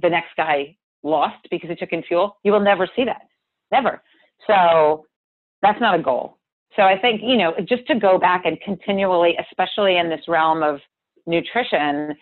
the 0.00 0.08
next 0.08 0.30
guy 0.36 0.76
lost 1.02 1.46
because 1.50 1.68
he 1.68 1.76
took 1.76 1.92
in 1.92 2.02
fuel. 2.02 2.38
You 2.42 2.52
will 2.52 2.60
never 2.60 2.88
see 2.96 3.04
that. 3.04 3.22
Never. 3.70 4.02
So 4.46 5.04
that's 5.60 5.80
not 5.80 5.98
a 5.98 6.02
goal. 6.02 6.38
So 6.74 6.82
I 6.82 6.98
think, 6.98 7.20
you 7.22 7.36
know, 7.36 7.52
just 7.68 7.86
to 7.88 7.98
go 7.98 8.18
back 8.18 8.44
and 8.44 8.58
continually, 8.60 9.36
especially 9.50 9.98
in 9.98 10.08
this 10.08 10.20
realm 10.28 10.62
of 10.62 10.80
nutrition, 11.26 12.14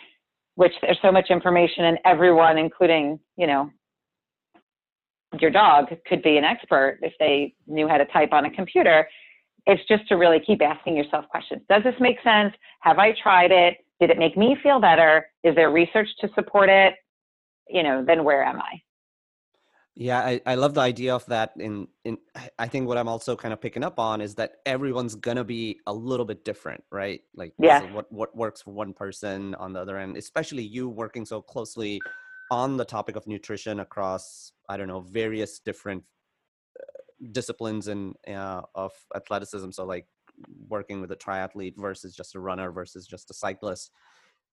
which 0.57 0.73
there's 0.83 0.99
so 1.03 1.13
much 1.13 1.31
information 1.31 1.85
and 1.85 1.99
everyone, 2.05 2.59
including, 2.59 3.21
you 3.37 3.47
know, 3.47 3.71
your 5.41 5.51
dog 5.51 5.87
could 6.07 6.23
be 6.23 6.37
an 6.37 6.45
expert 6.45 6.99
if 7.03 7.13
they 7.19 7.55
knew 7.67 7.89
how 7.89 7.99
to 7.99 8.05
type 8.07 8.33
on 8.33 8.45
a 8.45 8.51
computer. 8.51 9.09
It's 9.67 9.83
just 9.89 10.07
to 10.09 10.15
really 10.15 10.41
keep 10.47 10.63
asking 10.63 10.97
yourself 10.97 11.27
questions. 11.29 11.63
Does 11.69 11.83
this 11.83 11.95
make 12.01 12.17
sense? 12.23 12.55
Have 12.81 12.99
I 12.99 13.13
tried 13.23 13.51
it? 13.51 13.79
Did 14.01 14.11
it 14.11 14.19
make 14.19 14.37
me 14.37 14.57
feel 14.63 14.81
better? 14.81 15.27
Is 15.43 15.55
there 15.55 15.71
research 15.71 16.09
to 16.21 16.29
support 16.35 16.69
it? 16.69 16.95
You 17.69 17.83
know, 17.83 18.05
then 18.07 18.23
where 18.25 18.45
am 18.45 18.61
I? 18.61 18.81
Yeah, 19.99 20.19
I, 20.19 20.41
I 20.45 20.55
love 20.57 20.75
the 20.75 20.83
idea 20.83 21.15
of 21.15 21.25
that. 21.27 21.55
In 21.59 21.89
in 22.05 22.19
I 22.59 22.69
think 22.69 22.87
what 22.87 22.99
I'm 22.99 23.09
also 23.09 23.35
kind 23.35 23.55
of 23.55 23.61
picking 23.63 23.83
up 23.83 23.99
on 23.99 24.21
is 24.21 24.35
that 24.35 24.57
everyone's 24.67 25.15
gonna 25.15 25.43
be 25.43 25.81
a 25.87 25.93
little 25.93 26.27
bit 26.27 26.45
different, 26.45 26.85
right? 26.93 27.23
Like 27.35 27.55
yeah, 27.59 27.81
so 27.81 27.87
what 27.87 28.13
what 28.13 28.37
works 28.37 28.61
for 28.61 28.75
one 28.75 28.93
person 28.93 29.55
on 29.55 29.73
the 29.73 29.81
other 29.81 29.97
end, 29.97 30.19
especially 30.19 30.63
you 30.65 30.91
working 30.91 31.25
so 31.25 31.41
closely 31.41 32.03
on 32.51 32.77
the 32.77 32.85
topic 32.85 33.17
of 33.17 33.27
nutrition 33.27 33.81
across 33.81 34.53
I 34.69 34.77
don't 34.77 34.89
know 34.89 35.01
various 35.01 35.59
different 35.59 36.05
uh, 36.79 37.29
disciplines 37.33 37.89
and 37.89 38.15
uh, 38.29 38.63
of 38.75 38.93
athleticism. 39.15 39.71
So 39.71 39.85
like 39.85 40.07
working 40.69 41.01
with 41.01 41.13
a 41.13 41.17
triathlete 41.17 41.75
versus 41.77 42.15
just 42.15 42.35
a 42.35 42.41
runner 42.41 42.71
versus 42.71 43.07
just 43.07 43.31
a 43.31 43.35
cyclist. 43.35 43.91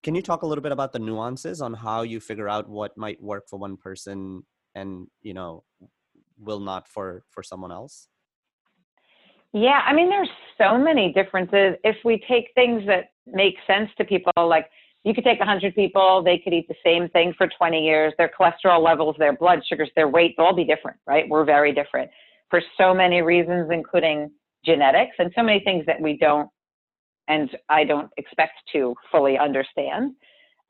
Can 0.01 0.15
you 0.15 0.21
talk 0.21 0.41
a 0.41 0.45
little 0.45 0.61
bit 0.61 0.71
about 0.71 0.91
the 0.91 0.99
nuances 0.99 1.61
on 1.61 1.73
how 1.73 2.01
you 2.01 2.19
figure 2.19 2.49
out 2.49 2.69
what 2.69 2.97
might 2.97 3.21
work 3.21 3.47
for 3.49 3.57
one 3.57 3.77
person 3.77 4.43
and 4.75 5.07
you 5.21 5.33
know 5.33 5.63
will 6.39 6.59
not 6.59 6.87
for 6.87 7.23
for 7.29 7.43
someone 7.43 7.71
else 7.71 8.07
Yeah, 9.53 9.81
I 9.85 9.93
mean, 9.93 10.09
there's 10.09 10.29
so 10.57 10.77
many 10.77 11.13
differences. 11.13 11.75
If 11.83 11.97
we 12.03 12.23
take 12.27 12.49
things 12.55 12.83
that 12.87 13.11
make 13.27 13.55
sense 13.67 13.89
to 13.97 14.03
people, 14.03 14.31
like 14.37 14.69
you 15.03 15.13
could 15.13 15.23
take 15.23 15.39
100 15.39 15.75
people, 15.75 16.23
they 16.23 16.37
could 16.37 16.53
eat 16.53 16.67
the 16.67 16.75
same 16.83 17.09
thing 17.09 17.33
for 17.37 17.47
20 17.57 17.83
years. 17.83 18.13
Their 18.17 18.31
cholesterol 18.39 18.81
levels, 18.81 19.15
their 19.19 19.33
blood 19.33 19.59
sugars, 19.67 19.89
their 19.95 20.07
weight, 20.07 20.35
they'll 20.37 20.47
all 20.47 20.55
be 20.55 20.63
different, 20.63 20.97
right? 21.05 21.27
We're 21.27 21.43
very 21.45 21.73
different 21.73 22.09
for 22.49 22.61
so 22.77 22.93
many 22.93 23.21
reasons, 23.21 23.69
including 23.71 24.31
genetics 24.65 25.15
and 25.19 25.31
so 25.35 25.43
many 25.43 25.59
things 25.59 25.85
that 25.87 25.99
we 25.99 26.17
don't, 26.17 26.49
and 27.27 27.49
I 27.69 27.83
don't 27.83 28.09
expect 28.17 28.53
to 28.73 28.95
fully 29.11 29.37
understand. 29.37 30.13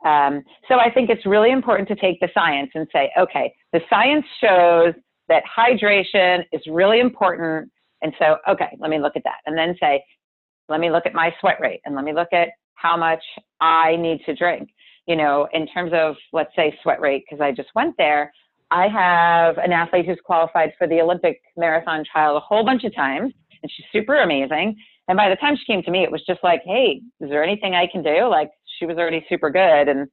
Um, 0.06 0.44
so 0.68 0.80
I 0.80 0.90
think 0.92 1.10
it's 1.10 1.26
really 1.26 1.52
important 1.52 1.88
to 1.90 1.96
take 1.96 2.20
the 2.20 2.30
science 2.34 2.72
and 2.74 2.88
say, 2.92 3.12
okay, 3.20 3.54
the 3.72 3.82
science 3.90 4.26
shows 4.42 4.94
that 5.30 5.44
hydration 5.46 6.44
is 6.52 6.62
really 6.68 7.00
important. 7.00 7.70
And 8.02 8.14
so, 8.20 8.38
okay, 8.50 8.76
let 8.80 8.90
me 8.90 9.00
look 9.00 9.16
at 9.16 9.24
that. 9.24 9.38
And 9.46 9.58
then 9.58 9.76
say, 9.80 10.04
let 10.70 10.80
me 10.80 10.92
look 10.92 11.06
at 11.06 11.14
my 11.14 11.34
sweat 11.40 11.58
rate 11.62 11.82
and 11.86 11.96
let 11.96 12.04
me 12.04 12.14
look 12.14 12.34
at 12.34 12.50
how 12.76 12.98
much 12.98 13.24
I 13.62 13.96
need 13.96 14.22
to 14.26 14.36
drink. 14.36 14.70
You 15.06 15.18
know, 15.18 15.48
in 15.54 15.68
terms 15.68 15.92
of, 15.94 16.16
let's 16.32 16.56
say, 16.56 16.78
sweat 16.82 17.02
rate, 17.02 17.24
because 17.28 17.42
I 17.42 17.52
just 17.52 17.70
went 17.76 17.96
there, 17.98 18.32
I 18.72 18.88
have 18.88 19.58
an 19.58 19.74
athlete 19.74 20.06
who's 20.06 20.20
qualified 20.24 20.72
for 20.78 20.88
the 20.88 21.02
Olympic 21.02 21.42
marathon 21.58 22.04
trial 22.10 22.38
a 22.38 22.40
whole 22.40 22.64
bunch 22.64 22.86
of 22.86 22.96
times, 22.96 23.34
and 23.62 23.72
she's 23.76 23.86
super 23.92 24.22
amazing. 24.22 24.76
And 25.10 25.18
by 25.18 25.30
the 25.30 25.36
time 25.36 25.58
she 25.58 25.66
came 25.66 25.84
to 25.84 25.92
me, 25.92 26.04
it 26.04 26.12
was 26.12 26.24
just 26.26 26.40
like, 26.44 26.62
hey, 26.66 27.02
is 27.20 27.30
there 27.30 27.44
anything 27.44 27.76
I 27.76 27.88
can 27.92 28.02
do? 28.02 28.28
Like, 28.30 28.50
she 28.80 28.86
was 28.86 28.98
already 28.98 29.26
super 29.28 29.50
good. 29.50 29.90
And 29.90 30.08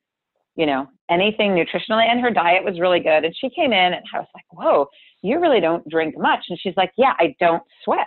you 0.56 0.66
know, 0.66 0.86
anything 1.08 1.52
nutritionally. 1.52 2.08
And 2.08 2.20
her 2.20 2.30
diet 2.30 2.64
was 2.64 2.80
really 2.80 3.00
good. 3.00 3.24
And 3.24 3.34
she 3.40 3.48
came 3.50 3.72
in 3.72 3.94
and 3.94 4.04
I 4.14 4.18
was 4.18 4.28
like, 4.34 4.44
whoa, 4.50 4.86
you 5.22 5.40
really 5.40 5.60
don't 5.60 5.88
drink 5.88 6.18
much. 6.18 6.40
And 6.48 6.58
she's 6.60 6.76
like, 6.76 6.92
yeah, 6.98 7.14
I 7.18 7.34
don't 7.40 7.62
sweat. 7.84 8.06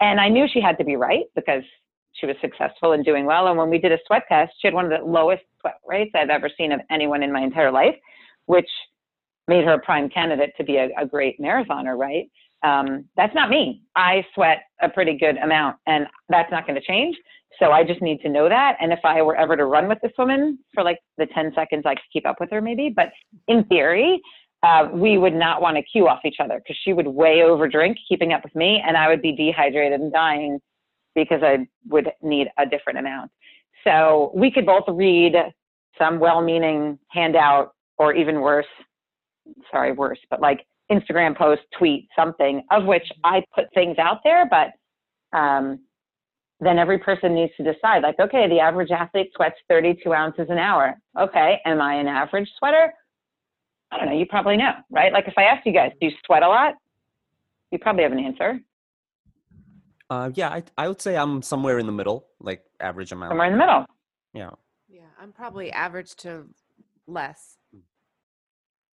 And 0.00 0.20
I 0.20 0.28
knew 0.28 0.46
she 0.52 0.60
had 0.60 0.76
to 0.78 0.84
be 0.84 0.96
right 0.96 1.24
because 1.36 1.62
she 2.14 2.26
was 2.26 2.36
successful 2.40 2.92
and 2.92 3.04
doing 3.04 3.26
well. 3.26 3.48
And 3.48 3.58
when 3.58 3.70
we 3.70 3.78
did 3.78 3.92
a 3.92 3.98
sweat 4.06 4.22
test, 4.28 4.52
she 4.60 4.66
had 4.66 4.74
one 4.74 4.84
of 4.84 4.90
the 4.90 5.04
lowest 5.04 5.42
sweat 5.60 5.78
rates 5.86 6.12
I've 6.14 6.30
ever 6.30 6.50
seen 6.56 6.72
of 6.72 6.80
anyone 6.90 7.22
in 7.22 7.32
my 7.32 7.42
entire 7.42 7.72
life, 7.72 7.96
which 8.46 8.68
made 9.48 9.64
her 9.64 9.74
a 9.74 9.80
prime 9.80 10.08
candidate 10.08 10.52
to 10.56 10.64
be 10.64 10.76
a, 10.76 10.88
a 10.98 11.06
great 11.06 11.40
marathoner, 11.40 11.98
right? 11.98 12.30
Um, 12.62 13.04
that's 13.16 13.34
not 13.34 13.50
me. 13.50 13.82
I 13.94 14.24
sweat 14.34 14.62
a 14.80 14.88
pretty 14.88 15.18
good 15.18 15.36
amount, 15.36 15.76
and 15.86 16.06
that's 16.30 16.50
not 16.50 16.66
going 16.66 16.80
to 16.80 16.86
change. 16.86 17.16
So 17.58 17.72
I 17.72 17.84
just 17.84 18.00
need 18.00 18.20
to 18.22 18.28
know 18.28 18.48
that. 18.48 18.76
And 18.80 18.92
if 18.92 19.00
I 19.04 19.20
were 19.22 19.36
ever 19.36 19.56
to 19.56 19.66
run 19.66 19.86
with 19.86 19.98
this 20.02 20.12
woman 20.18 20.58
for 20.72 20.82
like 20.82 20.98
the 21.18 21.26
10 21.26 21.52
seconds, 21.54 21.84
I 21.86 21.94
could 21.94 22.04
keep 22.12 22.26
up 22.26 22.40
with 22.40 22.50
her 22.50 22.60
maybe. 22.60 22.92
But 22.94 23.10
in 23.48 23.64
theory, 23.64 24.20
uh, 24.64 24.88
we 24.92 25.18
would 25.18 25.34
not 25.34 25.60
want 25.60 25.76
to 25.76 25.82
cue 25.82 26.08
off 26.08 26.20
each 26.24 26.38
other 26.40 26.58
because 26.58 26.76
she 26.82 26.94
would 26.94 27.06
way 27.06 27.42
over 27.42 27.68
drink 27.68 27.98
keeping 28.08 28.32
up 28.32 28.42
with 28.42 28.54
me 28.54 28.82
and 28.84 28.96
I 28.96 29.08
would 29.08 29.20
be 29.20 29.32
dehydrated 29.32 30.00
and 30.00 30.10
dying 30.12 30.58
because 31.14 31.42
I 31.42 31.66
would 31.88 32.10
need 32.22 32.48
a 32.58 32.66
different 32.66 32.98
amount. 32.98 33.30
So 33.84 34.32
we 34.34 34.50
could 34.50 34.66
both 34.66 34.84
read 34.88 35.34
some 35.98 36.18
well 36.18 36.40
meaning 36.40 36.98
handout 37.08 37.74
or 37.98 38.14
even 38.14 38.40
worse, 38.40 38.66
sorry, 39.70 39.92
worse, 39.92 40.18
but 40.30 40.40
like 40.40 40.66
Instagram 40.90 41.36
post, 41.36 41.62
tweet, 41.78 42.08
something 42.16 42.62
of 42.70 42.84
which 42.84 43.06
I 43.22 43.44
put 43.54 43.66
things 43.74 43.98
out 43.98 44.20
there, 44.24 44.48
but 44.48 45.38
um, 45.38 45.80
then 46.60 46.78
every 46.78 46.98
person 46.98 47.34
needs 47.34 47.52
to 47.56 47.64
decide 47.64 48.02
like, 48.02 48.18
okay, 48.18 48.48
the 48.48 48.60
average 48.60 48.90
athlete 48.90 49.30
sweats 49.34 49.56
32 49.68 50.12
ounces 50.12 50.46
an 50.48 50.58
hour. 50.58 50.94
Okay, 51.18 51.60
am 51.64 51.80
I 51.80 51.94
an 51.94 52.08
average 52.08 52.48
sweater? 52.58 52.92
I 53.90 53.98
don't 53.98 54.06
know. 54.06 54.16
You 54.16 54.26
probably 54.26 54.56
know, 54.56 54.72
right? 54.90 55.12
Like 55.12 55.28
if 55.28 55.34
I 55.36 55.44
asked 55.44 55.66
you 55.66 55.72
guys, 55.72 55.92
do 56.00 56.08
you 56.08 56.12
sweat 56.26 56.42
a 56.42 56.48
lot? 56.48 56.74
You 57.70 57.78
probably 57.78 58.02
have 58.02 58.12
an 58.12 58.18
answer. 58.18 58.60
Uh, 60.10 60.30
yeah, 60.34 60.50
I, 60.50 60.62
I 60.76 60.88
would 60.88 61.00
say 61.00 61.16
I'm 61.16 61.42
somewhere 61.42 61.78
in 61.78 61.86
the 61.86 61.92
middle, 61.92 62.26
like 62.40 62.62
average 62.80 63.12
amount. 63.12 63.30
Somewhere 63.30 63.46
in 63.46 63.52
the 63.54 63.58
middle. 63.58 63.86
Yeah. 64.32 64.50
Yeah, 64.88 65.02
I'm 65.20 65.32
probably 65.32 65.72
average 65.72 66.14
to 66.16 66.44
less. 67.06 67.56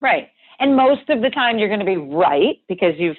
Right. 0.01 0.29
And 0.59 0.77
most 0.77 1.09
of 1.09 1.23
the 1.23 1.31
time 1.31 1.59
you're 1.59 1.69
going 1.69 1.81
to 1.81 1.87
be 1.87 1.97
right 1.97 2.57
because 2.69 2.95
you've 2.99 3.17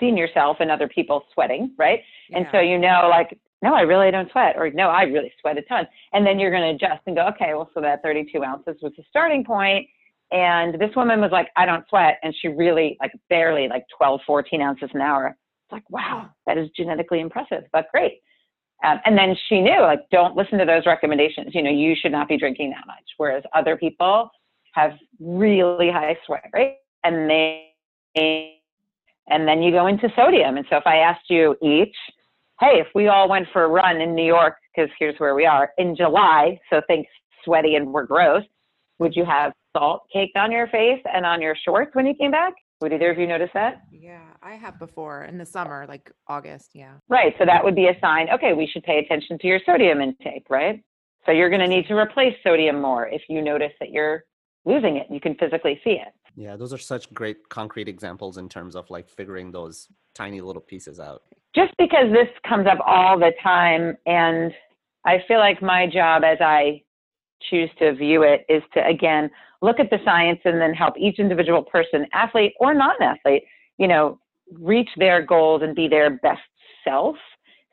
seen 0.00 0.16
yourself 0.16 0.58
and 0.60 0.70
other 0.70 0.88
people 0.88 1.24
sweating, 1.34 1.74
right? 1.78 2.00
And 2.32 2.46
so 2.52 2.60
you 2.60 2.78
know, 2.78 3.08
like, 3.10 3.38
no, 3.62 3.74
I 3.74 3.80
really 3.80 4.10
don't 4.10 4.30
sweat, 4.30 4.54
or 4.56 4.70
no, 4.70 4.88
I 4.88 5.02
really 5.02 5.32
sweat 5.40 5.58
a 5.58 5.62
ton. 5.62 5.86
And 6.12 6.24
then 6.24 6.38
you're 6.38 6.50
going 6.50 6.62
to 6.62 6.86
adjust 6.86 7.02
and 7.06 7.16
go, 7.16 7.26
okay, 7.28 7.54
well, 7.54 7.70
so 7.74 7.80
that 7.80 8.02
32 8.02 8.42
ounces 8.44 8.76
was 8.82 8.92
the 8.96 9.02
starting 9.10 9.44
point. 9.44 9.86
And 10.30 10.74
this 10.74 10.90
woman 10.94 11.20
was 11.20 11.32
like, 11.32 11.48
I 11.56 11.66
don't 11.66 11.84
sweat. 11.88 12.18
And 12.22 12.34
she 12.40 12.48
really, 12.48 12.96
like, 13.00 13.12
barely, 13.28 13.66
like 13.68 13.84
12, 13.96 14.20
14 14.26 14.60
ounces 14.60 14.90
an 14.94 15.00
hour. 15.00 15.36
It's 15.68 15.72
like, 15.72 15.90
wow, 15.90 16.30
that 16.46 16.56
is 16.56 16.70
genetically 16.74 17.20
impressive, 17.20 17.64
but 17.74 17.88
great. 17.92 18.22
Um, 18.82 19.00
and 19.04 19.18
then 19.18 19.36
she 19.48 19.60
knew, 19.60 19.82
like, 19.82 20.00
don't 20.10 20.34
listen 20.34 20.58
to 20.58 20.64
those 20.64 20.86
recommendations. 20.86 21.54
You 21.54 21.62
know, 21.62 21.70
you 21.70 21.94
should 22.00 22.12
not 22.12 22.26
be 22.26 22.38
drinking 22.38 22.70
that 22.70 22.86
much. 22.86 23.04
Whereas 23.18 23.42
other 23.54 23.76
people 23.76 24.30
have 24.72 24.92
really 25.20 25.90
high 25.90 26.16
sweat 26.24 26.48
rate 26.54 26.78
and 27.04 27.28
they, 27.28 27.74
and 29.26 29.46
then 29.46 29.60
you 29.62 29.72
go 29.72 29.88
into 29.88 30.08
sodium. 30.16 30.56
And 30.56 30.64
so 30.70 30.76
if 30.76 30.86
I 30.86 30.98
asked 30.98 31.28
you 31.28 31.54
each, 31.60 31.94
hey, 32.60 32.80
if 32.80 32.86
we 32.94 33.08
all 33.08 33.28
went 33.28 33.48
for 33.52 33.64
a 33.64 33.68
run 33.68 34.00
in 34.00 34.14
New 34.14 34.24
York, 34.24 34.54
because 34.74 34.90
here's 34.98 35.18
where 35.18 35.34
we 35.34 35.44
are 35.44 35.72
in 35.76 35.94
July, 35.94 36.58
so 36.70 36.80
think 36.86 37.06
sweaty 37.44 37.74
and 37.74 37.92
we're 37.92 38.06
gross, 38.06 38.44
would 39.00 39.14
you 39.14 39.26
have 39.26 39.52
salt 39.76 40.06
caked 40.10 40.36
on 40.38 40.50
your 40.50 40.66
face 40.68 41.02
and 41.12 41.26
on 41.26 41.42
your 41.42 41.56
shorts 41.62 41.94
when 41.94 42.06
you 42.06 42.14
came 42.14 42.30
back? 42.30 42.54
Would 42.80 42.92
either 42.92 43.10
of 43.10 43.18
you 43.18 43.26
notice 43.26 43.50
that? 43.54 43.82
Yeah, 43.90 44.22
I 44.42 44.54
have 44.54 44.78
before 44.78 45.24
in 45.24 45.36
the 45.36 45.46
summer, 45.46 45.84
like 45.88 46.12
August. 46.28 46.70
Yeah. 46.74 46.94
Right. 47.08 47.34
So 47.38 47.44
that 47.44 47.64
would 47.64 47.74
be 47.74 47.88
a 47.88 47.98
sign, 48.00 48.28
okay, 48.32 48.52
we 48.52 48.68
should 48.72 48.84
pay 48.84 48.98
attention 48.98 49.38
to 49.40 49.46
your 49.48 49.60
sodium 49.66 50.00
intake, 50.00 50.46
right? 50.48 50.80
So 51.26 51.32
you're 51.32 51.50
going 51.50 51.60
to 51.60 51.66
need 51.66 51.88
to 51.88 51.94
replace 51.94 52.34
sodium 52.44 52.80
more 52.80 53.08
if 53.08 53.22
you 53.28 53.42
notice 53.42 53.72
that 53.80 53.90
you're 53.90 54.24
losing 54.64 54.96
it. 54.96 55.08
You 55.10 55.20
can 55.20 55.34
physically 55.34 55.80
see 55.82 55.92
it. 55.92 56.12
Yeah, 56.36 56.54
those 56.54 56.72
are 56.72 56.78
such 56.78 57.12
great 57.12 57.48
concrete 57.48 57.88
examples 57.88 58.38
in 58.38 58.48
terms 58.48 58.76
of 58.76 58.88
like 58.90 59.08
figuring 59.08 59.50
those 59.50 59.88
tiny 60.14 60.40
little 60.40 60.62
pieces 60.62 61.00
out. 61.00 61.22
Just 61.56 61.72
because 61.78 62.12
this 62.12 62.28
comes 62.48 62.68
up 62.68 62.78
all 62.86 63.18
the 63.18 63.32
time, 63.42 63.96
and 64.06 64.52
I 65.04 65.18
feel 65.26 65.38
like 65.38 65.60
my 65.60 65.86
job 65.86 66.22
as 66.22 66.38
I 66.40 66.82
choose 67.50 67.70
to 67.78 67.94
view 67.94 68.22
it 68.22 68.44
is 68.48 68.62
to, 68.74 68.86
again, 68.86 69.30
look 69.62 69.80
at 69.80 69.90
the 69.90 69.98
science 70.04 70.40
and 70.44 70.60
then 70.60 70.74
help 70.74 70.94
each 70.98 71.18
individual 71.18 71.62
person, 71.62 72.06
athlete 72.12 72.52
or 72.60 72.74
non 72.74 73.00
athlete, 73.02 73.44
you 73.78 73.88
know, 73.88 74.18
reach 74.52 74.88
their 74.96 75.22
goals 75.22 75.62
and 75.62 75.74
be 75.74 75.88
their 75.88 76.18
best 76.18 76.40
self. 76.84 77.16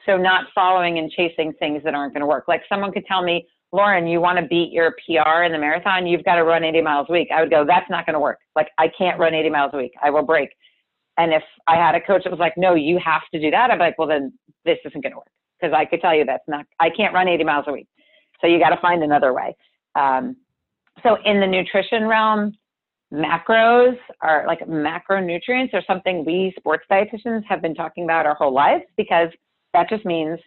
So, 0.05 0.17
not 0.17 0.45
following 0.53 0.99
and 0.99 1.09
chasing 1.09 1.53
things 1.53 1.83
that 1.83 1.95
aren't 1.95 2.13
going 2.13 2.21
to 2.21 2.27
work. 2.27 2.45
Like 2.47 2.61
someone 2.69 2.91
could 2.91 3.05
tell 3.05 3.23
me, 3.23 3.47
Lauren, 3.71 4.07
you 4.07 4.21
want 4.21 4.37
to 4.39 4.45
beat 4.45 4.71
your 4.71 4.95
PR 5.05 5.43
in 5.43 5.51
the 5.51 5.57
marathon, 5.57 6.05
you've 6.05 6.23
got 6.23 6.35
to 6.35 6.43
run 6.43 6.63
80 6.63 6.81
miles 6.81 7.07
a 7.09 7.11
week. 7.11 7.29
I 7.35 7.41
would 7.41 7.49
go, 7.49 7.65
that's 7.65 7.89
not 7.89 8.05
going 8.05 8.13
to 8.13 8.19
work. 8.19 8.39
Like, 8.55 8.69
I 8.77 8.87
can't 8.95 9.19
run 9.19 9.33
80 9.33 9.49
miles 9.49 9.71
a 9.73 9.77
week. 9.77 9.93
I 10.01 10.09
will 10.09 10.23
break. 10.23 10.49
And 11.17 11.33
if 11.33 11.43
I 11.67 11.75
had 11.75 11.95
a 11.95 12.01
coach 12.01 12.23
that 12.23 12.29
was 12.29 12.39
like, 12.39 12.53
no, 12.57 12.75
you 12.75 12.99
have 13.03 13.21
to 13.33 13.39
do 13.39 13.49
that, 13.51 13.71
I'd 13.71 13.77
be 13.77 13.79
like, 13.79 13.97
well, 13.97 14.07
then 14.07 14.33
this 14.63 14.77
isn't 14.85 15.01
going 15.01 15.11
to 15.11 15.17
work. 15.17 15.27
Because 15.59 15.73
I 15.73 15.85
could 15.85 16.01
tell 16.01 16.13
you 16.13 16.25
that's 16.25 16.43
not, 16.47 16.65
I 16.79 16.89
can't 16.89 17.13
run 17.13 17.27
80 17.27 17.43
miles 17.43 17.65
a 17.67 17.71
week. 17.71 17.87
So 18.41 18.47
you 18.47 18.59
got 18.59 18.69
to 18.69 18.81
find 18.81 19.03
another 19.03 19.33
way. 19.33 19.55
Um, 19.95 20.35
so 21.03 21.17
in 21.25 21.39
the 21.39 21.47
nutrition 21.47 22.07
realm, 22.07 22.53
macros 23.13 23.97
are 24.21 24.45
like 24.47 24.59
macronutrients 24.61 25.73
are 25.73 25.83
something 25.87 26.25
we 26.25 26.53
sports 26.57 26.85
dietitians 26.91 27.43
have 27.47 27.61
been 27.61 27.75
talking 27.75 28.03
about 28.03 28.25
our 28.25 28.35
whole 28.35 28.53
lives 28.53 28.83
because 28.97 29.29
that 29.73 29.89
just 29.89 30.05
means 30.05 30.39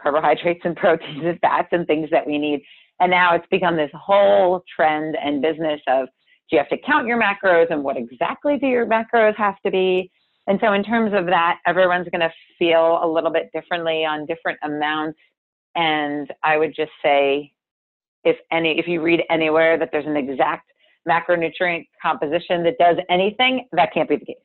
carbohydrates 0.00 0.60
and 0.64 0.76
proteins 0.76 1.24
and 1.24 1.38
fats 1.40 1.68
and 1.72 1.86
things 1.86 2.08
that 2.10 2.26
we 2.26 2.38
need. 2.38 2.62
And 3.00 3.10
now 3.10 3.34
it's 3.34 3.46
become 3.50 3.76
this 3.76 3.90
whole 3.94 4.62
trend 4.74 5.16
and 5.16 5.42
business 5.42 5.80
of 5.88 6.06
do 6.50 6.56
you 6.56 6.58
have 6.58 6.68
to 6.68 6.78
count 6.86 7.06
your 7.06 7.20
macros 7.20 7.70
and 7.70 7.82
what 7.82 7.96
exactly 7.96 8.58
do 8.58 8.66
your 8.66 8.86
macros 8.86 9.34
have 9.36 9.60
to 9.64 9.70
be? 9.70 10.10
And 10.46 10.58
so 10.60 10.72
in 10.72 10.82
terms 10.82 11.12
of 11.14 11.26
that, 11.26 11.58
everyone's 11.66 12.08
going 12.08 12.20
to 12.20 12.32
feel 12.58 13.00
a 13.02 13.08
little 13.08 13.30
bit 13.30 13.50
differently 13.54 14.04
on 14.04 14.26
different 14.26 14.58
amounts. 14.62 15.18
And 15.74 16.32
I 16.42 16.56
would 16.56 16.74
just 16.74 16.92
say 17.02 17.52
if 18.24 18.36
any 18.50 18.78
if 18.78 18.86
you 18.86 19.00
read 19.00 19.22
anywhere 19.30 19.78
that 19.78 19.90
there's 19.92 20.06
an 20.06 20.16
exact 20.16 20.70
macronutrient 21.08 21.86
composition 22.00 22.62
that 22.64 22.78
does 22.78 22.96
anything, 23.10 23.66
that 23.72 23.92
can't 23.92 24.08
be 24.08 24.16
the 24.16 24.26
case. 24.26 24.36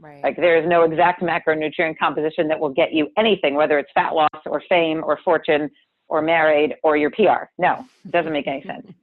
Right. 0.00 0.22
Like 0.22 0.36
there 0.36 0.56
is 0.56 0.68
no 0.68 0.82
exact 0.82 1.22
macronutrient 1.22 1.98
composition 1.98 2.48
that 2.48 2.58
will 2.58 2.70
get 2.70 2.92
you 2.92 3.08
anything, 3.18 3.54
whether 3.54 3.78
it's 3.78 3.90
fat 3.94 4.14
loss 4.14 4.28
or 4.46 4.62
fame 4.68 5.02
or 5.04 5.18
fortune 5.24 5.70
or 6.08 6.22
married 6.22 6.74
or 6.82 6.96
your 6.96 7.10
PR. 7.10 7.48
No, 7.58 7.84
it 8.04 8.10
doesn't 8.10 8.32
make 8.32 8.46
any 8.46 8.62
sense. 8.64 8.86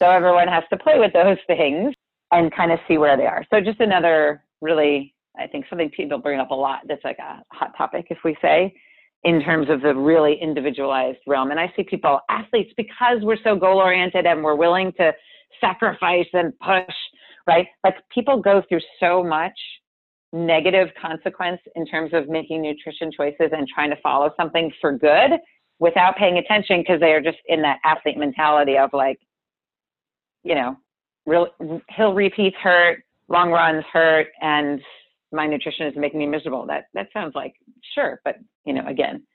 So 0.00 0.10
everyone 0.10 0.48
has 0.48 0.64
to 0.70 0.76
play 0.76 0.98
with 0.98 1.12
those 1.12 1.38
things 1.46 1.94
and 2.32 2.52
kind 2.52 2.72
of 2.72 2.80
see 2.88 2.98
where 2.98 3.16
they 3.16 3.26
are. 3.26 3.44
So 3.48 3.60
just 3.60 3.78
another 3.78 4.42
really, 4.60 5.14
I 5.38 5.46
think 5.46 5.66
something 5.70 5.88
people 5.88 6.18
bring 6.18 6.40
up 6.40 6.50
a 6.50 6.54
lot 6.54 6.80
that's 6.88 7.04
like 7.04 7.18
a 7.20 7.44
hot 7.52 7.70
topic, 7.78 8.08
if 8.10 8.18
we 8.24 8.36
say, 8.42 8.74
in 9.24 9.42
terms 9.42 9.68
of 9.70 9.80
the 9.80 9.94
really 9.94 10.38
individualized 10.40 11.18
realm. 11.26 11.50
And 11.50 11.58
I 11.58 11.72
see 11.76 11.82
people, 11.82 12.20
athletes, 12.28 12.72
because 12.76 13.18
we're 13.22 13.38
so 13.42 13.56
goal 13.56 13.78
oriented 13.78 14.26
and 14.26 14.44
we're 14.44 14.54
willing 14.54 14.92
to 14.98 15.12
sacrifice 15.60 16.26
and 16.34 16.52
push, 16.60 16.94
right? 17.46 17.66
Like 17.82 17.96
people 18.10 18.40
go 18.40 18.62
through 18.68 18.80
so 19.00 19.24
much 19.24 19.58
negative 20.32 20.88
consequence 21.00 21.60
in 21.76 21.86
terms 21.86 22.10
of 22.12 22.28
making 22.28 22.60
nutrition 22.60 23.10
choices 23.16 23.50
and 23.52 23.66
trying 23.68 23.90
to 23.90 23.96
follow 24.02 24.30
something 24.36 24.70
for 24.80 24.92
good 24.92 25.30
without 25.78 26.16
paying 26.16 26.38
attention 26.38 26.80
because 26.80 27.00
they 27.00 27.12
are 27.12 27.20
just 27.20 27.38
in 27.46 27.62
that 27.62 27.78
athlete 27.84 28.18
mentality 28.18 28.76
of 28.76 28.90
like, 28.92 29.18
you 30.42 30.54
know, 30.54 30.76
real 31.24 31.48
hill 31.88 32.12
repeats 32.12 32.56
hurt, 32.62 33.02
long 33.28 33.50
runs 33.50 33.84
hurt, 33.92 34.28
and 34.42 34.80
my 35.34 35.46
nutrition 35.46 35.86
is 35.86 35.94
making 35.96 36.20
me 36.20 36.26
miserable. 36.26 36.66
That 36.66 36.84
that 36.94 37.08
sounds 37.12 37.34
like 37.34 37.54
sure, 37.94 38.20
but 38.24 38.36
you 38.64 38.72
know, 38.72 38.86
again, 38.86 39.26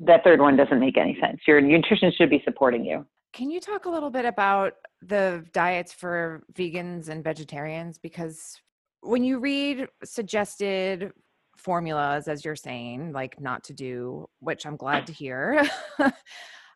that 0.00 0.24
third 0.24 0.40
one 0.40 0.56
doesn't 0.56 0.80
make 0.80 0.98
any 0.98 1.16
sense. 1.20 1.40
Your 1.46 1.60
nutrition 1.60 2.12
should 2.16 2.30
be 2.30 2.42
supporting 2.44 2.84
you. 2.84 3.06
Can 3.32 3.50
you 3.50 3.60
talk 3.60 3.84
a 3.84 3.90
little 3.90 4.10
bit 4.10 4.24
about 4.24 4.74
the 5.02 5.44
diets 5.52 5.92
for 5.92 6.42
vegans 6.54 7.08
and 7.08 7.22
vegetarians? 7.22 7.98
Because 7.98 8.60
when 9.00 9.24
you 9.24 9.38
read 9.38 9.86
suggested 10.04 11.12
formulas, 11.56 12.28
as 12.28 12.44
you're 12.44 12.56
saying, 12.56 13.12
like 13.12 13.40
not 13.40 13.64
to 13.64 13.72
do, 13.72 14.26
which 14.40 14.66
I'm 14.66 14.76
glad 14.76 15.06
to 15.06 15.12
hear. 15.12 15.66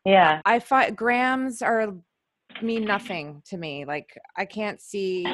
Yeah. 0.05 0.41
I 0.45 0.59
find 0.59 0.95
grams 0.95 1.61
are 1.61 1.93
mean 2.61 2.85
nothing 2.85 3.41
to 3.45 3.57
me. 3.57 3.85
Like 3.85 4.09
I 4.37 4.45
can't 4.45 4.81
see 4.81 5.25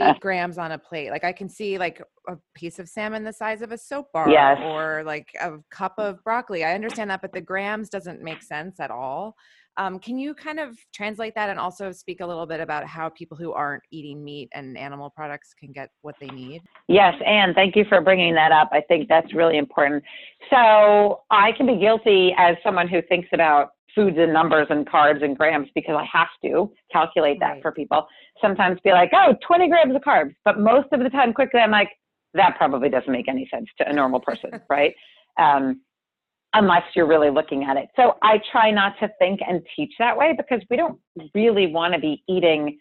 eight 0.00 0.20
grams 0.20 0.58
on 0.58 0.72
a 0.72 0.78
plate. 0.78 1.10
Like 1.10 1.24
I 1.24 1.32
can 1.32 1.48
see 1.48 1.78
like 1.78 2.02
a 2.28 2.36
piece 2.54 2.78
of 2.78 2.88
salmon 2.88 3.24
the 3.24 3.32
size 3.32 3.62
of 3.62 3.72
a 3.72 3.78
soap 3.78 4.12
bar 4.12 4.30
Yes. 4.30 4.58
or 4.62 5.02
like 5.04 5.28
a 5.40 5.52
cup 5.70 5.94
of 5.98 6.22
broccoli. 6.24 6.64
I 6.64 6.74
understand 6.74 7.10
that, 7.10 7.22
but 7.22 7.32
the 7.32 7.40
grams 7.40 7.88
doesn't 7.88 8.22
make 8.22 8.42
sense 8.42 8.80
at 8.80 8.90
all. 8.90 9.36
Um, 9.76 9.98
can 9.98 10.18
you 10.18 10.34
kind 10.34 10.60
of 10.60 10.76
translate 10.94 11.34
that 11.34 11.48
and 11.48 11.58
also 11.58 11.92
speak 11.92 12.20
a 12.20 12.26
little 12.26 12.46
bit 12.46 12.60
about 12.60 12.86
how 12.86 13.08
people 13.08 13.36
who 13.36 13.52
aren't 13.52 13.82
eating 13.90 14.22
meat 14.22 14.48
and 14.52 14.76
animal 14.76 15.10
products 15.10 15.54
can 15.58 15.72
get 15.72 15.90
what 16.02 16.14
they 16.20 16.28
need? 16.28 16.62
Yes, 16.88 17.14
and 17.24 17.54
thank 17.54 17.74
you 17.74 17.84
for 17.88 18.00
bringing 18.00 18.34
that 18.34 18.52
up. 18.52 18.68
I 18.72 18.82
think 18.82 19.08
that's 19.08 19.32
really 19.34 19.56
important. 19.56 20.04
So 20.50 21.22
I 21.30 21.52
can 21.52 21.66
be 21.66 21.76
guilty 21.76 22.34
as 22.36 22.56
someone 22.62 22.86
who 22.86 23.00
thinks 23.08 23.28
about 23.32 23.70
foods 23.94 24.16
and 24.18 24.32
numbers 24.32 24.66
and 24.70 24.86
carbs 24.86 25.22
and 25.24 25.36
grams 25.36 25.68
because 25.74 25.96
I 25.98 26.04
have 26.12 26.28
to 26.44 26.70
calculate 26.90 27.40
that 27.40 27.52
Right. 27.52 27.62
for 27.62 27.72
people. 27.72 28.06
Sometimes 28.40 28.78
be 28.84 28.90
like, 28.90 29.10
oh, 29.14 29.34
20 29.46 29.68
grams 29.68 29.94
of 29.94 30.02
carbs. 30.02 30.34
But 30.44 30.58
most 30.58 30.88
of 30.92 31.00
the 31.00 31.10
time, 31.10 31.32
quickly, 31.32 31.60
I'm 31.60 31.70
like, 31.70 31.90
that 32.34 32.56
probably 32.56 32.88
doesn't 32.88 33.12
make 33.12 33.28
any 33.28 33.48
sense 33.52 33.66
to 33.78 33.88
a 33.88 33.92
normal 33.92 34.20
person, 34.20 34.50
right? 34.70 34.94
Um, 35.38 35.80
unless 36.54 36.82
you're 36.94 37.06
really 37.06 37.30
looking 37.30 37.64
at 37.64 37.76
it. 37.76 37.88
So 37.96 38.16
I 38.22 38.40
try 38.50 38.70
not 38.70 38.98
to 39.00 39.10
think 39.18 39.40
and 39.46 39.62
teach 39.74 39.92
that 39.98 40.16
way 40.16 40.34
because 40.36 40.60
we 40.68 40.76
don't 40.76 40.98
really 41.34 41.66
want 41.66 41.94
to 41.94 42.00
be 42.00 42.22
eating 42.28 42.78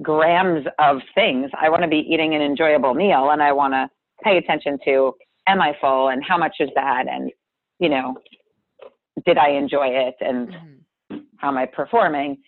grams 0.00 0.66
of 0.78 1.00
things. 1.14 1.50
I 1.60 1.68
want 1.68 1.82
to 1.82 1.88
be 1.88 2.06
eating 2.08 2.34
an 2.34 2.42
enjoyable 2.42 2.94
meal 2.94 3.30
and 3.30 3.42
I 3.42 3.52
want 3.52 3.74
to 3.74 3.88
pay 4.22 4.38
attention 4.38 4.78
to 4.84 5.14
am 5.48 5.60
I 5.60 5.76
full 5.80 6.08
and 6.08 6.24
how 6.24 6.38
much 6.38 6.56
is 6.60 6.70
that 6.76 7.06
and 7.08 7.30
you 7.80 7.88
know 7.88 8.14
did 9.26 9.36
I 9.36 9.50
enjoy 9.50 9.88
it 9.88 10.14
and 10.20 10.48
Mhm. 11.10 11.24
how 11.38 11.48
am 11.48 11.58
I 11.58 11.66
performing? 11.66 12.38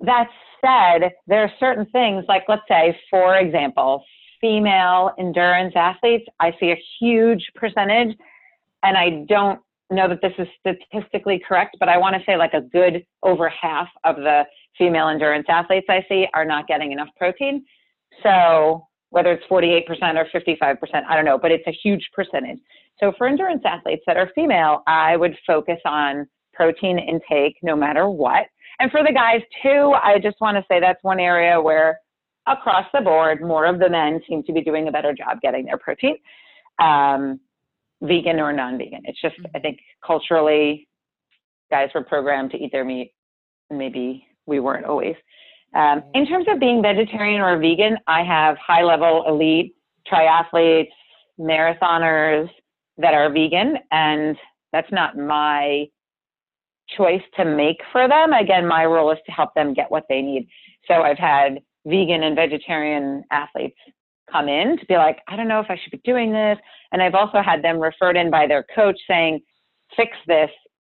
That 0.00 0.28
said, 0.60 1.12
there 1.26 1.42
are 1.42 1.52
certain 1.58 1.86
things 1.86 2.24
like 2.28 2.44
let's 2.48 2.66
say 2.68 2.98
for 3.08 3.36
example, 3.36 4.04
female 4.40 5.12
endurance 5.18 5.74
athletes, 5.76 6.26
I 6.40 6.52
see 6.58 6.72
a 6.72 6.82
huge 6.98 7.50
percentage 7.54 8.16
and 8.82 8.96
I 8.96 9.24
don't 9.28 9.60
know 9.90 10.08
that 10.08 10.20
this 10.22 10.32
is 10.38 10.46
statistically 10.60 11.42
correct, 11.46 11.76
but 11.80 11.88
I 11.88 11.98
want 11.98 12.16
to 12.16 12.22
say 12.24 12.36
like 12.36 12.54
a 12.54 12.60
good 12.60 13.04
over 13.22 13.48
half 13.48 13.88
of 14.04 14.16
the 14.16 14.44
female 14.78 15.08
endurance 15.08 15.46
athletes 15.48 15.86
I 15.88 16.04
see 16.08 16.26
are 16.34 16.44
not 16.44 16.66
getting 16.66 16.92
enough 16.92 17.08
protein. 17.16 17.64
So 18.22 18.86
whether 19.10 19.32
it's 19.32 19.44
48% 19.50 19.84
or 20.16 20.26
55%, 20.32 20.76
I 21.08 21.16
don't 21.16 21.24
know, 21.24 21.38
but 21.38 21.50
it's 21.50 21.66
a 21.66 21.72
huge 21.72 22.08
percentage. 22.14 22.58
So 22.98 23.12
for 23.18 23.26
endurance 23.26 23.62
athletes 23.64 24.02
that 24.06 24.16
are 24.16 24.30
female, 24.34 24.82
I 24.86 25.16
would 25.16 25.36
focus 25.46 25.78
on 25.84 26.28
protein 26.54 26.98
intake 26.98 27.56
no 27.62 27.74
matter 27.74 28.08
what. 28.08 28.46
And 28.78 28.90
for 28.90 29.02
the 29.02 29.12
guys 29.12 29.40
too, 29.62 29.94
I 30.02 30.18
just 30.22 30.40
want 30.40 30.56
to 30.56 30.64
say 30.70 30.80
that's 30.80 31.02
one 31.02 31.18
area 31.18 31.60
where 31.60 31.98
across 32.46 32.86
the 32.94 33.00
board, 33.00 33.40
more 33.42 33.66
of 33.66 33.78
the 33.78 33.90
men 33.90 34.20
seem 34.28 34.42
to 34.44 34.52
be 34.52 34.62
doing 34.62 34.88
a 34.88 34.92
better 34.92 35.12
job 35.12 35.40
getting 35.42 35.66
their 35.66 35.78
protein. 35.78 36.16
Um, 36.82 37.40
vegan 38.02 38.40
or 38.40 38.52
non-vegan. 38.52 39.02
It's 39.04 39.20
just, 39.20 39.36
I 39.54 39.58
think 39.58 39.78
culturally, 40.04 40.88
guys 41.70 41.90
were 41.94 42.04
programmed 42.04 42.50
to 42.52 42.58
eat 42.58 42.72
their 42.72 42.84
meat. 42.84 43.12
Maybe 43.70 44.26
we 44.46 44.60
weren't 44.60 44.86
always. 44.86 45.14
Um, 45.74 46.02
in 46.14 46.26
terms 46.26 46.46
of 46.48 46.58
being 46.58 46.82
vegetarian 46.82 47.40
or 47.40 47.58
vegan, 47.58 47.96
I 48.06 48.24
have 48.24 48.56
high-level 48.58 49.24
elite 49.28 49.74
triathletes, 50.10 50.90
marathoners 51.38 52.48
that 52.98 53.14
are 53.14 53.32
vegan, 53.32 53.76
and 53.92 54.36
that's 54.72 54.90
not 54.90 55.16
my 55.16 55.86
choice 56.96 57.22
to 57.36 57.44
make 57.44 57.76
for 57.92 58.08
them. 58.08 58.32
Again, 58.32 58.66
my 58.66 58.84
role 58.84 59.12
is 59.12 59.18
to 59.26 59.32
help 59.32 59.54
them 59.54 59.72
get 59.72 59.90
what 59.90 60.04
they 60.08 60.22
need. 60.22 60.48
So 60.88 60.94
I've 60.94 61.18
had 61.18 61.60
vegan 61.86 62.24
and 62.24 62.34
vegetarian 62.34 63.22
athletes 63.30 63.78
come 64.30 64.48
in 64.48 64.78
to 64.78 64.86
be 64.86 64.96
like, 64.96 65.18
I 65.28 65.36
don't 65.36 65.48
know 65.48 65.60
if 65.60 65.70
I 65.70 65.78
should 65.82 65.92
be 65.92 66.00
doing 66.04 66.32
this. 66.32 66.58
And 66.92 67.02
I've 67.02 67.14
also 67.14 67.42
had 67.42 67.62
them 67.62 67.78
referred 67.78 68.16
in 68.16 68.30
by 68.30 68.46
their 68.46 68.64
coach 68.74 68.98
saying, 69.08 69.40
fix 69.96 70.16
this, 70.26 70.50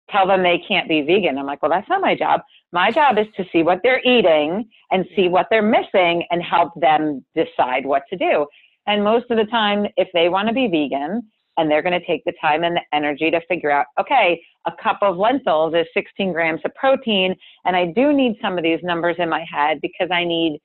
tell 0.10 0.28
them 0.28 0.44
they 0.44 0.62
can't 0.68 0.90
be 0.90 1.02
vegan. 1.02 1.38
I'm 1.38 1.46
like, 1.46 1.62
well, 1.62 1.72
that's 1.72 1.90
not 1.90 2.02
my 2.02 2.16
job. 2.16 2.42
My 2.72 2.92
job 2.92 3.18
is 3.18 3.28
to 3.38 3.46
see 3.52 3.64
what 3.64 3.80
they're 3.84 4.02
eating 4.02 4.70
and 4.92 5.06
see 5.16 5.28
what 5.28 5.48
they're 5.50 5.62
missing 5.62 6.24
and 6.30 6.42
help 6.42 6.74
them 6.80 7.26
decide 7.36 7.86
what 7.86 8.04
to 8.10 8.18
do. 8.18 8.46
And 8.88 9.04
most 9.04 9.26
of 9.30 9.38
the 9.38 9.46
time, 9.46 9.86
if 9.98 10.08
they 10.14 10.30
want 10.30 10.48
to 10.48 10.54
be 10.54 10.68
vegan 10.68 11.22
and 11.58 11.70
they're 11.70 11.82
going 11.82 12.00
to 12.00 12.06
take 12.06 12.24
the 12.26 12.34
time 12.42 12.64
and 12.64 12.76
the 12.76 12.82
energy 12.94 13.30
to 13.32 13.42
figure 13.48 13.72
out, 13.72 13.88
okay, 14.00 14.42
a 14.66 14.72
cup 14.82 15.00
of 15.02 15.18
lentils 15.18 15.74
is 15.76 15.86
16 15.94 16.32
grams 16.32 16.62
of 16.64 16.74
protein, 16.76 17.36
and 17.66 17.76
I 17.76 17.88
do 17.88 18.14
need 18.14 18.38
some 18.42 18.58
of 18.58 18.64
these 18.64 18.80
numbers 18.82 19.18
in 19.20 19.30
my 19.30 19.46
head 19.52 19.80
because 19.82 20.10
I 20.12 20.24
need 20.24 20.60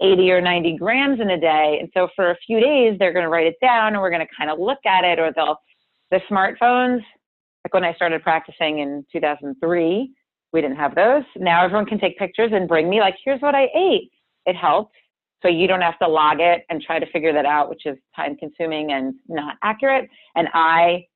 80 0.00 0.30
or 0.30 0.40
90 0.40 0.76
grams 0.76 1.20
in 1.20 1.30
a 1.30 1.40
day. 1.40 1.78
And 1.80 1.90
so 1.94 2.08
for 2.14 2.30
a 2.30 2.36
few 2.46 2.60
days, 2.60 2.96
they're 2.98 3.12
going 3.12 3.24
to 3.24 3.28
write 3.28 3.46
it 3.46 3.56
down 3.60 3.94
and 3.94 4.00
we're 4.00 4.10
going 4.10 4.26
to 4.26 4.32
kind 4.36 4.50
of 4.50 4.58
look 4.58 4.78
at 4.86 5.04
it 5.04 5.18
or 5.18 5.32
they'll, 5.34 5.56
the 6.10 6.20
smartphones, 6.30 7.02
like 7.64 7.74
when 7.74 7.84
I 7.84 7.92
started 7.94 8.22
practicing 8.22 8.78
in 8.78 9.04
2003, 9.12 10.10
we 10.52 10.60
didn't 10.60 10.76
have 10.76 10.94
those. 10.94 11.24
Now 11.36 11.64
everyone 11.64 11.86
can 11.86 11.98
take 11.98 12.16
pictures 12.16 12.50
and 12.54 12.68
bring 12.68 12.88
me 12.88 13.00
like, 13.00 13.16
here's 13.24 13.40
what 13.40 13.54
I 13.54 13.68
ate. 13.74 14.10
It 14.46 14.56
helps. 14.56 14.94
So 15.42 15.48
you 15.48 15.66
don't 15.68 15.82
have 15.82 15.98
to 15.98 16.08
log 16.08 16.40
it 16.40 16.64
and 16.70 16.80
try 16.80 16.98
to 16.98 17.06
figure 17.12 17.32
that 17.32 17.46
out, 17.46 17.68
which 17.68 17.84
is 17.84 17.96
time 18.16 18.36
consuming 18.36 18.92
and 18.92 19.14
not 19.28 19.56
accurate. 19.62 20.08
And 20.34 20.48
I, 20.54 21.06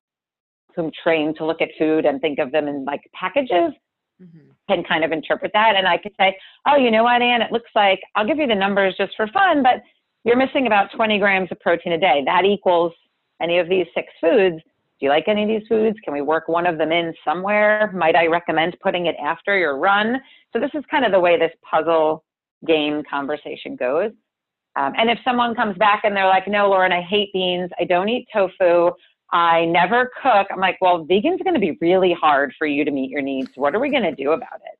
whom 0.76 0.90
trained 1.02 1.36
to 1.36 1.46
look 1.46 1.60
at 1.60 1.70
food 1.78 2.04
and 2.04 2.20
think 2.20 2.38
of 2.38 2.52
them 2.52 2.68
in 2.68 2.84
like 2.84 3.02
packages, 3.14 3.72
Mhm. 4.22 4.54
Can 4.74 4.84
kind 4.84 5.04
of 5.04 5.12
interpret 5.12 5.52
that. 5.54 5.74
And 5.76 5.86
I 5.86 5.98
could 5.98 6.12
say, 6.18 6.36
oh, 6.66 6.76
you 6.76 6.90
know 6.90 7.04
what, 7.04 7.22
Ann, 7.22 7.42
it 7.42 7.52
looks 7.52 7.70
like 7.74 8.00
I'll 8.14 8.26
give 8.26 8.38
you 8.38 8.46
the 8.46 8.54
numbers 8.54 8.94
just 8.96 9.12
for 9.16 9.26
fun, 9.28 9.62
but 9.62 9.82
you're 10.24 10.36
missing 10.36 10.66
about 10.66 10.90
20 10.94 11.18
grams 11.18 11.50
of 11.50 11.60
protein 11.60 11.92
a 11.92 11.98
day. 11.98 12.22
That 12.24 12.44
equals 12.44 12.92
any 13.40 13.58
of 13.58 13.68
these 13.68 13.86
six 13.94 14.08
foods. 14.20 14.56
Do 14.56 15.06
you 15.06 15.08
like 15.08 15.24
any 15.26 15.42
of 15.42 15.48
these 15.48 15.66
foods? 15.68 15.96
Can 16.04 16.14
we 16.14 16.22
work 16.22 16.48
one 16.48 16.66
of 16.66 16.78
them 16.78 16.92
in 16.92 17.12
somewhere? 17.24 17.90
Might 17.92 18.14
I 18.14 18.26
recommend 18.26 18.76
putting 18.80 19.06
it 19.06 19.16
after 19.22 19.58
your 19.58 19.78
run? 19.78 20.20
So 20.52 20.60
this 20.60 20.70
is 20.74 20.84
kind 20.90 21.04
of 21.04 21.10
the 21.10 21.18
way 21.18 21.38
this 21.38 21.52
puzzle 21.68 22.24
game 22.66 23.02
conversation 23.10 23.74
goes. 23.74 24.12
Um, 24.76 24.92
and 24.96 25.10
if 25.10 25.18
someone 25.24 25.54
comes 25.54 25.76
back 25.76 26.02
and 26.04 26.16
they're 26.16 26.28
like, 26.28 26.48
no, 26.48 26.68
Lauren, 26.68 26.92
I 26.92 27.02
hate 27.02 27.32
beans. 27.32 27.70
I 27.78 27.84
don't 27.84 28.08
eat 28.08 28.26
tofu. 28.32 28.90
I 29.32 29.64
never 29.64 30.10
cook. 30.22 30.46
I'm 30.50 30.60
like, 30.60 30.76
well, 30.80 31.04
vegan's 31.04 31.40
going 31.42 31.54
to 31.54 31.60
be 31.60 31.78
really 31.80 32.14
hard 32.18 32.52
for 32.58 32.66
you 32.66 32.84
to 32.84 32.90
meet 32.90 33.10
your 33.10 33.22
needs. 33.22 33.50
What 33.54 33.74
are 33.74 33.80
we 33.80 33.90
going 33.90 34.02
to 34.02 34.14
do 34.14 34.32
about 34.32 34.60
it? 34.72 34.78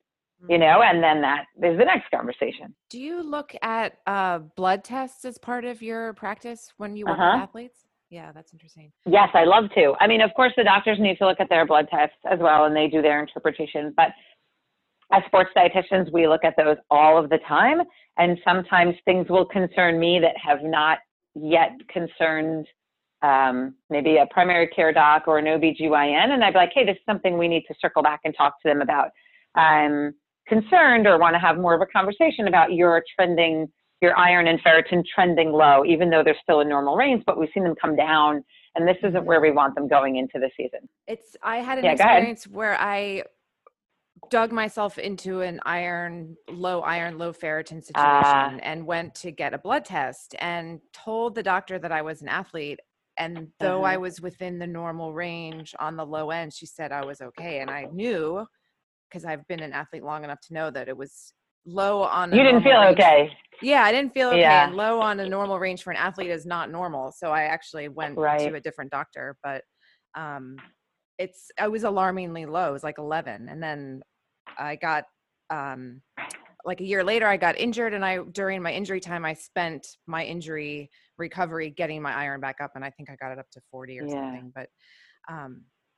You 0.49 0.57
know, 0.57 0.81
and 0.81 1.01
then 1.01 1.21
that 1.21 1.45
is 1.63 1.77
the 1.77 1.85
next 1.85 2.11
conversation. 2.11 2.75
Do 2.89 2.99
you 2.99 3.23
look 3.23 3.55
at 3.61 3.99
uh, 4.05 4.39
blood 4.57 4.83
tests 4.83 5.23
as 5.23 5.37
part 5.37 5.63
of 5.63 5.81
your 5.81 6.13
practice 6.15 6.73
when 6.77 6.97
you 6.97 7.05
work 7.05 7.17
Uh-huh. 7.17 7.31
with 7.35 7.43
athletes? 7.43 7.85
Yeah, 8.09 8.31
that's 8.33 8.51
interesting. 8.53 8.91
Yes, 9.05 9.29
I 9.33 9.45
love 9.45 9.65
to. 9.75 9.93
I 10.01 10.05
mean, 10.07 10.19
of 10.21 10.31
course, 10.35 10.51
the 10.57 10.63
doctors 10.65 10.99
need 10.99 11.17
to 11.19 11.25
look 11.25 11.39
at 11.39 11.47
their 11.49 11.65
blood 11.65 11.87
tests 11.89 12.17
as 12.29 12.39
well, 12.39 12.65
and 12.65 12.75
they 12.75 12.87
do 12.87 13.01
their 13.01 13.21
interpretation. 13.21 13.93
But 13.95 14.09
as 15.13 15.23
sports 15.27 15.49
dietitians, 15.55 16.11
we 16.11 16.27
look 16.27 16.43
at 16.43 16.55
those 16.57 16.77
all 16.91 17.17
of 17.17 17.29
the 17.29 17.39
time. 17.47 17.81
And 18.17 18.37
sometimes 18.45 18.95
things 19.05 19.27
will 19.29 19.45
concern 19.45 19.97
me 19.97 20.19
that 20.19 20.35
have 20.45 20.61
not 20.61 20.99
yet 21.35 21.71
concerned 21.87 22.67
um, 23.23 23.73
maybe 23.89 24.17
a 24.17 24.27
primary 24.29 24.67
care 24.67 24.91
doc 24.91 25.23
or 25.27 25.37
an 25.39 25.45
OBGYN. 25.45 26.29
And 26.29 26.43
I'd 26.43 26.53
be 26.53 26.59
like, 26.59 26.71
hey, 26.75 26.85
this 26.85 26.95
is 26.97 27.01
something 27.05 27.37
we 27.37 27.47
need 27.47 27.63
to 27.69 27.73
circle 27.81 28.03
back 28.03 28.19
and 28.25 28.35
talk 28.37 28.61
to 28.61 28.67
them 28.67 28.81
about. 28.81 29.09
I'm 29.55 30.13
concerned 30.47 31.07
or 31.07 31.17
want 31.17 31.33
to 31.33 31.39
have 31.39 31.57
more 31.57 31.73
of 31.73 31.81
a 31.81 31.85
conversation 31.85 32.47
about 32.49 32.73
your 32.73 33.01
trending, 33.15 33.71
your 34.01 34.17
iron 34.17 34.47
and 34.47 34.59
ferritin 34.61 35.03
trending 35.15 35.51
low, 35.53 35.85
even 35.85 36.09
though 36.09 36.21
they're 36.23 36.37
still 36.43 36.59
in 36.59 36.67
normal 36.69 36.97
range, 36.97 37.23
but 37.25 37.39
we've 37.39 37.49
seen 37.53 37.63
them 37.63 37.75
come 37.81 37.95
down. 37.95 38.43
And 38.75 38.87
this 38.87 38.97
isn't 39.03 39.23
where 39.25 39.39
we 39.39 39.51
want 39.51 39.75
them 39.75 39.87
going 39.87 40.17
into 40.17 40.39
the 40.39 40.49
season. 40.57 40.89
It's 41.07 41.37
I 41.41 41.57
had 41.57 41.77
an 41.77 41.85
Yeah, 41.85 41.91
experience 41.91 42.45
where 42.47 42.75
I 42.79 43.23
dug 44.29 44.51
myself 44.51 44.97
into 44.97 45.41
an 45.41 45.59
iron 45.65 46.35
low 46.49 46.81
iron 46.81 47.17
low 47.17 47.31
ferritin 47.33 47.83
situation 47.83 48.23
Ah. 48.25 48.57
and 48.63 48.85
went 48.85 49.13
to 49.15 49.31
get 49.31 49.53
a 49.53 49.57
blood 49.57 49.85
test 49.85 50.35
and 50.39 50.79
told 50.91 51.35
the 51.35 51.43
doctor 51.43 51.77
that 51.77 51.91
I 51.91 52.01
was 52.01 52.21
an 52.21 52.29
athlete 52.29 52.79
and 53.17 53.47
though 53.59 53.83
I 53.83 53.93
Uh-huh. 53.95 54.01
was 54.01 54.21
within 54.21 54.59
the 54.59 54.67
normal 54.67 55.13
range 55.13 55.73
on 55.79 55.95
the 55.95 56.05
low 56.05 56.29
end 56.31 56.53
she 56.53 56.65
said 56.65 56.91
I 56.91 57.05
was 57.05 57.21
okay 57.21 57.59
and 57.59 57.69
I 57.69 57.87
knew 57.91 58.45
because 59.09 59.25
I've 59.25 59.47
been 59.47 59.61
an 59.61 59.73
athlete 59.73 60.03
long 60.03 60.23
enough 60.23 60.39
to 60.47 60.53
know 60.53 60.71
that 60.71 60.87
it 60.87 60.97
was 60.97 61.33
low 61.65 62.01
on 62.03 62.31
You 62.31 62.43
didn't 62.43 62.63
feel 62.63 62.77
range. 62.77 62.97
okay. 62.99 63.29
Yeah, 63.61 63.83
I 63.83 63.91
didn't 63.91 64.13
feel 64.13 64.29
okay. 64.29 64.41
Yeah. 64.41 64.67
And 64.67 64.75
low 64.75 64.99
on 64.99 65.19
a 65.19 65.29
normal 65.29 65.59
range 65.59 65.83
for 65.83 65.91
an 65.91 65.97
athlete 65.97 66.31
is 66.31 66.45
not 66.45 66.71
normal. 66.71 67.11
So 67.15 67.31
I 67.31 67.43
actually 67.43 67.87
went 67.87 68.17
Right. 68.17 68.49
to 68.49 68.55
a 68.55 68.59
different 68.59 68.91
doctor, 68.91 69.37
but 69.43 69.63
um, 70.15 70.57
it's 71.17 71.51
I 71.59 71.67
was 71.67 71.83
alarmingly 71.83 72.45
low. 72.45 72.69
It 72.69 72.73
was 72.73 72.83
like 72.83 72.97
11, 72.97 73.47
and 73.49 73.61
then 73.61 74.01
I 74.57 74.75
got 74.75 75.05
um, 75.49 76.01
like 76.65 76.81
a 76.81 76.85
year 76.85 77.03
later, 77.03 77.27
I 77.27 77.37
got 77.37 77.57
injured, 77.57 77.93
and 77.93 78.03
I 78.03 78.19
during 78.31 78.61
my 78.61 78.73
injury 78.73 78.99
time, 78.99 79.23
I 79.25 79.33
spent 79.33 79.85
my 80.07 80.25
injury 80.25 80.89
recovery 81.27 81.69
getting 81.69 82.01
my 82.01 82.13
iron 82.23 82.39
back 82.41 82.57
up, 82.61 82.71
and 82.75 82.83
I 82.85 82.89
think 82.91 83.09
I 83.09 83.15
got 83.15 83.31
it 83.31 83.39
up 83.39 83.49
to 83.51 83.61
40 83.71 83.99
or 83.99 84.07
Yeah. 84.09 84.31
something. 84.31 84.51
But 84.53 84.69
um, 85.33 85.51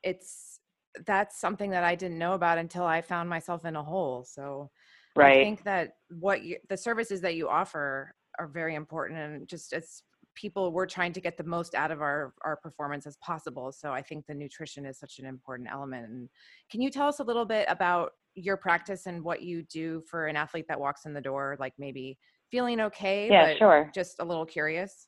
it's 0.04 0.60
that's 1.06 1.40
something 1.46 1.72
that 1.72 1.84
I 1.84 1.96
didn't 1.96 2.20
know 2.20 2.34
about 2.34 2.58
until 2.58 2.86
I 2.86 3.02
found 3.02 3.30
myself 3.30 3.66
in 3.66 3.76
a 3.76 3.84
hole. 3.84 4.24
So 4.24 4.70
I 5.18 5.32
think 5.42 5.64
that 5.64 5.86
what 6.10 6.44
you, 6.44 6.58
the 6.70 6.78
services 6.78 7.20
that 7.22 7.36
you 7.36 7.50
offer 7.50 8.16
are 8.40 8.48
very 8.48 8.76
important, 8.76 9.20
and 9.20 9.48
just 9.48 9.74
as 9.74 10.04
people, 10.36 10.72
we're 10.72 10.86
trying 10.98 11.14
to 11.14 11.22
get 11.22 11.38
the 11.38 11.44
most 11.58 11.76
out 11.76 11.92
of 11.92 12.02
our 12.02 12.34
our 12.48 12.56
performance 12.58 13.06
as 13.08 13.18
possible. 13.18 13.72
So 13.72 13.92
I 13.92 14.02
think 14.02 14.26
the 14.26 14.34
nutrition 14.36 14.86
is 14.86 15.00
such 15.00 15.20
an 15.20 15.26
important 15.26 15.70
element. 15.72 16.08
And 16.10 16.30
can 16.72 16.82
you 16.82 16.90
tell 16.92 17.08
us 17.08 17.20
a 17.20 17.24
little 17.24 17.46
bit 17.46 17.66
about 17.70 18.12
your 18.36 18.58
practice 18.58 19.06
and 19.08 19.24
what 19.24 19.42
you 19.42 19.64
do 19.64 20.02
for 20.10 20.28
an 20.28 20.36
athlete 20.36 20.66
that 20.68 20.80
walks 20.80 21.06
in 21.06 21.14
the 21.14 21.22
door, 21.22 21.56
like 21.60 21.74
maybe 21.80 22.18
feeling 22.52 22.80
okay, 22.82 23.32
Yeah, 23.32 23.48
but 23.48 23.58
sure. 23.58 23.90
just 23.96 24.20
a 24.20 24.26
little 24.26 24.46
curious? 24.46 25.08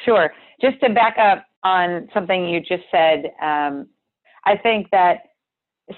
Sure. 0.00 0.32
Just 0.60 0.80
to 0.80 0.90
back 0.90 1.16
up 1.18 1.44
on 1.62 2.08
something 2.12 2.48
you 2.48 2.60
just 2.60 2.84
said, 2.90 3.26
um, 3.42 3.88
I 4.44 4.56
think 4.56 4.88
that 4.90 5.18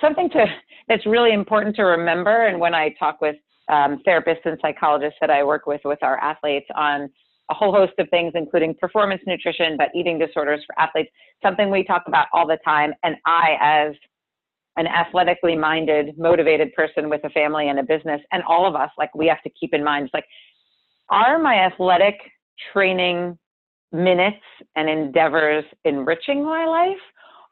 something 0.00 0.30
to 0.30 0.46
that's 0.88 1.06
really 1.06 1.32
important 1.32 1.74
to 1.76 1.82
remember, 1.82 2.46
and 2.46 2.60
when 2.60 2.74
I 2.74 2.90
talk 2.98 3.20
with 3.20 3.36
um, 3.68 4.00
therapists 4.06 4.44
and 4.44 4.58
psychologists 4.62 5.18
that 5.20 5.30
I 5.30 5.42
work 5.42 5.66
with 5.66 5.80
with 5.84 5.98
our 6.02 6.18
athletes 6.18 6.66
on 6.76 7.10
a 7.50 7.54
whole 7.54 7.72
host 7.72 7.92
of 7.98 8.08
things, 8.10 8.32
including 8.34 8.74
performance 8.74 9.22
nutrition, 9.26 9.76
but 9.76 9.88
eating 9.94 10.18
disorders 10.18 10.62
for 10.66 10.78
athletes, 10.80 11.10
something 11.42 11.70
we 11.70 11.84
talk 11.84 12.04
about 12.06 12.26
all 12.32 12.46
the 12.46 12.58
time. 12.64 12.92
And 13.02 13.16
I, 13.24 13.56
as 13.60 13.94
an 14.76 14.86
athletically 14.86 15.56
minded, 15.56 16.18
motivated 16.18 16.72
person 16.74 17.08
with 17.08 17.22
a 17.24 17.30
family 17.30 17.68
and 17.68 17.78
a 17.78 17.82
business, 17.82 18.20
and 18.32 18.42
all 18.44 18.66
of 18.66 18.74
us, 18.74 18.90
like 18.98 19.14
we 19.14 19.26
have 19.26 19.42
to 19.42 19.50
keep 19.50 19.74
in 19.74 19.82
mind, 19.82 20.06
it's 20.06 20.14
like, 20.14 20.26
are 21.08 21.38
my 21.38 21.54
athletic 21.54 22.14
training 22.72 23.38
minutes 23.96 24.44
and 24.76 24.88
endeavors 24.88 25.64
enriching 25.84 26.44
my 26.44 26.66
life 26.66 27.00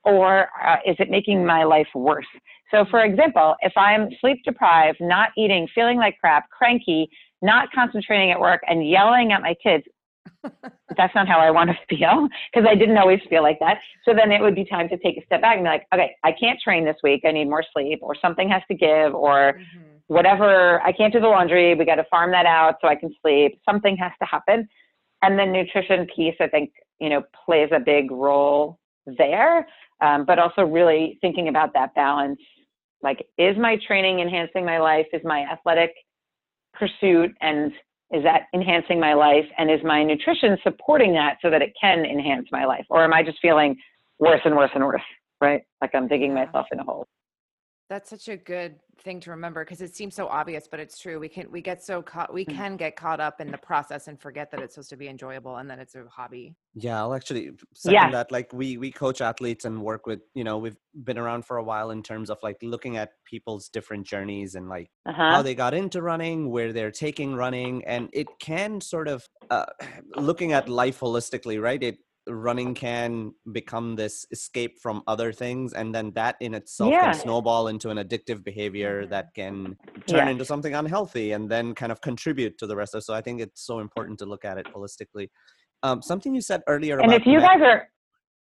or 0.05 0.49
uh, 0.65 0.77
is 0.87 0.97
it 0.99 1.11
making 1.11 1.45
my 1.45 1.65
life 1.65 1.87
worse? 1.95 2.27
So, 2.71 2.85
for 2.91 3.05
example, 3.05 3.55
if 3.61 3.73
I'm 3.77 4.09
sleep 4.21 4.41
deprived, 4.45 4.99
not 5.01 5.31
eating, 5.37 5.67
feeling 5.75 5.97
like 5.99 6.19
crap, 6.21 6.49
cranky, 6.51 7.09
not 7.41 7.69
concentrating 7.73 8.31
at 8.31 8.41
work, 8.41 8.61
and 8.69 8.89
yelling 8.89 9.33
at 9.33 9.41
my 9.41 9.55
kids, 9.63 9.85
that's 10.97 11.15
not 11.15 11.27
how 11.27 11.39
I 11.39 11.51
want 11.51 11.71
to 11.71 11.97
feel 11.97 12.29
because 12.53 12.69
I 12.69 12.75
didn't 12.75 12.99
always 12.99 13.21
feel 13.31 13.43
like 13.43 13.59
that. 13.61 13.79
So 14.05 14.13
then 14.15 14.31
it 14.33 14.41
would 14.41 14.55
be 14.55 14.65
time 14.65 14.89
to 14.91 14.99
take 14.99 15.17
a 15.17 15.25
step 15.25 15.41
back 15.41 15.57
and 15.57 15.65
be 15.65 15.69
like, 15.71 15.87
okay, 15.95 16.15
I 16.23 16.33
can't 16.33 16.61
train 16.61 16.85
this 16.85 16.97
week. 17.03 17.23
I 17.27 17.33
need 17.33 17.49
more 17.49 17.65
sleep, 17.73 18.01
or 18.03 18.15
something 18.21 18.49
has 18.49 18.63
to 18.69 18.75
give, 18.75 19.15
or 19.15 19.59
Mhm. 19.59 19.85
whatever 20.09 20.83
i 20.83 20.93
can't 20.93 21.13
do 21.13 21.21
the 21.21 21.27
laundry 21.27 21.75
we 21.75 21.85
got 21.85 21.95
to 21.95 22.05
farm 22.05 22.31
that 22.31 22.45
out 22.45 22.75
so 22.81 22.89
i 22.89 22.95
can 22.95 23.11
sleep 23.23 23.59
something 23.65 23.97
has 23.97 24.13
to 24.21 24.27
happen 24.27 24.69
and 25.25 25.39
the 25.39 25.45
nutrition 25.45 26.07
piece 26.15 26.35
i 26.41 26.47
think 26.47 26.71
you 27.01 27.09
know 27.09 27.23
plays 27.45 27.69
a 27.73 27.81
big 27.81 28.11
role 28.11 28.79
there. 29.07 29.67
Um, 30.01 30.25
but 30.25 30.39
also 30.39 30.63
really 30.63 31.19
thinking 31.21 31.49
about 31.49 31.73
that 31.75 31.95
balance 31.95 32.41
like 33.03 33.27
is 33.39 33.57
my 33.59 33.77
training 33.87 34.21
enhancing 34.21 34.65
my 34.65 34.79
life? 34.79 35.07
Is 35.13 35.21
my 35.25 35.41
athletic 35.43 35.93
pursuit 36.73 37.31
and 37.41 37.71
is 38.11 38.25
that 38.25 38.45
enhancing 38.55 38.99
my 38.99 39.13
life? 39.15 39.45
And 39.59 39.71
is 39.71 39.81
my 39.85 40.03
nutrition 40.03 40.57
supporting 40.63 41.13
that 41.13 41.37
so 41.43 41.51
that 41.51 41.63
it 41.63 41.73
can 41.79 42.05
enhance 42.05 42.49
my 42.51 42.65
life? 42.65 42.87
Or 42.89 43.05
am 43.05 43.13
i 43.13 43.23
just 43.23 43.39
feeling 43.41 43.77
worse 44.19 44.41
and 44.45 44.57
worse 44.57 44.71
and 44.75 44.85
worse 44.85 45.03
right? 45.41 45.63
Like 45.81 45.91
i'm 45.95 46.09
digging 46.09 46.35
myself 46.35 46.67
in 46.73 46.81
a 46.81 46.85
hole 46.85 47.07
That's 47.91 48.09
such 48.09 48.29
a 48.29 48.37
good 48.37 48.77
thing 48.99 49.21
to 49.21 49.31
remember 49.31 49.65
because 49.65 49.83
it 49.83 49.95
seems 49.95 50.15
so 50.15 50.27
obvious, 50.27 50.67
but 50.71 50.81
it's 50.81 50.99
true. 50.99 51.19
We 51.21 51.29
can 51.29 51.51
we 51.51 51.61
get 51.61 51.83
so 51.83 52.01
caught 52.03 52.33
we 52.33 52.45
Mm. 52.47 52.55
can 52.57 52.77
get 52.77 52.97
caught 52.97 53.21
up 53.21 53.41
in 53.41 53.51
the 53.51 53.59
process 53.59 54.09
and 54.09 54.19
forget 54.21 54.51
that 54.53 54.61
it's 54.63 54.75
supposed 54.75 54.91
to 54.91 54.97
be 54.97 55.09
enjoyable 55.09 55.57
and 55.57 55.69
then 55.71 55.79
it's 55.79 55.95
a 55.95 56.05
hobby. 56.09 56.57
Yeah, 56.75 56.99
I'll 57.01 57.15
actually 57.15 57.51
second 57.75 57.95
Yeah. 57.95 58.11
that. 58.13 58.33
Like 58.33 58.53
we 58.53 58.79
we 58.79 58.91
coach 58.91 59.21
athletes 59.21 59.65
and 59.65 59.83
work 59.83 60.07
with, 60.07 60.21
you 60.35 60.45
know, 60.45 60.59
we've 60.59 60.77
been 61.05 61.19
around 61.19 61.45
for 61.45 61.59
a 61.59 61.63
while 61.65 61.91
in 61.91 62.03
terms 62.03 62.31
of 62.31 62.39
like 62.43 62.57
looking 62.63 62.97
at 62.97 63.11
people's 63.25 63.69
different 63.69 64.07
journeys 64.07 64.55
and 64.55 64.69
like 64.69 64.91
how 65.29 65.39
uh-huh 65.39 65.43
they 65.43 65.55
got 65.55 65.75
into 65.75 66.03
running, 66.03 66.51
where 66.51 66.73
they're 66.73 66.91
taking 66.91 67.35
running, 67.37 67.85
and 67.85 68.09
it 68.13 68.27
can 68.41 68.81
sort 68.81 69.09
of 69.09 69.25
uh, 69.51 69.67
looking 70.17 70.53
at 70.53 70.69
life 70.69 71.01
holistically, 71.01 71.61
right? 71.63 71.83
It 71.83 71.99
running 72.27 72.75
can 72.75 73.33
become 73.53 73.97
this 73.97 74.27
escape 74.31 74.79
from 74.81 75.03
other 75.07 75.33
things, 75.33 75.73
and 75.73 75.95
then 75.95 76.11
that 76.13 76.37
in 76.41 76.55
itself 76.55 76.93
Yeah. 76.93 77.13
can 77.13 77.15
snowball 77.15 77.69
into 77.69 77.91
an 77.91 77.99
addictive 77.99 78.43
behavior 78.43 79.07
that 79.07 79.35
can 79.35 79.77
turn 80.07 80.27
Yeah. 80.27 80.31
into 80.31 80.45
something 80.45 80.75
unhealthy, 80.75 81.33
and 81.33 81.51
then 81.51 81.75
kind 81.75 81.93
of 81.93 82.01
contribute 82.01 82.59
to 82.59 82.67
the 82.67 82.77
rest 82.77 82.95
of. 82.95 83.03
So 83.03 83.15
I 83.15 83.21
think 83.21 83.41
it's 83.41 83.61
so 83.65 83.79
important 83.81 84.19
to 84.21 84.27
look 84.27 84.45
at 84.45 84.59
it 84.59 84.67
holistically. 84.75 85.29
Um, 85.83 86.01
something 86.03 86.35
you 86.35 86.41
said 86.41 86.63
earlier 86.67 86.99
and 86.99 87.13
if 87.13 87.27
you 87.27 87.41
met- 87.41 87.59
guys 87.59 87.63
are 87.63 87.89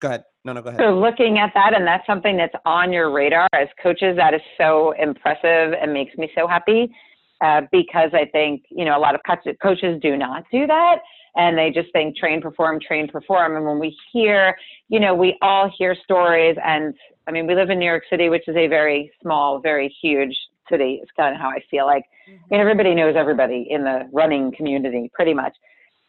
go 0.01 0.09
ahead, 0.09 0.25
no, 0.45 0.53
no, 0.53 0.63
go 0.63 0.69
ahead. 0.71 0.81
So 0.81 0.99
looking 0.99 1.39
at 1.39 1.53
that, 1.55 1.75
and 1.75 1.87
that's 1.87 2.07
something 2.07 2.37
that's 2.37 2.55
on 2.65 2.93
your 2.93 3.11
radar 3.11 3.49
as 3.55 3.69
coaches, 3.83 4.17
that 4.17 4.35
is 4.35 4.43
so 4.59 4.93
impressive 4.93 5.75
and 5.81 5.93
makes 5.93 6.17
me 6.17 6.31
so 6.35 6.47
happy 6.47 6.95
uh, 7.43 7.63
because 7.73 8.11
I 8.13 8.27
think 8.27 8.65
you 8.71 8.85
know 8.85 8.97
a 8.97 9.01
lot 9.01 9.15
of 9.15 9.21
coaches 9.63 9.99
do 10.03 10.17
not 10.17 10.45
do 10.51 10.67
that, 10.67 11.01
and 11.37 11.57
they 11.57 11.71
just 11.71 11.93
think 11.93 12.17
train, 12.17 12.41
perform, 12.41 12.81
train, 12.81 13.09
perform. 13.09 13.57
And 13.57 13.65
when 13.65 13.79
we 13.79 13.97
hear, 14.13 14.57
you 14.89 14.99
know, 14.99 15.15
we 15.15 15.37
all 15.43 15.71
hear 15.79 15.95
stories, 16.03 16.57
and 16.65 16.95
I 17.27 17.31
mean, 17.31 17.47
we 17.47 17.55
live 17.55 17.71
in 17.71 17.79
New 17.79 17.87
York 17.87 18.05
City, 18.11 18.29
which 18.29 18.49
is 18.49 18.57
a 18.57 18.67
very 18.67 19.11
small, 19.23 19.61
very 19.61 19.95
huge 20.03 20.37
city. 20.71 20.99
It's 21.03 21.11
kind 21.17 21.35
of 21.35 21.41
how 21.41 21.49
I 21.49 21.61
feel 21.71 21.87
like. 21.87 22.05
I 22.29 22.33
mean, 22.51 22.61
everybody 22.61 22.95
knows 22.95 23.15
everybody 23.17 23.67
in 23.71 23.85
the 23.85 24.09
running 24.13 24.53
community, 24.57 25.11
pretty 25.15 25.35
much. 25.35 25.55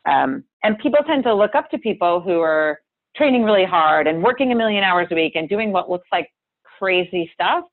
Um, 0.05 0.43
and 0.63 0.79
people 0.79 0.99
tend 1.05 1.23
to 1.23 1.33
look 1.33 1.53
up 1.53 1.69
to 1.71 1.77
people 1.77 2.21
who 2.21 2.39
are 2.39 2.79
training 3.15 3.43
really 3.43 3.65
hard 3.65 4.07
and 4.07 4.23
working 4.23 4.51
a 4.51 4.55
million 4.55 4.83
hours 4.83 5.07
a 5.11 5.15
week 5.15 5.33
and 5.35 5.49
doing 5.49 5.71
what 5.71 5.89
looks 5.89 6.07
like 6.11 6.29
crazy 6.79 7.29
stuff. 7.33 7.65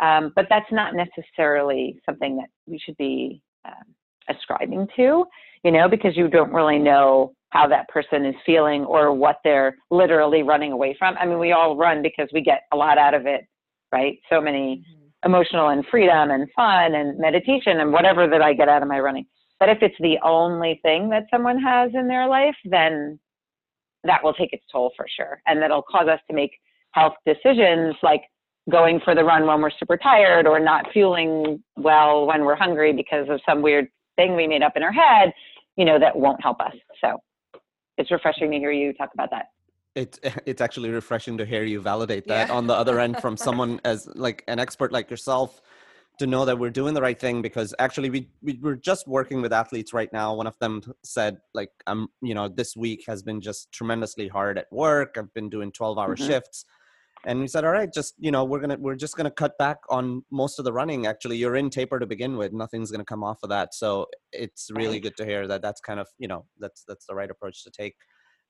Um, 0.00 0.32
but 0.34 0.46
that's 0.48 0.70
not 0.72 0.94
necessarily 0.94 2.00
something 2.06 2.36
that 2.36 2.48
we 2.66 2.78
should 2.78 2.96
be 2.96 3.42
um, 3.64 3.94
ascribing 4.28 4.88
to, 4.96 5.24
you 5.64 5.70
know, 5.70 5.88
because 5.88 6.16
you 6.16 6.28
don't 6.28 6.52
really 6.52 6.78
know 6.78 7.32
how 7.50 7.68
that 7.68 7.88
person 7.88 8.24
is 8.24 8.34
feeling 8.46 8.84
or 8.84 9.12
what 9.12 9.40
they're 9.44 9.76
literally 9.90 10.42
running 10.42 10.72
away 10.72 10.96
from. 10.98 11.16
I 11.18 11.26
mean, 11.26 11.38
we 11.38 11.52
all 11.52 11.76
run 11.76 12.02
because 12.02 12.28
we 12.32 12.40
get 12.40 12.62
a 12.72 12.76
lot 12.76 12.98
out 12.98 13.14
of 13.14 13.26
it, 13.26 13.46
right? 13.92 14.18
So 14.30 14.40
many 14.40 14.78
Mhm. 14.78 15.10
emotional 15.24 15.68
and 15.68 15.86
freedom 15.86 16.30
and 16.30 16.50
fun 16.52 16.94
and 16.94 17.18
meditation 17.18 17.80
and 17.80 17.92
whatever 17.92 18.26
that 18.26 18.42
I 18.42 18.54
get 18.54 18.68
out 18.68 18.82
of 18.82 18.88
my 18.88 18.98
running. 18.98 19.26
But 19.60 19.68
if 19.68 19.82
it's 19.82 19.98
the 19.98 20.18
only 20.20 20.80
thing 20.82 21.08
that 21.10 21.26
someone 21.30 21.58
has 21.58 21.94
in 21.94 22.08
their 22.08 22.26
life, 22.26 22.56
then 22.64 23.20
that 24.04 24.24
will 24.24 24.34
take 24.34 24.52
its 24.52 24.66
toll 24.72 24.92
for 24.96 25.06
sure. 25.08 25.40
And 25.46 25.62
that'll 25.62 25.82
cause 25.82 26.08
us 26.08 26.20
to 26.28 26.34
make 26.34 26.58
health 26.92 27.14
decisions 27.24 27.94
like 28.02 28.22
going 28.70 29.00
for 29.00 29.14
the 29.14 29.24
run 29.24 29.46
when 29.46 29.60
we're 29.60 29.70
super 29.70 29.96
tired 29.96 30.46
or 30.46 30.58
not 30.58 30.90
feeling 30.92 31.62
well 31.76 32.26
when 32.26 32.44
we're 32.44 32.54
hungry 32.56 32.92
because 32.92 33.28
of 33.28 33.40
some 33.46 33.62
weird 33.62 33.88
thing 34.16 34.36
we 34.36 34.46
made 34.46 34.62
up 34.62 34.76
in 34.76 34.82
our 34.82 34.92
head, 34.92 35.32
you 35.76 35.84
know, 35.84 35.98
that 35.98 36.16
won't 36.16 36.40
help 36.42 36.60
us. 36.60 36.74
So 37.00 37.18
it's 37.98 38.10
refreshing 38.10 38.50
to 38.50 38.58
hear 38.58 38.72
you 38.72 38.92
talk 38.92 39.10
about 39.14 39.30
that. 39.30 39.46
it's 39.94 40.18
it's 40.46 40.60
actually 40.60 40.90
refreshing 40.90 41.36
to 41.38 41.44
hear 41.44 41.64
you 41.64 41.80
validate 41.80 42.26
that 42.28 42.48
Yeah. 42.48 42.54
on 42.54 42.66
the 42.66 42.74
other 42.74 42.98
end 43.00 43.18
from 43.18 43.36
someone 43.48 43.80
as 43.84 44.08
like 44.14 44.44
an 44.48 44.58
expert 44.58 44.92
like 44.92 45.10
yourself 45.10 45.60
to 46.18 46.26
know 46.26 46.44
that 46.44 46.58
we're 46.58 46.70
doing 46.70 46.94
the 46.94 47.00
right 47.00 47.18
thing 47.18 47.40
because 47.42 47.74
actually 47.78 48.10
we, 48.10 48.28
we 48.42 48.58
we're 48.62 48.76
just 48.76 49.08
working 49.08 49.40
with 49.42 49.52
athletes 49.52 49.92
right 49.94 50.12
now 50.12 50.34
one 50.34 50.46
of 50.46 50.56
them 50.58 50.82
said 51.02 51.38
like 51.54 51.70
i'm 51.86 52.06
you 52.20 52.34
know 52.34 52.48
this 52.48 52.76
week 52.76 53.02
has 53.06 53.22
been 53.22 53.40
just 53.40 53.72
tremendously 53.72 54.28
hard 54.28 54.58
at 54.58 54.66
work 54.70 55.16
i've 55.18 55.32
been 55.34 55.48
doing 55.48 55.72
12 55.72 55.98
hour 55.98 56.14
Mhm. 56.16 56.26
shifts 56.26 56.64
and 57.26 57.40
we 57.40 57.46
said 57.46 57.64
all 57.64 57.70
right 57.70 57.92
just 57.92 58.14
you 58.18 58.30
know 58.30 58.44
we're 58.44 58.60
gonna 58.60 58.76
we're 58.78 58.94
just 58.94 59.16
gonna 59.16 59.30
cut 59.30 59.56
back 59.58 59.78
on 59.88 60.22
most 60.30 60.58
of 60.58 60.64
the 60.64 60.72
running 60.72 61.06
actually. 61.06 61.36
You're 61.36 61.56
in 61.56 61.70
taper 61.70 61.98
to 61.98 62.06
begin 62.06 62.36
with. 62.36 62.52
Nothing's 62.52 62.90
gonna 62.90 63.04
come 63.04 63.22
off 63.22 63.38
of 63.42 63.50
that. 63.50 63.74
So 63.74 64.06
it's 64.32 64.70
really 64.72 65.00
good 65.00 65.16
to 65.16 65.24
hear 65.24 65.46
that 65.46 65.62
that's 65.62 65.80
kind 65.80 66.00
of 66.00 66.08
you 66.18 66.28
know 66.28 66.44
that's 66.58 66.84
that's 66.86 67.06
the 67.06 67.14
right 67.14 67.30
approach 67.30 67.62
to 67.64 67.70
take. 67.70 67.94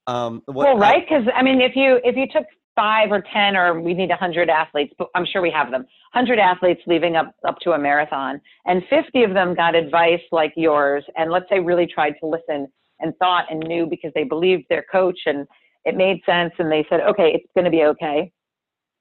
Um 0.06 0.42
what 0.46 0.66
well, 0.66 0.78
right? 0.78 1.04
Because 1.08 1.26
I 1.34 1.42
mean, 1.42 1.60
if 1.60 1.76
you 1.76 2.00
if 2.04 2.16
you 2.16 2.26
took 2.32 2.46
five 2.74 3.12
or 3.12 3.22
ten, 3.32 3.54
or 3.54 3.80
we 3.80 3.92
need 3.94 4.10
a 4.10 4.16
hundred 4.16 4.48
athletes, 4.48 4.94
but 4.98 5.08
I'm 5.14 5.26
sure 5.30 5.42
we 5.42 5.50
have 5.50 5.70
them, 5.70 5.84
hundred 6.14 6.38
athletes 6.38 6.80
leaving 6.86 7.16
up 7.16 7.34
up 7.46 7.58
to 7.62 7.72
a 7.72 7.78
marathon, 7.78 8.40
and 8.66 8.82
fifty 8.88 9.24
of 9.24 9.34
them 9.34 9.54
got 9.54 9.74
advice 9.74 10.22
like 10.32 10.52
yours, 10.56 11.04
and 11.16 11.30
let's 11.30 11.46
say 11.50 11.60
really 11.60 11.86
tried 11.86 12.14
to 12.20 12.26
listen 12.26 12.66
and 13.00 13.12
thought 13.18 13.44
and 13.50 13.60
knew 13.60 13.86
because 13.86 14.12
they 14.14 14.24
believed 14.24 14.64
their 14.70 14.84
coach 14.90 15.18
and 15.26 15.46
it 15.84 15.96
made 15.96 16.20
sense, 16.24 16.52
and 16.58 16.70
they 16.70 16.86
said, 16.88 17.00
okay, 17.00 17.32
it's 17.34 17.50
going 17.54 17.64
to 17.64 17.70
be 17.70 17.82
okay, 17.84 18.30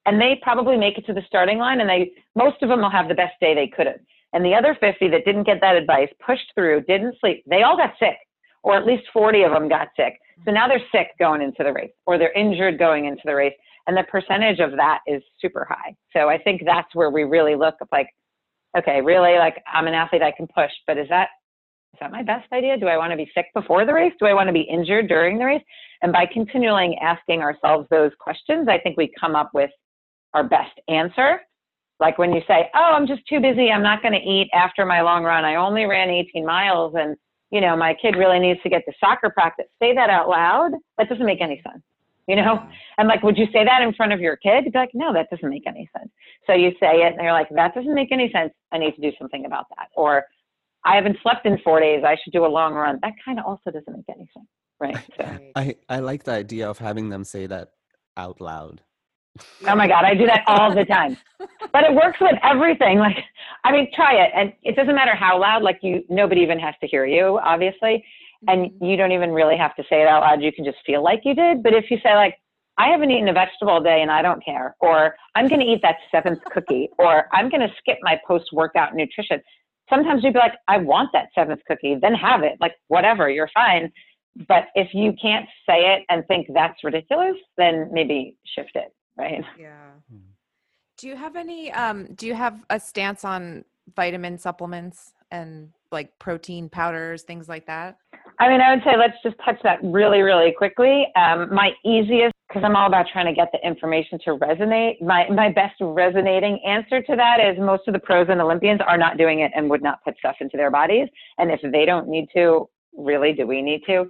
and 0.06 0.20
they 0.20 0.40
probably 0.42 0.78
make 0.78 0.98
it 0.98 1.06
to 1.06 1.14
the 1.14 1.24
starting 1.28 1.58
line, 1.58 1.82
and 1.82 1.90
they 1.90 2.12
most 2.36 2.62
of 2.62 2.70
them 2.70 2.82
will 2.82 2.90
have 2.90 3.08
the 3.08 3.16
best 3.16 3.34
day 3.40 3.54
they 3.54 3.68
could 3.68 3.88
have, 3.88 4.00
and 4.34 4.44
the 4.44 4.54
other 4.54 4.78
fifty 4.80 5.08
that 5.10 5.26
didn't 5.26 5.44
get 5.44 5.62
that 5.62 5.76
advice, 5.76 6.10
pushed 6.26 6.52
through, 6.56 6.82
didn't 6.82 7.16
sleep, 7.20 7.44
they 7.50 7.64
all 7.64 7.78
got 7.78 7.94
sick, 8.00 8.18
or 8.64 8.76
at 8.76 8.86
least 8.86 9.04
forty 9.14 9.44
of 9.44 9.52
them 9.52 9.70
got 9.70 9.90
sick. 9.96 10.18
So 10.46 10.52
now 10.52 10.68
they're 10.68 10.82
sick 10.92 11.10
going 11.20 11.42
into 11.42 11.64
the 11.64 11.72
race 11.72 11.92
or 12.08 12.18
they're 12.18 12.34
injured 12.34 12.80
going 12.80 13.06
into 13.06 13.22
the 13.26 13.36
race. 13.36 13.54
And 13.88 13.96
the 13.96 14.04
percentage 14.04 14.60
of 14.60 14.72
that 14.72 15.00
is 15.06 15.22
super 15.40 15.68
high. 15.70 15.96
So 16.14 16.30
I 16.30 16.38
think 16.38 16.62
that's 16.66 16.94
where 16.94 17.10
we 17.10 17.24
really 17.24 17.56
look 17.56 17.76
like, 17.92 18.08
okay, 18.78 19.02
really, 19.02 19.38
like 19.38 19.62
I'm 19.72 19.88
an 19.88 19.94
athlete, 19.94 20.22
I 20.22 20.32
can 20.32 20.48
push, 20.48 20.72
but 20.88 20.98
is 20.98 21.08
that 21.10 21.30
is 21.94 22.00
that 22.00 22.12
my 22.12 22.24
best 22.24 22.52
idea? 22.54 22.78
Do 22.78 22.88
I 22.88 22.98
want 22.98 23.12
to 23.12 23.18
be 23.18 23.30
sick 23.36 23.48
before 23.54 23.86
the 23.86 23.94
race? 23.94 24.14
Do 24.20 24.26
I 24.26 24.34
want 24.34 24.48
to 24.48 24.54
be 24.54 24.62
injured 24.62 25.10
during 25.10 25.38
the 25.38 25.46
race? 25.46 25.64
And 26.02 26.14
by 26.14 26.26
continually 26.26 26.98
asking 27.02 27.42
ourselves 27.42 27.86
those 27.92 28.12
questions, 28.20 28.68
I 28.70 28.80
think 28.80 28.98
we 28.98 29.12
come 29.20 29.36
up 29.36 29.52
with 29.54 29.70
our 30.34 30.44
best 30.44 30.80
answer. 30.88 31.42
Like 32.00 32.18
when 32.18 32.34
you 32.34 32.42
say, 32.48 32.70
"Oh, 32.74 32.94
I'm 32.96 33.08
just 33.08 33.22
too 33.28 33.40
busy. 33.40 33.70
I'm 33.70 33.84
not 33.84 34.02
going 34.02 34.14
to 34.14 34.20
eat 34.20 34.50
after 34.54 34.86
my 34.86 35.02
long 35.02 35.24
run. 35.24 35.46
I 35.46 35.56
only 35.56 35.86
ran 35.86 36.10
18 36.10 36.46
miles, 36.46 36.96
and 36.98 37.16
you 37.52 37.62
know 37.62 37.76
my 37.76 37.94
kid 38.02 38.16
really 38.16 38.40
needs 38.40 38.60
to 38.64 38.70
get 38.70 38.84
to 38.86 38.94
soccer 39.00 39.30
practice." 39.30 39.68
Say 39.80 39.94
that 39.94 40.10
out 40.10 40.28
loud. 40.28 40.72
That 40.98 41.10
doesn't 41.10 41.26
make 41.26 41.42
any 41.42 41.62
sense. 41.62 41.84
You 42.28 42.38
know, 42.38 42.64
and 42.98 43.08
like, 43.08 43.24
would 43.24 43.38
you 43.38 43.46
say 43.52 43.64
that 43.66 43.82
in 43.82 43.94
front 43.94 44.14
of 44.14 44.20
your 44.20 44.38
kid? 44.38 44.64
You'd 44.66 44.74
be 44.74 44.80
like, 44.80 44.92
"No, 44.94 45.14
that 45.14 45.30
doesn't 45.30 45.50
make 45.50 45.68
any 45.68 45.90
sense." 45.96 46.10
So 46.48 46.54
you 46.54 46.72
say 46.80 47.04
it, 47.04 47.14
and 47.14 47.22
you're 47.22 47.34
like, 47.34 47.50
"That 47.50 47.76
doesn't 47.76 47.94
make 47.94 48.12
any 48.12 48.32
sense. 48.32 48.54
I 48.72 48.80
need 48.80 48.96
to 48.96 49.02
do 49.02 49.12
something 49.20 49.46
about 49.46 49.66
that." 49.78 49.90
Or, 49.96 50.26
"I 50.84 50.96
haven't 50.96 51.18
slept 51.22 51.46
in 51.46 51.60
four 51.60 51.80
days. 51.80 52.04
I 52.04 52.16
should 52.24 52.34
do 52.34 52.46
a 52.46 52.48
long 52.48 52.74
run." 52.74 53.00
That 53.04 53.14
kind 53.24 53.38
of 53.40 53.46
also 53.46 53.70
doesn't 53.70 53.94
make 53.94 54.10
any 54.10 54.28
sense, 54.34 54.48
right? 54.80 54.98
So. 55.18 55.24
Right. 55.24 55.52
I, 55.56 55.96
I 55.98 56.00
like 56.00 56.24
the 56.24 56.32
idea 56.32 56.68
of 56.68 56.80
having 56.80 57.10
them 57.10 57.24
say 57.24 57.46
that 57.46 57.74
out 58.18 58.42
loud. 58.42 58.82
Oh 59.68 59.76
my 59.76 59.88
God, 59.88 60.06
I 60.06 60.16
do 60.16 60.26
that 60.26 60.44
all 60.48 60.74
the 60.74 60.86
time. 60.86 61.16
But 61.72 61.84
it 61.84 61.94
works 61.94 62.18
with 62.20 62.34
everything. 62.44 62.98
Like, 62.98 63.18
I 63.64 63.72
mean, 63.72 63.92
try 63.94 64.16
it. 64.16 64.32
And 64.36 64.54
it 64.64 64.76
doesn't 64.76 64.96
matter 64.96 65.16
how 65.16 65.40
loud, 65.40 65.62
like 65.62 65.80
you, 65.84 66.04
nobody 66.10 66.42
even 66.42 66.60
has 66.60 66.74
to 66.82 66.88
hear 66.88 67.06
you, 67.06 67.40
obviously. 67.44 68.04
And 68.48 68.72
Mhm. 68.72 68.90
you 68.90 68.98
don't 68.98 69.12
even 69.12 69.32
really 69.32 69.56
have 69.58 69.76
to 69.76 69.84
say 69.84 70.02
it 70.02 70.08
out 70.08 70.22
loud. 70.22 70.42
You 70.42 70.52
can 70.52 70.66
just 70.66 70.80
feel 70.84 71.04
like 71.04 71.22
you 71.26 71.36
did. 71.36 71.62
But 71.62 71.74
if 71.76 71.92
you 71.92 72.00
say 72.04 72.16
like, 72.16 72.40
I 72.78 72.88
haven't 72.90 73.12
eaten 73.12 73.28
a 73.28 73.34
vegetable 73.34 73.74
all 73.74 73.82
day 73.82 74.02
and 74.02 74.10
I 74.10 74.24
don't 74.24 74.44
care, 74.44 74.76
or 74.80 75.16
I'm 75.36 75.48
going 75.48 75.62
to 75.62 75.68
eat 75.68 75.82
that 75.84 75.98
seventh 76.10 76.40
cookie, 76.52 76.90
or 76.98 77.28
I'm 77.32 77.50
going 77.50 77.62
to 77.62 77.72
skip 77.78 78.00
my 78.02 78.20
post 78.28 78.52
workout 78.52 78.96
nutrition. 78.96 79.42
Sometimes 79.90 80.24
you'd 80.24 80.34
be 80.34 80.40
like, 80.40 80.56
I 80.68 80.78
want 80.78 81.10
that 81.14 81.28
seventh 81.36 81.62
cookie, 81.68 81.96
then 82.02 82.16
have 82.16 82.42
it. 82.42 82.58
Like, 82.60 82.76
whatever, 82.88 83.30
you're 83.30 83.50
fine. 83.54 83.92
But 84.48 84.68
if 84.74 84.94
you 84.94 85.14
can't 85.22 85.48
say 85.70 85.94
it 85.94 86.06
and 86.10 86.26
think 86.28 86.48
that's 86.54 86.84
ridiculous, 86.84 87.36
then 87.58 87.90
maybe 87.92 88.38
shift 88.56 88.72
it, 88.76 88.94
right? 89.18 89.44
Yeah. 89.60 89.92
Hmm. 90.10 90.18
Do 90.98 91.08
you 91.08 91.16
have 91.16 91.36
any 91.36 91.72
um 91.72 92.14
do 92.16 92.28
you 92.28 92.36
have 92.36 92.64
a 92.70 92.80
stance 92.80 93.26
on 93.26 93.66
vitamin 93.96 94.38
supplements 94.38 95.14
and 95.32 95.70
like 95.92 96.18
protein 96.20 96.70
powders, 96.70 97.24
things 97.24 97.50
like 97.50 97.66
that? 97.68 97.98
I 98.40 98.50
mean, 98.50 98.62
I 98.62 98.74
would 98.74 98.84
say 98.84 98.98
let's 98.98 99.18
just 99.24 99.36
touch 99.46 99.58
that 99.64 99.80
really, 99.84 100.22
really 100.22 100.52
quickly. 100.58 101.08
Um, 101.16 101.54
my 101.54 101.72
easiest, 101.86 102.34
because 102.48 102.64
I'm 102.66 102.76
all 102.76 102.88
about 102.88 103.06
trying 103.12 103.28
to 103.28 103.34
get 103.34 103.50
the 103.52 103.66
information 103.66 104.20
to 104.26 104.38
resonate. 104.38 105.02
My 105.02 105.30
my 105.30 105.52
best 105.52 105.76
resonating 105.80 106.60
answer 106.66 107.02
to 107.02 107.16
that 107.16 107.38
is 107.40 107.60
most 107.60 107.84
of 107.88 107.94
the 107.94 108.00
pros 108.00 108.28
and 108.30 108.42
Olympians 108.42 108.82
are 108.86 108.98
not 108.98 109.18
doing 109.18 109.42
it 109.42 109.52
and 109.56 109.70
would 109.70 109.84
not 109.84 110.04
put 110.04 110.18
stuff 110.18 110.38
into 110.42 110.58
their 110.58 110.72
bodies. 110.72 111.08
And 111.38 111.52
if 111.52 111.60
they 111.72 111.86
don't 111.86 112.08
need 112.08 112.28
to, 112.36 112.68
really, 112.98 113.34
do 113.34 113.46
we 113.46 113.62
need 113.62 113.82
to? 113.88 114.06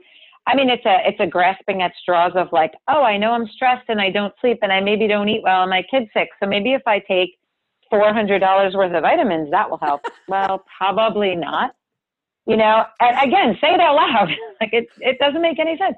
I 0.48 0.56
mean, 0.56 0.70
it's 0.70 0.86
a 0.86 0.98
it's 1.08 1.20
a 1.20 1.28
grasping 1.28 1.82
at 1.82 1.92
straws 2.02 2.32
of 2.36 2.48
like, 2.52 2.74
oh, 2.88 3.04
I 3.04 3.18
know 3.18 3.32
I'm 3.32 3.48
stressed 3.48 3.86
and 3.90 4.02
I 4.02 4.10
don't 4.10 4.34
sleep 4.42 4.60
and 4.62 4.72
I 4.72 4.82
maybe 4.82 5.08
don't 5.08 5.30
eat 5.30 5.42
well 5.44 5.62
and 5.62 5.70
my 5.70 5.84
kid's 5.90 6.10
sick. 6.14 6.30
So 6.42 6.50
maybe 6.50 6.74
if 6.74 6.82
I 6.88 7.00
take 7.00 7.38
four 7.90 8.14
hundred 8.14 8.40
dollars 8.40 8.74
worth 8.74 8.94
of 8.94 9.04
vitamins, 9.04 9.52
that 9.52 9.70
will 9.70 9.78
help. 9.78 10.02
well, 10.28 10.66
probably 10.78 11.36
not. 11.36 11.76
You 12.48 12.58
know, 12.58 12.86
and 13.00 13.28
again, 13.28 13.56
say 13.62 13.74
it 13.74 13.80
out 13.80 13.96
loud. 13.96 14.30
like 14.62 14.74
it 14.74 14.88
it 15.00 15.20
doesn't 15.20 15.42
make 15.42 15.60
any 15.60 15.78
sense. 15.78 15.96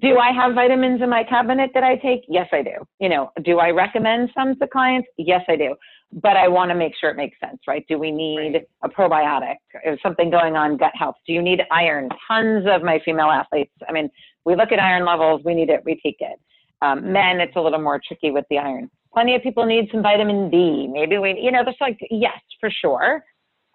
Do 0.00 0.18
I 0.18 0.30
have 0.30 0.54
vitamins 0.54 1.02
in 1.02 1.10
my 1.10 1.24
cabinet 1.24 1.70
that 1.74 1.82
I 1.82 1.96
take? 1.96 2.20
Yes, 2.28 2.48
I 2.52 2.62
do. 2.62 2.86
You 3.00 3.08
know, 3.08 3.32
do 3.42 3.58
I 3.58 3.70
recommend 3.70 4.30
some 4.36 4.54
to 4.60 4.68
clients? 4.68 5.08
Yes, 5.18 5.42
I 5.48 5.56
do. 5.56 5.74
But 6.12 6.36
I 6.36 6.48
want 6.48 6.70
to 6.70 6.74
make 6.74 6.92
sure 7.00 7.08
it 7.10 7.16
makes 7.16 7.38
sense, 7.38 7.60
right? 7.68 7.84
Do 7.88 7.96
we 7.98 8.10
need 8.10 8.54
Right. 8.54 8.68
a 8.82 8.88
probiotic? 8.88 9.56
Is 9.84 9.98
something 10.02 10.28
going 10.28 10.56
on 10.56 10.76
gut 10.76 10.92
health? 10.94 11.14
Do 11.26 11.32
you 11.32 11.40
need 11.40 11.62
iron? 11.70 12.08
Tons 12.26 12.66
of 12.66 12.82
my 12.82 12.98
female 13.04 13.30
athletes. 13.30 13.72
I 13.88 13.92
mean, 13.92 14.10
we 14.44 14.56
look 14.56 14.72
at 14.72 14.80
iron 14.80 15.04
levels, 15.04 15.42
we 15.44 15.54
need 15.54 15.70
it, 15.70 15.82
we 15.84 16.00
take 16.02 16.16
it. 16.20 16.40
Um, 16.82 17.12
men, 17.12 17.40
it's 17.40 17.54
a 17.56 17.60
little 17.60 17.80
more 17.80 18.00
tricky 18.06 18.30
with 18.32 18.44
the 18.50 18.58
iron. 18.58 18.90
Plenty 19.12 19.36
of 19.36 19.42
people 19.42 19.66
need 19.66 19.88
some 19.92 20.02
vitamin 20.02 20.50
D. 20.50 20.88
Maybe 20.90 21.18
we, 21.18 21.38
you 21.38 21.52
know, 21.52 21.62
there's 21.64 21.76
like, 21.80 21.98
yes, 22.10 22.40
for 22.58 22.70
sure. 22.70 23.22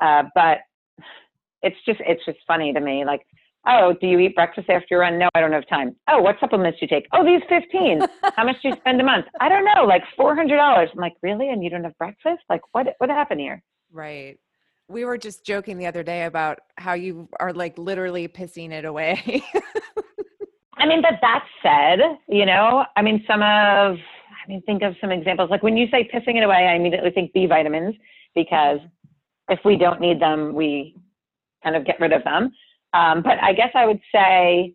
Uh, 0.02 0.24
but 0.34 0.60
it's 1.62 1.78
just, 1.86 2.00
it's 2.06 2.24
just 2.26 2.40
funny 2.48 2.74
to 2.74 2.80
me. 2.82 3.06
Like, 3.06 3.26
oh, 3.68 3.94
do 4.00 4.08
you 4.08 4.20
eat 4.20 4.36
breakfast 4.36 4.70
after 4.70 4.88
your 4.92 5.00
run? 5.02 5.18
No, 5.18 5.30
I 5.36 5.42
don't 5.42 5.52
have 5.52 5.68
time. 5.68 5.96
Oh, 6.08 6.22
what 6.22 6.38
supplements 6.40 6.80
do 6.80 6.86
you 6.86 6.88
take? 6.88 7.08
Oh, 7.14 7.24
these 7.24 7.42
15. 7.50 8.02
How 8.36 8.46
much 8.46 8.58
do 8.62 8.70
you 8.70 8.76
spend 8.76 9.02
a 9.02 9.04
month? 9.04 9.26
I 9.40 9.50
don't 9.50 9.66
know, 9.66 9.86
like 9.86 10.04
$400. 10.18 10.52
I'm 10.60 10.88
like, 10.96 11.14
really? 11.22 11.50
And 11.50 11.64
you 11.64 11.70
don't 11.70 11.84
have 11.84 11.98
breakfast? 11.98 12.44
Like, 12.50 12.62
what, 12.72 12.88
what 13.00 13.10
happened 13.10 13.42
here? 13.42 13.62
Right. 13.92 14.38
We 14.88 15.06
were 15.06 15.18
just 15.18 15.46
joking 15.46 15.78
the 15.78 15.88
other 15.88 16.04
day 16.04 16.24
about 16.26 16.60
how 16.78 16.94
you 16.94 17.28
are 17.40 17.54
like 17.54 17.78
literally 17.78 18.28
pissing 18.28 18.72
it 18.72 18.86
away. 18.86 19.44
I 20.78 20.86
mean, 20.86 21.02
but 21.02 21.14
that 21.22 21.46
said, 21.64 22.00
you 22.28 22.46
know, 22.46 22.86
I 22.96 23.02
mean, 23.02 23.24
some 23.28 23.42
of, 23.42 23.98
I 23.98 24.48
mean, 24.48 24.62
think 24.64 24.84
of 24.84 24.96
some 25.02 25.12
examples. 25.12 25.50
Like 25.50 25.64
when 25.64 25.78
you 25.78 25.88
say 25.90 26.08
pissing 26.14 26.36
it 26.36 26.44
away, 26.44 26.68
I 26.70 26.76
immediately 26.76 27.12
think 27.12 27.34
B 27.34 27.48
vitamins 27.48 27.96
because 28.36 28.80
mm-hmm. 28.80 29.54
if 29.54 29.60
we 29.66 29.78
don't 29.78 30.00
need 30.00 30.22
them, 30.22 30.54
we 30.54 30.96
kind 31.64 31.76
of 31.76 31.86
get 31.86 32.00
rid 32.00 32.14
of 32.14 32.24
them. 32.24 32.52
Um, 32.96 33.22
but 33.22 33.38
I 33.44 33.52
guess 33.54 33.72
I 33.76 33.86
would 33.86 34.00
say 34.12 34.74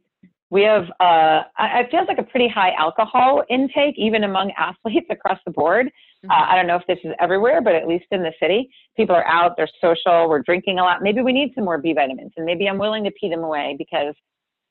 we 0.51 0.63
have, 0.63 0.91
uh, 1.01 1.45
I- 1.57 1.81
it 1.81 1.91
feels 1.91 2.07
like 2.07 2.19
a 2.19 2.23
pretty 2.23 2.49
high 2.49 2.73
alcohol 2.73 3.45
intake, 3.49 3.97
even 3.97 4.25
among 4.25 4.53
athletes 4.59 5.07
across 5.11 5.39
the 5.47 5.53
board. 5.53 5.91
Uh, 6.29 6.35
I 6.49 6.55
don't 6.55 6.67
know 6.67 6.77
if 6.77 6.87
this 6.87 6.99
is 7.03 7.15
everywhere, 7.19 7.63
but 7.63 7.75
at 7.75 7.89
least 7.89 8.05
in 8.11 8.23
the 8.23 8.33
city, 8.39 8.69
people 8.95 9.17
are 9.17 9.27
out, 9.27 9.57
they're 9.57 9.71
social, 9.81 10.29
we're 10.29 10.43
drinking 10.43 10.79
a 10.79 10.83
lot. 10.83 11.03
Maybe 11.03 11.23
we 11.23 11.33
need 11.33 11.53
some 11.55 11.65
more 11.65 11.79
B 11.79 11.95
vitamins, 11.95 12.33
and 12.37 12.45
maybe 12.45 12.69
I'm 12.69 12.77
willing 12.77 13.05
to 13.05 13.11
pee 13.13 13.31
them 13.31 13.43
away 13.43 13.75
because, 13.79 14.15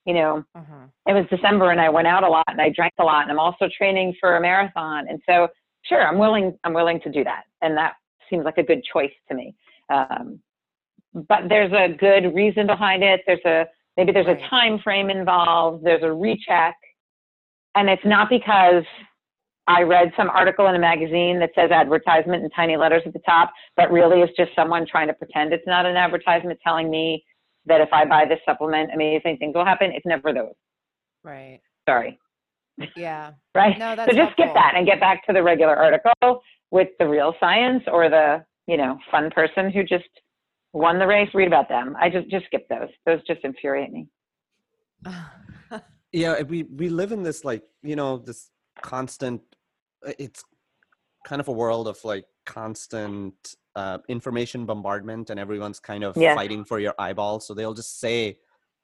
you 0.05 0.13
know, 0.13 0.43
uh-huh. 0.53 0.85
it 1.07 1.13
was 1.13 1.25
December 1.31 1.71
and 1.71 1.81
I 1.81 1.89
went 1.89 2.07
out 2.07 2.23
a 2.23 2.29
lot 2.29 2.45
and 2.47 2.61
I 2.61 2.69
drank 2.69 2.93
a 2.99 3.03
lot 3.03 3.23
and 3.23 3.31
I'm 3.31 3.39
also 3.39 3.67
training 3.75 4.15
for 4.19 4.37
a 4.37 4.41
marathon. 4.41 5.07
And 5.09 5.19
so, 5.25 5.47
sure, 5.83 6.05
I'm 6.05 6.19
willing, 6.19 6.55
I'm 6.63 6.73
willing 6.73 6.99
to 7.01 7.11
do 7.11 7.23
that. 7.23 7.45
And 7.63 7.75
that 7.77 7.93
seems 8.29 8.45
like 8.45 8.59
a 8.59 8.63
good 8.63 8.83
choice 8.83 9.13
to 9.29 9.33
me. 9.33 9.55
Um, 9.89 10.39
but 11.13 11.49
there's 11.49 11.71
a 11.71 11.93
good 11.95 12.33
reason 12.35 12.67
behind 12.67 13.03
it. 13.03 13.21
There's 13.25 13.43
a, 13.45 13.65
maybe 13.97 14.11
there's 14.11 14.27
Right. 14.27 14.41
a 14.41 14.49
time 14.49 14.79
frame 14.79 15.09
involved. 15.09 15.83
There's 15.83 16.03
a 16.03 16.11
recheck. 16.11 16.75
And 17.75 17.89
it's 17.89 18.05
not 18.05 18.29
because 18.29 18.83
I 19.67 19.83
read 19.83 20.11
some 20.17 20.29
article 20.29 20.67
in 20.67 20.75
a 20.75 20.79
magazine 20.79 21.39
that 21.39 21.51
says 21.53 21.69
advertisement 21.71 22.43
in 22.43 22.49
tiny 22.49 22.75
letters 22.77 23.03
at 23.05 23.13
the 23.13 23.19
top, 23.19 23.51
but 23.75 23.91
really 23.91 24.21
it's 24.21 24.35
just 24.35 24.51
someone 24.55 24.85
trying 24.87 25.07
to 25.07 25.13
pretend 25.13 25.53
it's 25.53 25.67
not 25.67 25.85
an 25.85 25.95
advertisement 25.95 26.59
telling 26.63 26.89
me 26.89 27.23
that 27.65 27.79
if 27.81 27.89
I 27.93 28.05
buy 28.05 28.25
this 28.25 28.39
supplement, 28.45 28.91
amazing 28.93 29.37
things 29.37 29.53
will 29.53 29.65
happen. 29.65 29.91
It's 29.91 30.05
never 30.05 30.33
those. 30.33 30.53
Right. 31.23 31.59
Sorry. 31.87 32.19
Yeah. 32.95 33.31
Right? 33.55 33.77
No, 33.77 33.95
that's 33.95 34.11
so 34.11 34.17
just 34.17 34.31
skip 34.33 34.53
that 34.53 34.73
and 34.75 34.85
get 34.85 34.99
back 34.99 35.25
to 35.27 35.33
the 35.33 35.43
regular 35.43 35.75
article 35.75 36.41
with 36.71 36.87
the 36.97 37.07
real 37.07 37.33
science 37.39 37.83
or 37.91 38.09
the, 38.09 38.45
you 38.67 38.77
know, 38.77 38.97
fun 39.11 39.29
person 39.31 39.69
who 39.69 39.83
just 39.83 40.05
won 40.73 40.99
the 40.99 41.07
race. 41.07 41.29
Read 41.33 41.47
about 41.47 41.69
them. 41.69 41.95
I 41.99 42.09
just 42.09 42.29
just 42.29 42.45
skip 42.45 42.67
those. 42.69 42.89
Those 43.05 43.19
just 43.25 43.41
infuriate 43.43 43.91
me. 43.91 44.07
yeah 46.11 46.41
we 46.41 46.63
we 46.63 46.89
live 46.89 47.11
in 47.11 47.23
this 47.23 47.45
like 47.45 47.63
you 47.83 47.95
know 47.95 48.17
this 48.17 48.49
constant 48.81 49.41
it's 50.17 50.43
kind 51.25 51.39
of 51.39 51.47
a 51.47 51.51
world 51.51 51.87
of 51.87 51.97
like 52.03 52.25
constant 52.45 53.33
uh, 53.75 53.99
information 54.07 54.65
bombardment 54.65 55.29
and 55.29 55.39
everyone's 55.39 55.79
kind 55.79 56.03
of 56.03 56.17
Yeah. 56.17 56.35
fighting 56.35 56.65
for 56.65 56.79
your 56.79 56.93
eyeballs 56.97 57.45
so 57.47 57.53
they'll 57.53 57.73
just 57.73 57.99
say 57.99 58.39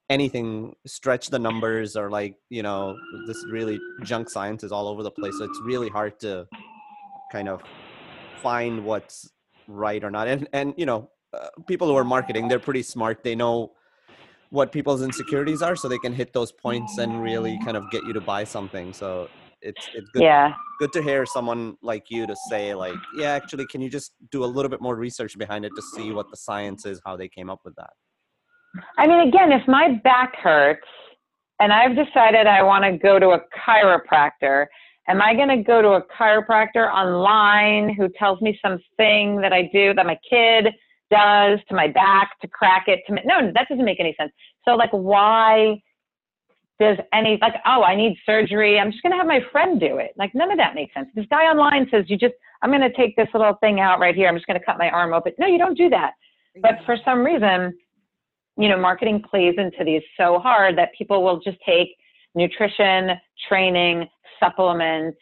anything 0.10 0.76
stretch 0.86 1.30
the 1.30 1.40
numbers 1.40 1.98
or 1.98 2.10
like 2.12 2.36
you 2.50 2.62
know 2.62 2.96
this 3.28 3.44
really 3.50 3.80
junk 4.04 4.30
science 4.30 4.64
is 4.64 4.72
all 4.72 4.88
over 4.88 5.02
the 5.02 5.12
place 5.12 5.34
so 5.38 5.46
it's 5.46 5.60
really 5.66 5.90
hard 5.90 6.20
to 6.20 6.48
kind 7.32 7.50
of 7.50 7.62
find 8.44 8.86
what's 8.86 9.32
right 9.68 10.04
or 10.04 10.12
not 10.12 10.28
and 10.28 10.48
and 10.54 10.76
you 10.78 10.86
know 10.86 11.10
uh, 11.36 11.50
people 11.68 11.88
who 11.88 11.96
are 11.96 12.04
marketing 12.04 12.48
they're 12.48 12.60
pretty 12.60 12.84
smart. 12.84 13.24
They 13.24 13.36
know 13.36 13.72
what 14.50 14.72
people's 14.72 15.02
insecurities 15.02 15.62
are 15.62 15.76
so 15.76 15.88
they 15.88 15.98
can 15.98 16.14
hit 16.14 16.34
those 16.34 16.52
points 16.52 16.98
and 16.98 17.22
really 17.22 17.58
kind 17.66 17.76
of 17.76 17.90
get 17.92 18.06
you 18.06 18.14
to 18.14 18.22
buy 18.22 18.44
something. 18.44 18.94
So 18.94 19.28
it's 19.62 19.90
it's 19.94 20.10
good 20.10 20.24
Yeah. 20.24 20.54
good 20.80 20.94
to 20.94 21.02
hear 21.02 21.26
someone 21.26 21.78
like 21.82 22.12
you 22.12 22.28
to 22.28 22.36
say 22.50 22.76
like 22.76 22.98
yeah 23.18 23.32
actually 23.32 23.66
can 23.68 23.82
you 23.82 23.90
just 23.90 24.12
do 24.30 24.44
a 24.44 24.50
little 24.56 24.70
bit 24.70 24.82
more 24.82 24.96
research 24.96 25.38
behind 25.38 25.64
it 25.64 25.72
to 25.76 25.82
see 25.82 26.12
what 26.12 26.30
the 26.30 26.38
science 26.38 26.86
is 26.86 27.02
how 27.06 27.16
they 27.16 27.30
came 27.30 27.50
up 27.50 27.62
with 27.64 27.76
that? 27.76 27.94
I 28.98 29.08
mean, 29.08 29.28
again, 29.28 29.52
if 29.52 29.68
my 29.68 30.00
back 30.04 30.36
hurts 30.36 30.88
and 31.60 31.72
I've 31.72 31.96
decided 31.96 32.48
I 32.48 32.64
want 32.64 32.84
to 32.84 32.98
go 32.98 33.20
to 33.20 33.30
a 33.30 33.42
chiropractor, 33.66 34.66
am 35.08 35.22
I 35.22 35.34
going 35.34 35.50
to 35.50 35.64
go 35.64 35.82
to 35.82 35.90
a 35.94 36.02
chiropractor 36.02 36.92
online 36.92 37.94
who 37.94 38.10
tells 38.10 38.42
me 38.42 38.60
something 38.62 39.40
that 39.42 39.54
I 39.54 39.70
do 39.74 39.94
that 39.94 40.06
my 40.06 40.20
kid 40.30 40.68
does 41.12 41.60
to 41.70 41.76
my 41.76 41.88
back 41.88 42.40
to 42.42 42.48
crack 42.48 42.86
it? 42.88 43.02
To 43.08 43.14
ma- 43.14 43.22
no, 43.26 43.52
that 43.54 43.68
doesn't 43.70 43.86
make 43.86 44.00
any 44.00 44.16
sense. 44.20 44.32
So, 44.66 44.76
like, 44.76 44.92
why 44.92 45.82
does 46.80 46.98
any 47.14 47.38
like? 47.42 47.54
Oh, 47.66 47.84
I 47.84 47.96
need 47.96 48.18
surgery. 48.26 48.80
I'm 48.80 48.92
just 48.92 49.04
going 49.04 49.12
to 49.12 49.18
have 49.18 49.28
my 49.28 49.42
friend 49.52 49.80
do 49.80 49.98
it. 49.98 50.12
Like, 50.18 50.34
none 50.34 50.52
of 50.52 50.58
that 50.58 50.76
makes 50.76 50.94
sense. 50.94 51.08
This 51.16 51.26
guy 51.30 51.44
online 51.44 51.88
says 51.92 52.06
you 52.08 52.18
just 52.18 52.34
I'm 52.62 52.70
going 52.70 52.82
to 52.82 52.94
take 52.94 53.16
this 53.16 53.28
little 53.34 53.56
thing 53.62 53.80
out 53.80 54.00
right 54.00 54.16
here. 54.16 54.28
I'm 54.28 54.36
just 54.36 54.48
going 54.48 54.60
to 54.60 54.66
cut 54.66 54.78
my 54.78 54.90
arm 54.90 55.14
open. 55.14 55.34
No, 55.38 55.48
you 55.48 55.58
don't 55.58 55.78
do 55.78 55.90
that. 55.90 56.14
But 56.62 56.80
for 56.86 56.98
some 57.04 57.20
reason, 57.20 57.78
you 58.58 58.70
know, 58.70 58.78
marketing 58.78 59.22
plays 59.30 59.56
into 59.58 59.84
these 59.84 60.02
so 60.18 60.40
hard 60.40 60.78
that 60.78 60.90
people 60.98 61.24
will 61.24 61.40
just 61.40 61.58
take 61.66 61.90
nutrition, 62.34 63.12
training, 63.48 64.08
supplement 64.40 65.16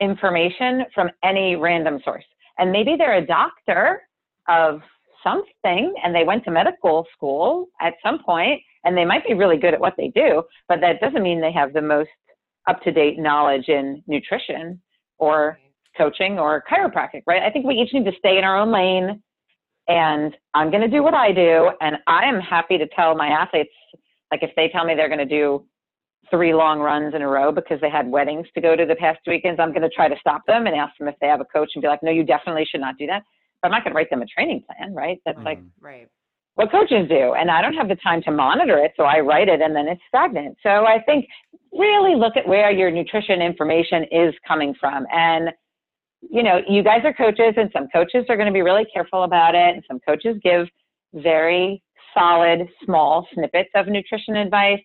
information 0.00 0.84
from 0.94 1.10
any 1.22 1.56
random 1.56 2.00
source. 2.04 2.24
And 2.58 2.72
maybe 2.72 2.96
they're 2.96 3.18
a 3.18 3.26
doctor 3.26 4.02
of 4.48 4.80
something 5.22 5.94
and 6.02 6.14
they 6.14 6.24
went 6.24 6.44
to 6.44 6.50
medical 6.50 7.06
school 7.14 7.68
at 7.80 7.94
some 8.02 8.22
point 8.22 8.60
and 8.84 8.96
they 8.96 9.04
might 9.04 9.26
be 9.26 9.34
really 9.34 9.56
good 9.56 9.74
at 9.74 9.80
what 9.80 9.94
they 9.96 10.08
do, 10.08 10.42
but 10.68 10.80
that 10.80 11.00
doesn't 11.00 11.22
mean 11.22 11.40
they 11.40 11.52
have 11.52 11.72
the 11.72 11.82
most 11.82 12.10
up 12.68 12.80
to 12.82 12.92
date 12.92 13.18
knowledge 13.18 13.68
in 13.68 14.02
nutrition 14.06 14.80
or 15.18 15.58
coaching 15.96 16.38
or 16.38 16.62
chiropractic, 16.70 17.22
right? 17.26 17.42
I 17.42 17.50
think 17.50 17.66
we 17.66 17.74
each 17.74 17.92
need 17.92 18.04
to 18.04 18.16
stay 18.18 18.38
in 18.38 18.44
our 18.44 18.58
own 18.58 18.72
lane 18.72 19.22
and 19.88 20.36
I'm 20.54 20.70
going 20.70 20.82
to 20.82 20.88
do 20.88 21.02
what 21.02 21.14
I 21.14 21.32
do. 21.32 21.70
And 21.80 21.96
I 22.06 22.24
am 22.24 22.40
happy 22.40 22.78
to 22.78 22.86
tell 22.88 23.14
my 23.16 23.28
athletes, 23.28 23.70
like 24.30 24.42
if 24.42 24.50
they 24.56 24.68
tell 24.68 24.84
me 24.84 24.94
they're 24.94 25.08
going 25.08 25.18
to 25.18 25.24
do 25.24 25.64
three 26.30 26.54
long 26.54 26.78
runs 26.78 27.14
in 27.14 27.22
a 27.22 27.28
row 27.28 27.50
because 27.50 27.80
they 27.80 27.90
had 27.90 28.08
weddings 28.08 28.46
to 28.54 28.60
go 28.60 28.76
to 28.76 28.86
the 28.86 28.94
past 28.94 29.18
weekends, 29.26 29.58
I'm 29.58 29.72
going 29.72 29.82
to 29.82 29.88
try 29.88 30.08
to 30.08 30.14
stop 30.20 30.42
them 30.46 30.66
and 30.66 30.76
ask 30.76 30.96
them 30.98 31.08
if 31.08 31.16
they 31.20 31.26
have 31.26 31.40
a 31.40 31.44
coach 31.46 31.70
and 31.74 31.82
be 31.82 31.88
like, 31.88 32.02
no, 32.02 32.12
you 32.12 32.22
definitely 32.24 32.66
should 32.70 32.80
not 32.80 32.96
do 32.98 33.06
that. 33.06 33.22
But 33.62 33.68
I'm 33.68 33.72
not 33.72 33.84
going 33.84 33.92
to 33.92 33.96
write 33.96 34.10
them 34.10 34.22
a 34.22 34.26
training 34.26 34.64
plan, 34.66 34.94
right? 34.94 35.20
That's 35.24 35.38
like 35.38 35.58
Mhm. 35.58 35.70
Right. 35.80 36.08
what 36.54 36.70
coaches 36.70 37.08
do. 37.08 37.34
And 37.34 37.50
I 37.50 37.62
don't 37.62 37.74
have 37.74 37.88
the 37.88 37.96
time 37.96 38.22
to 38.22 38.30
monitor 38.30 38.78
it, 38.78 38.92
so 38.96 39.04
I 39.04 39.20
write 39.20 39.48
it 39.48 39.60
and 39.60 39.74
then 39.74 39.88
it's 39.88 40.02
stagnant. 40.08 40.58
So 40.62 40.86
I 40.86 41.00
think 41.02 41.26
really 41.72 42.14
look 42.16 42.36
at 42.36 42.46
where 42.46 42.70
your 42.70 42.90
nutrition 42.90 43.40
information 43.40 44.04
is 44.04 44.34
coming 44.46 44.74
from. 44.74 45.06
And, 45.12 45.52
you 46.28 46.42
know, 46.42 46.60
you 46.68 46.82
guys 46.82 47.02
are 47.04 47.14
coaches, 47.14 47.54
and 47.56 47.70
some 47.72 47.88
coaches 47.88 48.26
are 48.28 48.36
going 48.36 48.48
to 48.48 48.52
be 48.52 48.62
really 48.62 48.84
careful 48.92 49.22
about 49.24 49.54
it, 49.54 49.74
and 49.74 49.84
some 49.86 50.00
coaches 50.00 50.36
give 50.42 50.68
very 51.14 51.82
solid, 52.12 52.68
small 52.84 53.26
snippets 53.32 53.70
of 53.74 53.86
nutrition 53.86 54.36
advice. 54.36 54.82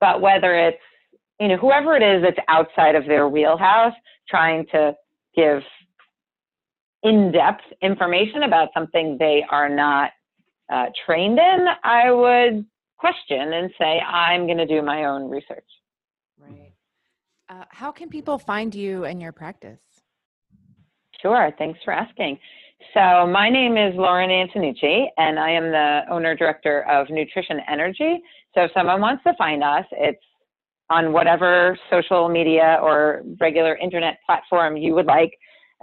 But 0.00 0.20
whether 0.20 0.56
it's, 0.56 0.78
you 1.40 1.48
know, 1.48 1.56
whoever 1.56 1.96
it 1.96 2.02
is 2.02 2.22
that's 2.22 2.38
outside 2.48 2.94
of 2.94 3.06
their 3.06 3.28
wheelhouse 3.28 3.94
trying 4.28 4.66
to 4.72 4.94
give 5.34 5.62
in 7.02 7.32
depth 7.32 7.62
information 7.82 8.44
about 8.44 8.68
something 8.74 9.16
they 9.18 9.44
are 9.50 9.68
not 9.68 10.10
uh, 10.72 10.86
trained 11.04 11.38
in, 11.38 11.66
I 11.84 12.10
would 12.10 12.64
question 12.96 13.52
and 13.52 13.70
say, 13.78 14.00
I'm 14.00 14.46
going 14.46 14.58
to 14.58 14.66
do 14.66 14.80
my 14.82 15.04
own 15.04 15.28
research. 15.28 15.66
Right. 16.38 16.72
Uh, 17.48 17.64
how 17.68 17.90
can 17.90 18.08
people 18.08 18.38
find 18.38 18.74
you 18.74 19.04
and 19.04 19.20
your 19.20 19.32
practice? 19.32 19.80
Sure, 21.20 21.52
thanks 21.58 21.78
for 21.84 21.92
asking. 21.92 22.38
So, 22.94 23.26
my 23.26 23.48
name 23.48 23.76
is 23.76 23.94
Lauren 23.94 24.30
Antonucci, 24.30 25.06
and 25.16 25.38
I 25.38 25.50
am 25.50 25.70
the 25.70 26.00
owner 26.10 26.34
director 26.34 26.82
of 26.88 27.08
Nutrition 27.10 27.60
Energy. 27.70 28.20
So, 28.54 28.62
if 28.64 28.70
someone 28.74 29.00
wants 29.00 29.22
to 29.24 29.34
find 29.38 29.62
us, 29.62 29.84
it's 29.92 30.22
on 30.90 31.12
whatever 31.12 31.78
social 31.90 32.28
media 32.28 32.78
or 32.82 33.22
regular 33.40 33.76
internet 33.76 34.18
platform 34.26 34.76
you 34.76 34.94
would 34.94 35.06
like. 35.06 35.32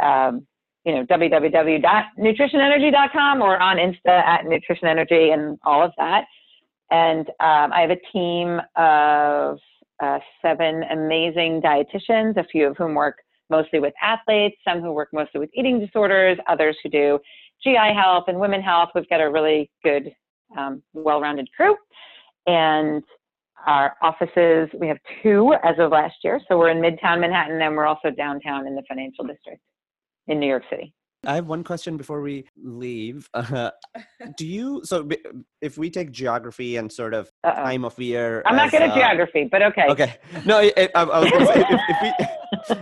Um, 0.02 0.46
you 0.86 0.96
know, 0.96 1.06
www.nutritionenergy.com 1.06 3.42
or 3.42 3.62
on 3.62 3.76
Insta 3.78 4.24
at 4.24 4.46
Nutrition 4.46 4.88
Energy 4.88 5.32
and 5.32 5.60
all 5.64 5.84
of 5.84 5.92
that. 5.98 6.26
And 6.92 7.28
um, 7.40 7.74
I 7.74 7.82
have 7.82 7.92
a 7.92 8.00
team 8.12 8.60
of 8.76 9.60
uh, 10.02 10.20
seven 10.42 10.84
amazing 10.92 11.62
dietitians, 11.62 12.38
a 12.38 12.44
few 12.46 12.68
of 12.68 12.78
whom 12.78 12.96
work 12.96 13.18
mostly 13.50 13.80
with 13.80 13.94
athletes, 14.02 14.56
some 14.68 14.82
who 14.82 14.92
work 14.92 15.10
mostly 15.12 15.40
with 15.40 15.50
eating 15.54 15.80
disorders, 15.80 16.38
others 16.48 16.78
who 16.84 16.90
do 16.90 17.20
GI 17.64 17.94
health 17.94 18.26
and 18.28 18.40
women 18.40 18.62
health. 18.62 18.90
We've 18.96 19.10
got 19.10 19.22
a 19.22 19.30
really 19.30 19.70
good, 19.84 20.12
um, 20.58 20.82
well 20.94 21.20
rounded 21.20 21.50
crew. 21.56 21.76
And 22.48 23.04
our 23.68 23.96
offices, 24.02 24.70
we 24.80 24.88
have 24.88 24.98
two 25.22 25.54
as 25.64 25.76
of 25.78 25.92
last 25.92 26.16
year. 26.24 26.40
So 26.48 26.58
we're 26.58 26.70
in 26.70 26.78
Midtown 26.78 27.20
Manhattan 27.20 27.62
and 27.62 27.76
we're 27.76 27.86
also 27.86 28.10
downtown 28.10 28.66
in 28.66 28.76
the 28.76 28.84
financial 28.88 29.26
district 29.26 29.62
in 30.30 30.40
New 30.40 30.48
York 30.48 30.64
City. 30.70 30.94
I 31.26 31.36
have 31.36 31.48
one 31.48 31.66
question 31.66 31.98
before 31.98 32.22
we 32.22 32.46
leave. 32.56 33.28
Uh, 33.36 33.72
do 34.38 34.46
you 34.48 34.82
so 34.86 35.08
if 35.62 35.78
we 35.78 35.90
take 35.90 36.12
geography 36.12 36.78
and 36.78 36.90
sort 36.92 37.14
of 37.14 37.30
Uh-oh. 37.44 37.56
time 37.56 37.84
of 37.84 37.98
year? 38.00 38.42
I'm 38.46 38.56
not 38.56 38.68
as, 38.68 38.72
good 38.72 38.82
at 38.84 38.92
uh, 38.92 38.96
geography, 38.96 39.50
but 39.52 39.62
okay. 39.64 39.88
Okay, 39.90 40.16
no, 40.46 40.60
I, 40.60 40.72
I, 40.78 41.02
I 41.04 41.20
was 41.20 41.32
gonna 41.32 41.46
say 41.48 41.66
if, 41.70 41.82
if 41.90 41.98
we 42.04 42.26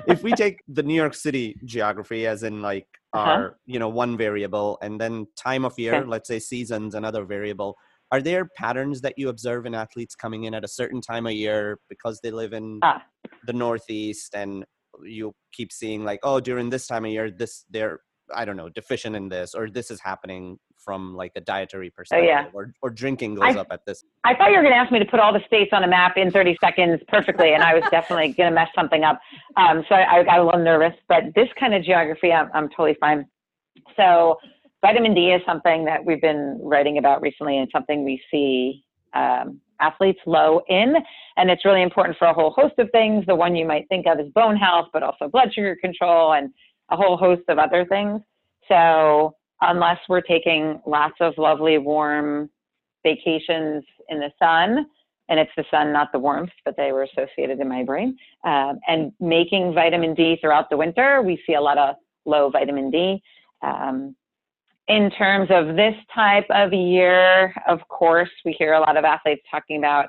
if 0.14 0.24
we 0.24 0.32
take 0.34 0.60
the 0.68 0.84
New 0.84 0.94
York 0.94 1.16
City 1.16 1.56
geography 1.66 2.28
as 2.28 2.44
in 2.44 2.62
like 2.62 2.88
Uh-huh. 3.14 3.32
our 3.32 3.58
you 3.66 3.80
know 3.80 3.90
one 3.90 4.18
variable 4.18 4.78
and 4.84 5.00
then 5.02 5.26
time 5.36 5.66
of 5.66 5.74
year, 5.80 5.96
Okay. 5.96 6.08
let's 6.08 6.28
say 6.28 6.40
seasons 6.40 6.94
another 6.94 7.24
variable. 7.26 7.76
Are 8.12 8.22
there 8.22 8.46
patterns 8.64 9.02
that 9.02 9.16
you 9.18 9.30
observe 9.30 9.66
in 9.66 9.74
athletes 9.76 10.16
coming 10.16 10.44
in 10.46 10.54
at 10.54 10.64
a 10.64 10.68
certain 10.82 11.02
time 11.02 11.26
of 11.28 11.34
year 11.34 11.80
because 11.90 12.20
they 12.22 12.32
live 12.32 12.54
in 12.54 12.80
Ah. 12.84 13.02
the 13.50 13.54
Northeast 13.54 14.36
and 14.36 14.66
you 15.04 15.34
keep 15.52 15.72
seeing 15.72 16.04
like 16.04 16.20
oh 16.24 16.40
during 16.40 16.70
this 16.70 16.88
time 16.88 17.06
of 17.06 17.12
year 17.12 17.32
this 17.32 17.66
they're 17.70 18.00
I 18.34 18.46
don't 18.46 18.58
know 18.58 18.70
deficient 18.70 19.16
in 19.16 19.30
this 19.30 19.54
or 19.54 19.70
this 19.70 19.90
is 19.92 20.00
happening 20.02 20.60
from 20.78 21.16
like 21.16 21.32
a 21.36 21.42
dietary 21.42 21.90
perspective 21.90 22.52
or 22.54 22.74
or 22.82 22.90
drinking 22.90 23.36
goes 23.36 23.56
I- 23.56 23.60
up 23.60 23.68
at 23.72 23.86
this 23.86 24.04
I 24.28 24.36
thought 24.36 24.50
you 24.52 24.58
were 24.58 24.64
going 24.64 24.74
to 24.74 24.80
ask 24.80 24.92
me 24.92 25.00
to 25.00 25.06
put 25.06 25.22
all 25.22 25.32
the 25.32 25.44
states 25.48 25.72
on 25.72 25.86
a 25.86 25.88
map 25.88 26.18
in 26.18 26.32
30 26.32 26.58
seconds 26.60 27.02
perfectly, 27.08 27.54
and 27.54 27.64
I 27.64 27.74
was 27.74 27.84
definitely 27.90 28.34
going 28.34 28.50
to 28.50 28.54
mess 28.54 28.68
something 28.76 29.06
up. 29.06 29.22
Um, 29.56 29.86
so 29.88 29.96
I, 29.96 30.18
I 30.20 30.24
got 30.24 30.40
a 30.40 30.44
little 30.44 30.62
nervous, 30.62 30.94
but 31.08 31.24
this 31.34 31.48
kind 31.58 31.74
of 31.74 31.82
geography, 31.82 32.34
I'm, 32.34 32.50
I'm 32.54 32.68
totally 32.68 32.98
fine. 33.00 33.26
So 33.96 34.36
vitamin 34.82 35.14
D 35.14 35.32
is 35.32 35.42
something 35.46 35.86
that 35.86 36.04
we've 36.04 36.22
been 36.22 36.60
writing 36.62 36.98
about 36.98 37.22
recently, 37.22 37.58
and 37.58 37.70
something 37.72 38.04
we 38.04 38.22
see 38.30 38.84
um, 39.14 39.62
athletes 39.80 40.20
low 40.26 40.62
in, 40.70 40.96
and 41.38 41.50
it's 41.50 41.66
really 41.66 41.82
important 41.82 42.18
for 42.18 42.28
a 42.28 42.34
whole 42.34 42.52
host 42.52 42.76
of 42.78 42.90
things. 42.92 43.26
The 43.26 43.36
one 43.36 43.56
you 43.56 43.66
might 43.66 43.88
think 43.90 44.06
of 44.08 44.20
is 44.20 44.32
bone 44.34 44.56
health, 44.56 44.88
but 44.94 45.04
also 45.04 45.28
blood 45.28 45.54
sugar 45.54 45.76
control 45.80 46.34
and 46.34 46.50
a 46.90 46.96
whole 46.96 47.18
host 47.18 47.44
of 47.48 47.58
other 47.58 47.86
things. 47.86 48.22
So 48.68 49.36
unless 49.62 50.00
we're 50.10 50.22
taking 50.22 50.82
lots 50.86 51.16
of 51.20 51.34
lovely 51.38 51.78
warm 51.78 52.50
vacations 53.04 53.84
in 54.10 54.20
the 54.20 54.32
sun, 54.40 54.86
and 55.30 55.40
it's 55.40 55.52
the 55.58 55.66
sun, 55.70 55.92
not 55.92 56.12
the 56.12 56.20
warmth, 56.20 56.52
but 56.64 56.76
they 56.78 56.92
were 56.92 57.04
associated 57.04 57.60
in 57.60 57.68
my 57.68 57.84
brain. 57.84 58.18
Um, 58.44 58.80
and 58.88 59.12
making 59.20 59.74
vitamin 59.74 60.14
D 60.14 60.38
throughout 60.40 60.70
the 60.70 60.78
winter, 60.78 61.22
we 61.22 61.42
see 61.46 61.54
a 61.54 61.62
lot 61.62 61.78
of 61.78 61.96
low 62.26 62.50
vitamin 62.50 62.90
D. 62.90 63.22
Um, 63.62 64.16
in 64.88 65.12
terms 65.12 65.50
of 65.52 65.76
this 65.76 65.96
type 66.14 66.46
of 66.50 66.72
year, 66.72 67.54
of 67.68 67.80
course, 67.90 68.30
we 68.46 68.56
hear 68.58 68.74
a 68.74 68.80
lot 68.80 68.98
of 68.98 69.04
athletes 69.04 69.42
talking 69.52 69.78
about, 69.78 70.08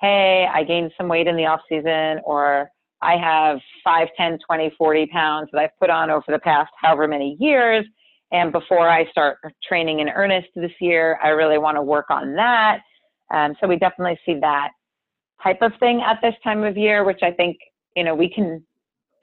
hey, 0.00 0.46
I 0.52 0.64
gained 0.64 0.92
some 0.98 1.08
weight 1.08 1.26
in 1.26 1.36
the 1.36 1.46
off 1.46 1.60
season, 1.68 2.20
or 2.24 2.70
I 3.00 3.16
have 3.16 3.58
5, 3.82 4.08
10, 4.16 4.38
20, 4.46 4.72
40 4.76 5.06
pounds 5.06 5.48
that 5.52 5.60
I've 5.60 5.78
put 5.78 5.88
on 5.88 6.10
over 6.10 6.24
the 6.28 6.38
past 6.40 6.70
however 6.80 7.08
many 7.08 7.36
years. 7.40 7.86
And 8.30 8.52
before 8.52 8.88
I 8.88 9.10
start 9.10 9.38
training 9.66 10.00
in 10.00 10.10
earnest 10.10 10.48
this 10.54 10.72
year, 10.80 11.18
I 11.22 11.28
really 11.28 11.58
want 11.58 11.76
to 11.76 11.82
work 11.82 12.10
on 12.10 12.34
that. 12.34 12.80
Um, 13.30 13.54
so 13.60 13.66
we 13.66 13.76
definitely 13.76 14.18
see 14.26 14.38
that 14.40 14.70
type 15.42 15.62
of 15.62 15.72
thing 15.80 16.02
at 16.02 16.18
this 16.22 16.34
time 16.44 16.64
of 16.64 16.76
year, 16.76 17.04
which 17.04 17.20
I 17.22 17.30
think, 17.30 17.56
you 17.96 18.04
know, 18.04 18.14
we 18.14 18.28
can 18.28 18.62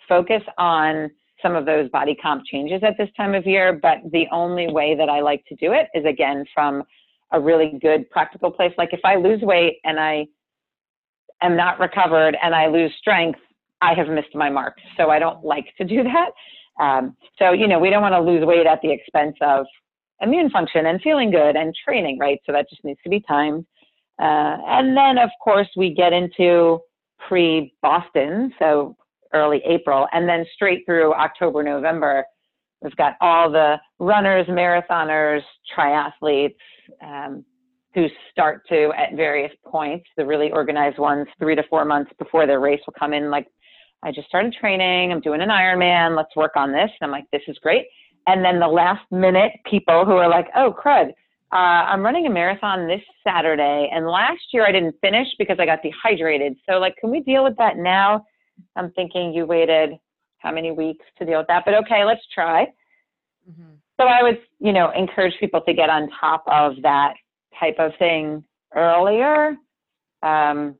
focus 0.07 0.41
on 0.57 1.11
some 1.45 1.55
of 1.55 1.65
those 1.65 1.89
body 1.89 2.15
comp 2.15 2.43
changes 2.45 2.81
at 2.83 2.97
this 2.97 3.09
time 3.15 3.35
of 3.35 3.45
year. 3.45 3.77
But 3.79 3.97
the 4.11 4.25
only 4.31 4.67
way 4.71 4.95
that 4.95 5.09
I 5.09 5.21
like 5.21 5.45
to 5.47 5.55
do 5.55 5.73
it 5.73 5.87
is 5.93 6.05
again 6.05 6.43
from 6.53 6.83
a 7.31 7.39
really 7.39 7.77
good 7.81 8.09
practical 8.09 8.49
place. 8.49 8.73
Like 8.77 8.93
if 8.93 9.01
I 9.03 9.15
lose 9.15 9.41
weight 9.41 9.77
and 9.83 9.99
I 9.99 10.25
am 11.41 11.55
not 11.55 11.79
recovered 11.79 12.35
and 12.41 12.55
I 12.55 12.67
lose 12.67 12.91
strength, 12.99 13.39
I 13.81 13.93
have 13.93 14.07
missed 14.07 14.33
my 14.33 14.49
mark. 14.49 14.77
So 14.97 15.09
I 15.09 15.19
don't 15.19 15.43
like 15.45 15.67
to 15.77 15.83
do 15.83 16.03
that. 16.03 16.31
Um, 16.83 17.15
so, 17.37 17.51
you 17.51 17.67
know, 17.67 17.79
we 17.79 17.89
don't 17.89 18.01
want 18.01 18.13
to 18.13 18.21
lose 18.21 18.43
weight 18.43 18.65
at 18.65 18.81
the 18.81 18.91
expense 18.91 19.35
of 19.41 19.65
immune 20.21 20.49
function 20.49 20.87
and 20.87 20.99
feeling 21.01 21.29
good 21.29 21.55
and 21.55 21.75
training, 21.85 22.17
right? 22.19 22.39
So 22.45 22.51
that 22.53 22.69
just 22.69 22.83
needs 22.83 22.99
to 23.03 23.09
be 23.09 23.21
timed. 23.21 23.65
Uh, 24.19 24.57
and 24.67 24.95
then, 24.95 25.17
of 25.17 25.29
course, 25.43 25.67
we 25.75 25.93
get 25.93 26.13
into 26.13 26.79
pre 27.27 27.73
Boston, 27.81 28.53
so 28.59 28.95
early 29.35 29.61
April, 29.65 30.07
and 30.13 30.27
then 30.27 30.45
straight 30.53 30.83
through 30.85 31.13
October, 31.13 31.61
November. 31.61 32.25
We've 32.81 32.95
got 32.95 33.13
all 33.21 33.51
the 33.51 33.77
runners, 33.99 34.47
marathoners, 34.47 35.41
triathletes 35.77 36.55
um, 37.03 37.43
who 37.93 38.07
start 38.31 38.63
to, 38.69 38.91
at 38.97 39.15
various 39.15 39.51
points, 39.65 40.05
the 40.17 40.25
really 40.25 40.51
organized 40.51 40.97
ones, 40.97 41.27
three 41.39 41.55
to 41.55 41.63
four 41.69 41.85
months 41.85 42.11
before 42.19 42.45
their 42.47 42.59
race 42.59 42.81
will 42.85 42.95
come 42.97 43.13
in 43.13 43.29
like, 43.29 43.47
I 44.03 44.11
just 44.11 44.27
started 44.27 44.53
training, 44.53 45.11
I'm 45.11 45.21
doing 45.21 45.41
an 45.41 45.49
Ironman, 45.49 46.15
let's 46.15 46.35
work 46.35 46.51
on 46.55 46.71
this. 46.71 46.89
And 46.99 47.07
I'm 47.07 47.11
like, 47.11 47.25
this 47.31 47.41
is 47.47 47.57
great. 47.63 47.85
And 48.27 48.43
then 48.43 48.59
the 48.59 48.67
last 48.67 49.03
minute 49.11 49.51
people 49.69 50.05
who 50.05 50.13
are 50.13 50.29
like, 50.29 50.47
oh, 50.55 50.75
crud, 50.83 51.09
uh, 51.53 51.87
I'm 51.87 52.03
running 52.03 52.25
a 52.25 52.29
marathon 52.29 52.87
this 52.87 53.01
Saturday, 53.25 53.89
and 53.93 54.07
last 54.07 54.41
year 54.51 54.65
I 54.65 54.71
didn't 54.71 54.95
finish 54.99 55.27
because 55.37 55.57
I 55.59 55.65
got 55.65 55.79
dehydrated. 55.81 56.57
So, 56.67 56.79
like, 56.79 56.95
can 56.97 57.11
we 57.11 57.21
deal 57.21 57.43
with 57.43 57.55
that 57.57 57.77
now? 57.77 58.25
I'm 58.75 58.91
thinking 58.91 59.33
you 59.33 59.45
waited 59.45 59.97
how 60.39 60.51
many 60.51 60.71
weeks 60.71 61.05
to 61.17 61.25
deal 61.25 61.39
with 61.39 61.47
that. 61.47 61.63
But 61.65 61.73
okay, 61.75 62.03
let's 62.05 62.25
try. 62.33 62.71
Mhm. 63.49 63.77
So 63.99 64.07
I 64.07 64.21
would, 64.23 64.41
you 64.59 64.73
know, 64.73 64.91
encourage 64.91 65.37
people 65.39 65.61
to 65.61 65.73
get 65.73 65.89
on 65.89 66.09
top 66.09 66.43
of 66.47 66.81
that 66.81 67.15
type 67.59 67.79
of 67.79 67.95
thing 67.97 68.43
earlier. 68.75 69.55
Um, 70.21 70.75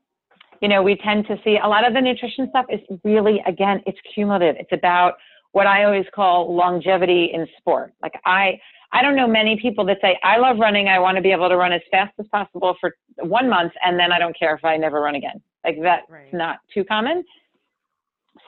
you 0.62 0.68
know, 0.68 0.82
we 0.84 0.96
tend 0.96 1.28
to 1.28 1.40
see 1.44 1.58
a 1.58 1.68
lot 1.68 1.86
of 1.86 1.94
the 1.94 2.02
nutrition 2.02 2.50
stuff 2.50 2.66
is 2.70 2.80
really, 3.04 3.42
again, 3.46 3.82
it's 3.86 4.00
cumulative. 4.14 4.56
It's 4.60 4.72
about 4.72 5.16
what 5.52 5.68
I 5.68 5.84
always 5.86 6.06
call 6.14 6.54
longevity 6.54 7.26
in 7.34 7.48
sport. 7.58 7.94
Like 8.02 8.20
I, 8.26 8.60
I 8.92 9.02
don't 9.02 9.16
know 9.16 9.28
many 9.28 9.58
people 9.60 9.86
that 9.86 9.98
say, 10.02 10.18
I 10.24 10.38
love 10.38 10.58
running. 10.60 10.88
I 10.90 11.00
want 11.00 11.16
to 11.18 11.22
be 11.22 11.32
able 11.32 11.50
to 11.50 11.58
run 11.58 11.72
as 11.72 11.82
fast 11.92 12.14
as 12.20 12.28
possible 12.28 12.76
for 12.80 12.96
one 13.20 13.50
month, 13.50 13.74
and 13.84 13.98
then 14.00 14.12
I 14.12 14.20
don't 14.20 14.38
care 14.38 14.56
if 14.56 14.64
I 14.66 14.78
never 14.78 15.02
run 15.02 15.16
again. 15.16 15.42
Like 15.64 15.78
that's 15.82 16.10
Right. 16.10 16.34
not 16.34 16.60
too 16.74 16.84
common. 16.84 17.24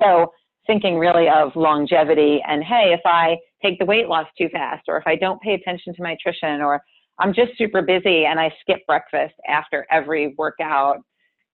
So 0.01 0.31
thinking 0.65 0.97
really 0.97 1.29
of 1.29 1.55
longevity 1.55 2.41
and 2.47 2.63
hey, 2.63 2.93
if 2.93 3.01
I 3.05 3.37
take 3.63 3.79
the 3.79 3.85
weight 3.85 4.07
loss 4.07 4.27
too 4.37 4.49
fast, 4.49 4.83
or 4.87 4.97
if 4.97 5.07
I 5.07 5.15
don't 5.15 5.41
pay 5.41 5.53
attention 5.53 5.93
to 5.95 6.03
my 6.03 6.11
nutrition, 6.11 6.61
or 6.61 6.81
I'm 7.19 7.33
just 7.33 7.57
super 7.57 7.81
busy 7.81 8.25
and 8.25 8.39
I 8.39 8.53
skip 8.61 8.85
breakfast 8.85 9.33
after 9.47 9.87
every 9.89 10.35
workout 10.37 10.97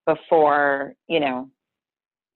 before, 0.06 0.94
you 1.08 1.20
know, 1.20 1.50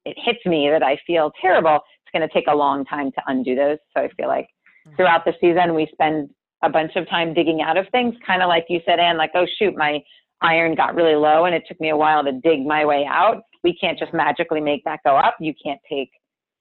it 0.05 0.15
hits 0.23 0.45
me 0.45 0.69
that 0.69 0.83
I 0.83 0.97
feel 1.05 1.31
terrible, 1.41 1.75
it's 1.75 2.11
going 2.13 2.27
to 2.27 2.33
take 2.33 2.47
a 2.47 2.55
long 2.55 2.85
time 2.85 3.11
to 3.11 3.21
undo 3.27 3.55
those. 3.55 3.77
So 3.95 4.03
I 4.03 4.09
feel 4.15 4.29
like 4.29 4.45
mm-hmm. 4.87 4.95
throughout 4.95 5.25
the 5.25 5.33
season, 5.41 5.75
we 5.75 5.89
spend 5.91 6.29
a 6.63 6.69
bunch 6.69 6.95
of 6.95 7.09
time 7.09 7.33
digging 7.33 7.61
out 7.61 7.75
of 7.75 7.85
things, 7.91 8.15
kind 8.25 8.41
of 8.41 8.47
like 8.47 8.65
you 8.69 8.79
said, 8.85 8.99
Anne, 8.99 9.17
like, 9.17 9.31
oh, 9.35 9.45
shoot, 9.59 9.75
my 9.75 10.01
iron 10.41 10.75
got 10.75 10.95
really 10.95 11.15
low 11.15 11.45
and 11.45 11.55
it 11.55 11.63
took 11.67 11.79
me 11.81 11.89
a 11.89 11.97
while 11.97 12.23
to 12.23 12.31
dig 12.31 12.65
my 12.65 12.85
way 12.85 13.05
out. 13.09 13.41
We 13.67 13.75
can't 13.75 13.99
just 13.99 14.13
magically 14.13 14.61
make 14.61 14.81
that 14.85 15.01
go 15.05 15.17
up. 15.17 15.35
You 15.41 15.53
can't 15.61 15.81
take 15.89 16.09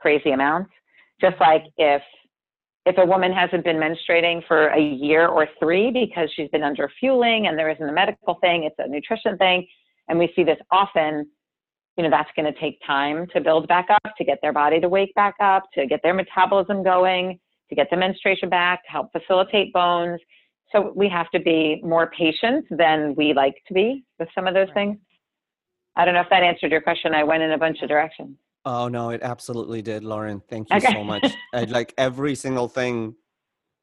crazy 0.00 0.32
amounts. 0.32 0.72
Just 1.20 1.36
like 1.38 1.62
if 1.76 2.02
if 2.84 2.98
a 2.98 3.06
woman 3.06 3.32
hasn't 3.32 3.62
been 3.62 3.76
menstruating 3.76 4.44
for 4.48 4.68
a 4.68 4.80
year 4.80 5.28
or 5.28 5.46
three 5.60 5.92
because 5.92 6.28
she's 6.34 6.48
been 6.50 6.64
under 6.64 6.90
fueling 6.98 7.46
and 7.46 7.56
there 7.56 7.70
isn't 7.70 7.88
a 7.88 7.92
medical 7.92 8.34
thing, 8.40 8.64
it's 8.64 8.74
a 8.78 8.88
nutrition 8.88 9.38
thing, 9.38 9.64
and 10.08 10.18
we 10.18 10.32
see 10.34 10.42
this 10.42 10.58
often, 10.72 11.28
you 11.96 12.02
know, 12.02 12.10
that's 12.10 12.30
going 12.34 12.52
to 12.52 12.60
take 12.60 12.80
time 12.84 13.26
to 13.34 13.40
build 13.40 13.68
back 13.68 13.86
up, 13.90 14.12
to 14.18 14.24
get 14.24 14.38
their 14.42 14.52
body 14.52 14.80
to 14.80 14.88
wake 14.88 15.14
back 15.14 15.34
up, 15.40 15.62
to 15.74 15.86
get 15.86 16.00
their 16.02 16.14
metabolism 16.14 16.82
going, 16.82 17.38
to 17.68 17.74
get 17.76 17.88
the 17.90 17.96
menstruation 17.96 18.48
back, 18.48 18.84
to 18.84 18.90
help 18.90 19.12
facilitate 19.12 19.72
bones. 19.72 20.20
So 20.72 20.92
we 20.96 21.08
have 21.08 21.30
to 21.30 21.38
be 21.38 21.80
more 21.84 22.10
patient 22.10 22.66
than 22.70 23.14
we 23.14 23.32
like 23.32 23.54
to 23.68 23.74
be 23.74 24.04
with 24.18 24.28
some 24.34 24.48
of 24.48 24.54
those 24.54 24.66
Right. 24.68 24.74
things. 24.74 24.98
I 25.96 26.04
don't 26.04 26.14
know 26.14 26.20
if 26.20 26.30
that 26.30 26.42
answered 26.42 26.70
your 26.70 26.80
question. 26.82 27.14
I 27.14 27.24
went 27.24 27.42
in 27.42 27.52
a 27.52 27.58
bunch 27.58 27.80
of 27.82 27.88
directions. 27.88 28.36
Oh 28.64 28.88
no, 28.88 29.10
it 29.10 29.22
absolutely 29.22 29.80
did, 29.80 30.04
Lauren. 30.04 30.42
Thank 30.50 30.70
you 30.70 30.76
Okay. 30.76 30.92
so 30.92 31.04
much. 31.04 31.26
I, 31.54 31.64
like 31.64 31.94
every 31.98 32.34
single 32.34 32.68
thing 32.68 33.14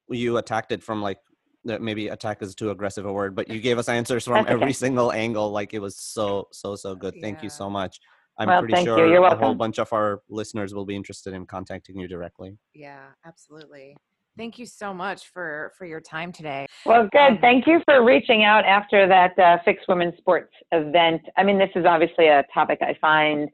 you 0.09 0.38
attacked 0.38 0.72
it 0.72 0.84
from 0.84 1.01
like 1.01 1.18
that 1.66 1.82
maybe 1.82 2.09
attack 2.09 2.41
is 2.41 2.53
too 2.53 2.72
aggressive 2.72 3.05
a 3.05 3.14
word, 3.14 3.36
but 3.36 3.49
you 3.49 3.61
gave 3.61 3.78
us 3.78 3.88
answers 3.88 4.26
from 4.26 4.41
okay. 4.41 4.51
every 4.53 4.74
single 4.74 5.11
angle. 5.14 5.49
Like 5.51 5.74
it 5.74 5.80
was 5.80 5.97
so 5.97 6.47
so 6.51 6.76
so 6.76 6.95
good. 6.95 7.16
Thank 7.22 7.41
you 7.41 7.49
so 7.49 7.70
much. 7.70 7.99
I'm 8.38 8.49
Well, 8.49 8.59
pretty 8.59 8.84
sure 8.84 9.07
You're 9.07 9.24
a 9.24 9.38
whole 9.38 9.53
bunch 9.53 9.80
of 9.80 9.93
our 9.93 10.22
listeners 10.28 10.74
will 10.74 10.86
be 10.86 10.95
interested 10.95 11.34
in 11.34 11.45
contacting 11.45 11.97
you 11.97 12.07
directly. 12.07 12.57
Yeah, 12.74 13.05
absolutely. 13.26 13.95
Thank 14.38 14.57
you 14.57 14.65
so 14.65 14.93
much 14.93 15.27
for 15.31 15.71
for 15.77 15.86
your 15.86 16.01
time 16.01 16.31
today. 16.31 16.65
Well, 16.86 17.07
good. 17.11 17.19
Um, 17.34 17.38
Thank 17.39 17.67
you 17.67 17.81
for 17.86 18.03
reaching 18.03 18.43
out 18.43 18.65
after 18.65 19.07
that 19.07 19.38
uh, 19.38 19.57
Fixed 19.63 19.88
Women's 19.88 20.17
Sports 20.17 20.53
event. 20.71 21.21
I 21.38 21.43
mean, 21.43 21.59
this 21.59 21.69
is 21.75 21.86
obviously 21.86 22.27
a 22.27 22.43
topic 22.53 22.79
I 22.81 22.95
find 22.99 23.49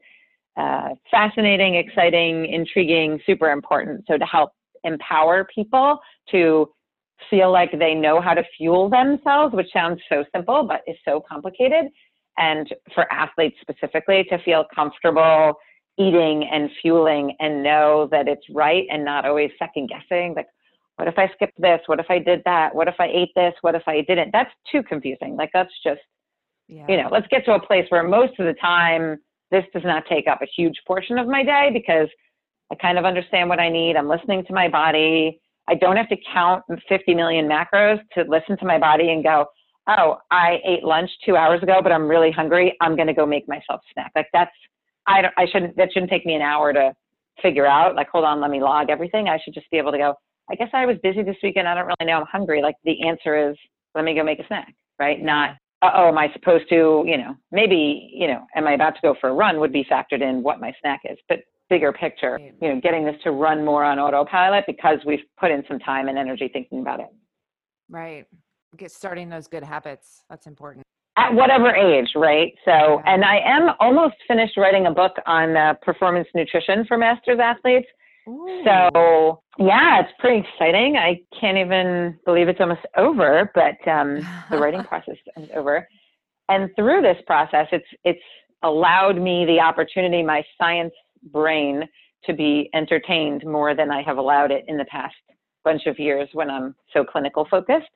uh, 0.56 0.90
fascinating, 1.10 1.74
exciting, 1.74 2.46
intriguing, 2.46 3.20
super 3.26 3.50
important. 3.50 4.04
So 4.08 4.16
to 4.16 4.24
help 4.24 4.52
empower 4.84 5.46
people 5.54 5.98
to 6.30 6.70
feel 7.28 7.52
like 7.52 7.70
they 7.78 7.94
know 7.94 8.20
how 8.20 8.32
to 8.32 8.42
fuel 8.56 8.88
themselves, 8.88 9.54
which 9.54 9.68
sounds 9.72 10.00
so 10.08 10.24
simple, 10.34 10.64
but 10.64 10.80
is 10.86 10.96
so 11.04 11.22
complicated. 11.28 11.86
And 12.38 12.66
for 12.94 13.10
athletes 13.12 13.56
specifically, 13.60 14.24
to 14.30 14.38
feel 14.42 14.64
comfortable 14.74 15.54
eating 15.98 16.48
and 16.50 16.70
fueling 16.80 17.36
and 17.40 17.62
know 17.62 18.08
that 18.10 18.26
it's 18.26 18.46
right 18.54 18.86
and 18.90 19.04
not 19.04 19.26
always 19.26 19.50
second 19.58 19.90
guessing. 19.90 20.32
Like, 20.34 20.46
what 21.00 21.08
if 21.08 21.18
I 21.18 21.28
skipped 21.34 21.58
this? 21.58 21.80
What 21.86 21.98
if 21.98 22.06
I 22.10 22.18
did 22.18 22.42
that? 22.44 22.74
What 22.74 22.86
if 22.86 22.94
I 22.98 23.06
ate 23.06 23.30
this? 23.34 23.54
What 23.62 23.74
if 23.74 23.82
I 23.86 24.02
didn't? 24.02 24.30
That's 24.32 24.50
too 24.70 24.82
confusing. 24.82 25.34
Like, 25.34 25.48
that's 25.54 25.72
just, 25.82 26.00
Yeah. 26.68 26.84
you 26.88 26.98
know, 26.98 27.08
let's 27.10 27.26
get 27.28 27.44
to 27.46 27.54
a 27.54 27.60
place 27.66 27.86
where 27.88 28.02
most 28.02 28.38
of 28.38 28.44
the 28.44 28.52
time 28.60 29.18
this 29.50 29.64
does 29.72 29.82
not 29.82 30.04
take 30.06 30.28
up 30.28 30.42
a 30.42 30.46
huge 30.54 30.76
portion 30.86 31.18
of 31.18 31.26
my 31.26 31.42
day 31.42 31.70
because 31.72 32.08
I 32.70 32.74
kind 32.74 32.98
of 32.98 33.06
understand 33.06 33.48
what 33.48 33.58
I 33.58 33.70
need. 33.70 33.96
I'm 33.96 34.08
listening 34.08 34.44
to 34.44 34.52
my 34.52 34.68
body. 34.68 35.40
I 35.68 35.74
don't 35.74 35.96
have 35.96 36.08
to 36.10 36.16
count 36.32 36.64
50 36.88 37.14
million 37.14 37.48
macros 37.48 37.98
to 38.12 38.24
listen 38.28 38.58
to 38.58 38.66
my 38.66 38.78
body 38.78 39.10
and 39.10 39.24
go, 39.24 39.46
oh, 39.88 40.18
I 40.30 40.58
ate 40.66 40.84
lunch 40.84 41.10
two 41.24 41.34
hours 41.34 41.62
ago, 41.62 41.80
but 41.82 41.92
I'm 41.92 42.06
really 42.08 42.30
hungry. 42.30 42.76
I'm 42.82 42.94
going 42.94 43.08
to 43.08 43.14
go 43.14 43.24
make 43.24 43.48
myself 43.48 43.80
a 43.80 43.92
snack. 43.94 44.12
Like 44.14 44.26
that's, 44.34 44.52
I, 45.06 45.22
don't, 45.22 45.34
I 45.38 45.46
shouldn't, 45.50 45.76
that 45.78 45.92
shouldn't 45.92 46.10
take 46.10 46.26
me 46.26 46.34
an 46.34 46.42
hour 46.42 46.74
to 46.74 46.92
figure 47.40 47.66
out. 47.66 47.96
Like, 47.96 48.10
hold 48.10 48.24
on, 48.24 48.40
let 48.40 48.50
me 48.50 48.60
log 48.60 48.90
everything. 48.90 49.28
I 49.28 49.38
should 49.42 49.54
just 49.54 49.70
be 49.70 49.78
able 49.78 49.92
to 49.92 49.98
go, 49.98 50.14
I 50.50 50.54
guess 50.56 50.68
I 50.72 50.84
was 50.84 50.96
busy 51.02 51.22
this 51.22 51.36
weekend. 51.42 51.68
I 51.68 51.74
don't 51.74 51.86
really 51.86 52.10
know. 52.10 52.18
I'm 52.20 52.26
hungry. 52.30 52.60
Like 52.62 52.74
the 52.84 53.06
answer 53.06 53.50
is, 53.50 53.56
let 53.94 54.04
me 54.04 54.14
go 54.14 54.24
make 54.24 54.40
a 54.40 54.46
snack, 54.46 54.74
right? 54.98 55.22
Not, 55.22 55.50
uh 55.82 55.90
oh, 55.94 56.08
am 56.08 56.18
I 56.18 56.32
supposed 56.32 56.68
to, 56.70 57.04
you 57.06 57.16
know, 57.16 57.34
maybe, 57.52 58.10
you 58.12 58.26
know, 58.26 58.46
am 58.56 58.66
I 58.66 58.72
about 58.72 58.94
to 58.96 59.00
go 59.02 59.14
for 59.20 59.30
a 59.30 59.32
run 59.32 59.60
would 59.60 59.72
be 59.72 59.86
factored 59.90 60.22
in 60.22 60.42
what 60.42 60.60
my 60.60 60.72
snack 60.80 61.00
is. 61.04 61.18
But 61.28 61.40
bigger 61.68 61.92
picture, 61.92 62.38
you 62.38 62.68
know, 62.68 62.80
getting 62.80 63.04
this 63.04 63.14
to 63.22 63.30
run 63.30 63.64
more 63.64 63.84
on 63.84 63.98
autopilot 64.00 64.64
because 64.66 64.98
we've 65.06 65.20
put 65.38 65.52
in 65.52 65.62
some 65.68 65.78
time 65.78 66.08
and 66.08 66.18
energy 66.18 66.50
thinking 66.52 66.80
about 66.80 66.98
it. 66.98 67.06
Right. 67.88 68.26
Get 68.76 68.90
starting 68.90 69.28
those 69.28 69.46
good 69.46 69.62
habits. 69.62 70.24
That's 70.28 70.46
important. 70.46 70.84
At 71.16 71.32
whatever 71.34 71.74
age, 71.74 72.08
right? 72.16 72.52
So, 72.64 72.70
Yeah. 72.72 73.02
and 73.06 73.24
I 73.24 73.38
am 73.38 73.70
almost 73.78 74.16
finished 74.26 74.56
writing 74.56 74.86
a 74.86 74.90
book 74.90 75.12
on 75.26 75.56
uh, 75.56 75.74
performance 75.82 76.28
nutrition 76.34 76.84
for 76.86 76.98
masters 76.98 77.38
athletes. 77.40 77.86
Ooh. 78.28 78.62
So, 78.64 79.42
yeah, 79.58 80.00
it's 80.00 80.12
pretty 80.18 80.46
exciting. 80.46 80.96
I 80.96 81.20
can't 81.38 81.58
even 81.58 82.18
believe 82.24 82.48
it's 82.48 82.60
almost 82.60 82.82
over, 82.96 83.50
but 83.54 83.76
um, 83.90 84.26
the 84.50 84.58
writing 84.58 84.84
process 84.88 85.16
is 85.36 85.48
over. 85.54 85.88
And 86.48 86.70
through 86.76 87.02
this 87.02 87.18
process, 87.26 87.68
it's 87.72 87.86
it's 88.04 88.20
allowed 88.62 89.16
me 89.16 89.46
the 89.46 89.60
opportunity, 89.60 90.22
my 90.22 90.44
science 90.58 90.92
brain, 91.32 91.88
to 92.24 92.34
be 92.34 92.68
entertained 92.74 93.44
more 93.44 93.74
than 93.74 93.90
I 93.90 94.02
have 94.02 94.18
allowed 94.18 94.50
it 94.50 94.64
in 94.68 94.76
the 94.76 94.84
past 94.86 95.14
bunch 95.64 95.86
of 95.86 95.98
years 95.98 96.28
when 96.32 96.50
I'm 96.50 96.74
so 96.92 97.04
clinical 97.04 97.46
focused. 97.50 97.88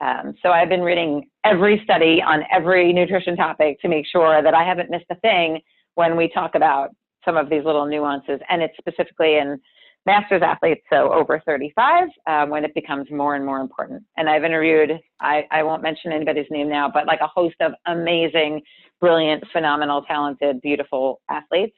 Um, 0.00 0.34
so 0.42 0.50
I've 0.50 0.68
been 0.68 0.82
reading 0.82 1.28
every 1.44 1.80
study 1.84 2.20
on 2.20 2.42
every 2.52 2.92
nutrition 2.92 3.36
topic 3.36 3.80
to 3.80 3.88
make 3.88 4.06
sure 4.06 4.42
that 4.42 4.54
I 4.54 4.64
haven't 4.64 4.90
missed 4.90 5.06
a 5.10 5.16
thing 5.16 5.60
when 5.94 6.16
we 6.16 6.28
talk 6.28 6.54
about 6.54 6.90
some 7.24 7.36
of 7.36 7.50
these 7.50 7.64
little 7.64 7.86
nuances, 7.86 8.40
and 8.48 8.62
it's 8.62 8.76
specifically 8.78 9.36
in 9.36 9.60
masters 10.06 10.42
athletes, 10.44 10.82
so 10.90 11.12
over 11.12 11.42
35, 11.46 12.08
um, 12.26 12.50
when 12.50 12.64
it 12.64 12.74
becomes 12.74 13.10
more 13.10 13.34
and 13.34 13.44
more 13.44 13.60
important. 13.60 14.02
And 14.16 14.28
I've 14.28 14.44
interviewed, 14.44 15.00
I, 15.20 15.46
I 15.50 15.62
won't 15.62 15.82
mention 15.82 16.12
anybody's 16.12 16.46
name 16.50 16.68
now, 16.68 16.90
but 16.92 17.06
like 17.06 17.20
a 17.22 17.26
host 17.26 17.56
of 17.60 17.72
amazing, 17.86 18.60
brilliant, 19.00 19.44
phenomenal, 19.52 20.02
talented, 20.02 20.60
beautiful 20.60 21.20
athletes. 21.30 21.76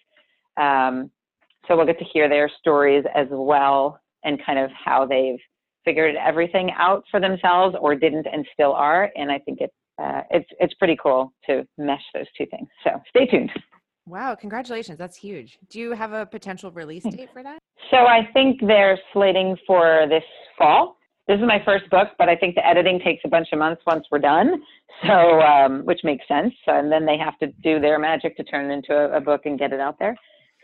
Um, 0.56 1.10
so 1.68 1.76
we'll 1.76 1.86
get 1.86 1.98
to 1.98 2.04
hear 2.04 2.28
their 2.28 2.50
stories 2.60 3.04
as 3.14 3.26
well 3.30 4.00
and 4.24 4.44
kind 4.44 4.58
of 4.58 4.70
how 4.72 5.06
they've 5.06 5.38
figured 5.84 6.16
everything 6.16 6.72
out 6.76 7.04
for 7.10 7.20
themselves 7.20 7.76
or 7.80 7.94
didn't 7.94 8.26
and 8.32 8.46
still 8.52 8.72
are. 8.72 9.10
And 9.16 9.30
I 9.30 9.38
think 9.38 9.60
it, 9.60 9.72
uh, 10.02 10.22
it's, 10.30 10.48
it's 10.58 10.74
pretty 10.74 10.96
cool 11.00 11.32
to 11.46 11.66
mesh 11.78 12.02
those 12.12 12.26
two 12.36 12.46
things. 12.46 12.68
So 12.82 12.90
stay 13.08 13.26
tuned. 13.26 13.50
Wow, 14.06 14.34
congratulations. 14.34 14.98
That's 14.98 15.16
huge. 15.16 15.58
Do 15.70 15.78
you 15.78 15.92
have 15.92 16.12
a 16.12 16.26
potential 16.26 16.70
release 16.70 17.02
date 17.04 17.30
for 17.32 17.42
that? 17.42 17.58
So 17.90 17.98
I 17.98 18.28
think 18.32 18.60
they're 18.66 18.98
slating 19.12 19.56
for 19.66 20.06
this 20.08 20.24
fall. 20.58 20.96
This 21.28 21.38
is 21.40 21.44
my 21.46 21.60
first 21.64 21.90
book, 21.90 22.08
but 22.18 22.28
I 22.28 22.36
think 22.36 22.54
the 22.54 22.64
editing 22.66 23.00
takes 23.04 23.22
a 23.24 23.28
bunch 23.28 23.48
of 23.52 23.58
months 23.58 23.82
once 23.86 24.06
we're 24.10 24.20
done. 24.20 24.62
So, 25.06 25.40
um, 25.40 25.82
which 25.84 26.00
makes 26.04 26.26
sense. 26.28 26.54
And 26.68 26.90
then 26.90 27.04
they 27.04 27.18
have 27.18 27.36
to 27.40 27.48
do 27.62 27.80
their 27.80 27.98
magic 27.98 28.36
to 28.38 28.44
turn 28.44 28.70
it 28.70 28.74
into 28.74 28.94
a, 28.94 29.18
a 29.18 29.20
book 29.20 29.42
and 29.44 29.58
get 29.58 29.72
it 29.72 29.80
out 29.80 29.98
there. 29.98 30.16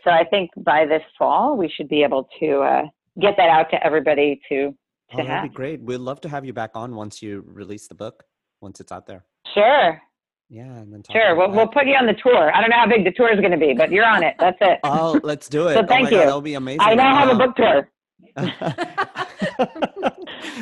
So 0.03 0.09
I 0.09 0.23
think 0.29 0.49
by 0.57 0.85
this 0.85 1.01
fall 1.19 1.55
we 1.57 1.69
should 1.69 1.87
be 1.89 2.01
able 2.03 2.27
to 2.39 2.61
uh, 2.61 2.83
get 3.21 3.35
that 3.37 3.49
out 3.49 3.69
to 3.71 3.85
everybody 3.85 4.39
to 4.49 4.73
Oh, 5.13 5.17
that'd 5.17 5.29
have. 5.29 5.43
be 5.43 5.49
great. 5.49 5.81
We'd 5.81 5.97
love 5.97 6.21
to 6.21 6.29
have 6.29 6.43
you 6.45 6.53
back 6.53 6.71
on 6.73 6.95
once 6.95 7.21
you 7.21 7.43
release 7.45 7.87
the 7.87 7.93
book, 7.93 8.23
once 8.61 8.79
it's 8.79 8.91
out 8.91 9.05
there. 9.05 9.25
Sure, 9.53 10.01
Yeah, 10.53 10.65
and 10.65 10.93
then 10.93 11.01
talk 11.01 11.15
sure. 11.15 11.35
We'll, 11.35 11.49
we'll 11.49 11.67
put 11.67 11.87
you 11.87 11.95
on 11.95 12.05
the 12.05 12.13
tour. 12.13 12.55
I 12.55 12.61
don't 12.61 12.69
know 12.69 12.77
how 12.77 12.87
big 12.87 13.03
the 13.03 13.11
tour 13.11 13.33
is 13.33 13.39
going 13.39 13.53
to 13.53 13.57
be, 13.57 13.73
but 13.73 13.89
you're 13.89 14.05
on 14.05 14.21
it. 14.21 14.35
That's 14.37 14.57
it. 14.61 14.77
Oh, 14.83 15.19
let's 15.23 15.49
do 15.49 15.67
it. 15.67 15.73
So 15.73 15.79
oh 15.79 15.87
thank 15.87 16.03
my 16.03 16.09
you. 16.11 16.17
God, 16.17 16.27
that'll 16.27 16.41
be 16.41 16.53
amazing. 16.53 16.81
I 16.81 16.93
now 16.93 17.17
have 17.17 17.29
a 17.29 17.35
book 17.35 17.55
tour. 17.55 17.89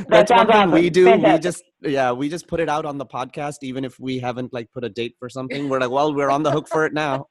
That's 0.07 0.31
one 0.31 0.47
sounds 0.47 0.51
thing 0.51 0.71
we 0.71 0.89
awesome. 0.89 0.93
do. 0.93 1.11
We 1.11 1.39
just 1.39 1.63
yeah, 1.81 2.13
we 2.13 2.29
just 2.29 2.47
put 2.47 2.61
it 2.61 2.69
out 2.69 2.85
on 2.85 2.97
the 2.97 3.05
podcast, 3.05 3.63
even 3.63 3.83
if 3.83 3.99
we 3.99 4.17
haven't 4.17 4.53
like 4.53 4.71
put 4.71 4.85
a 4.85 4.89
date 4.89 5.15
for 5.19 5.29
something. 5.29 5.67
We're 5.67 5.81
like, 5.81 5.91
well, 5.91 6.13
we're 6.13 6.29
on 6.29 6.43
the 6.43 6.51
hook 6.51 6.69
for 6.69 6.85
it 6.85 6.93
now. 6.93 7.27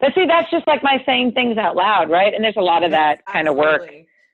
But 0.00 0.14
see, 0.14 0.26
that's 0.26 0.50
just 0.50 0.66
like 0.66 0.82
my 0.82 1.02
saying 1.06 1.32
things 1.32 1.56
out 1.56 1.74
loud, 1.74 2.10
right? 2.10 2.34
And 2.34 2.44
there's 2.44 2.56
a 2.56 2.62
lot 2.62 2.82
of 2.84 2.90
that 2.90 3.24
kind 3.26 3.48
of 3.48 3.56
work. 3.56 3.88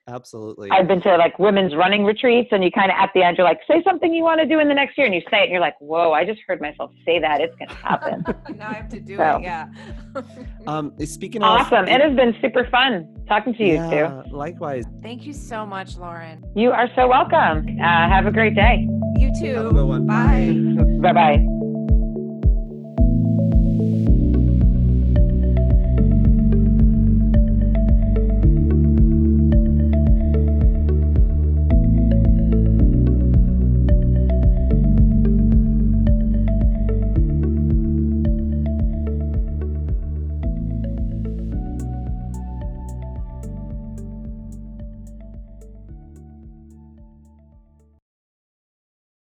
Absolutely. 0.09 0.47
Absolutely. 0.47 0.71
I've 0.71 0.89
been 0.89 1.01
to 1.03 1.17
like 1.17 1.39
women's 1.39 1.75
running 1.75 2.05
retreats, 2.05 2.49
and 2.53 2.63
you 2.63 2.71
kind 2.71 2.91
of 2.91 2.97
at 2.99 3.11
the 3.15 3.23
end, 3.23 3.37
you're 3.37 3.47
like, 3.47 3.61
say 3.69 3.83
something 3.85 4.13
you 4.15 4.23
want 4.23 4.41
to 4.41 4.47
do 4.47 4.59
in 4.61 4.69
the 4.69 4.75
next 4.75 4.97
year, 4.97 5.07
and 5.07 5.15
you 5.15 5.21
say 5.31 5.39
it, 5.41 5.43
and 5.45 5.51
you're 5.53 5.61
like, 5.61 5.79
whoa, 5.81 6.13
I 6.13 6.25
just 6.25 6.41
heard 6.47 6.61
myself 6.61 6.91
say 7.05 7.19
that. 7.21 7.41
It's 7.41 7.55
going 7.57 7.69
to 7.69 7.75
happen. 7.75 8.25
now 8.57 8.71
I 8.71 8.75
have 8.75 8.89
to 8.91 9.01
do 9.01 9.17
So. 9.17 9.37
it. 9.37 9.43
Yeah. 9.43 9.69
Um, 10.67 10.93
speaking 11.05 11.45
of 11.45 11.49
awesome. 11.61 11.87
It 11.87 12.01
has 12.01 12.17
been 12.17 12.35
super 12.43 12.67
fun 12.71 13.07
talking 13.29 13.55
to 13.55 13.63
you 13.63 13.75
yeah, 13.75 14.23
likewise. 14.33 14.85
Thank 15.01 15.25
you 15.25 15.33
so 15.33 15.65
much, 15.65 15.97
Lauren. 15.97 16.43
You 16.57 16.73
are 16.73 16.89
so 16.97 17.07
welcome. 17.07 17.79
Uh, 17.81 18.09
have 18.09 18.27
a 18.27 18.33
great 18.33 18.57
day. 18.57 18.89
You 19.17 19.31
too. 19.39 19.55
Have 19.55 19.67
a 19.67 19.73
good 19.73 19.87
one. 19.87 20.07
Bye. 20.09 20.57
Bye 21.01 21.13
bye. 21.13 21.56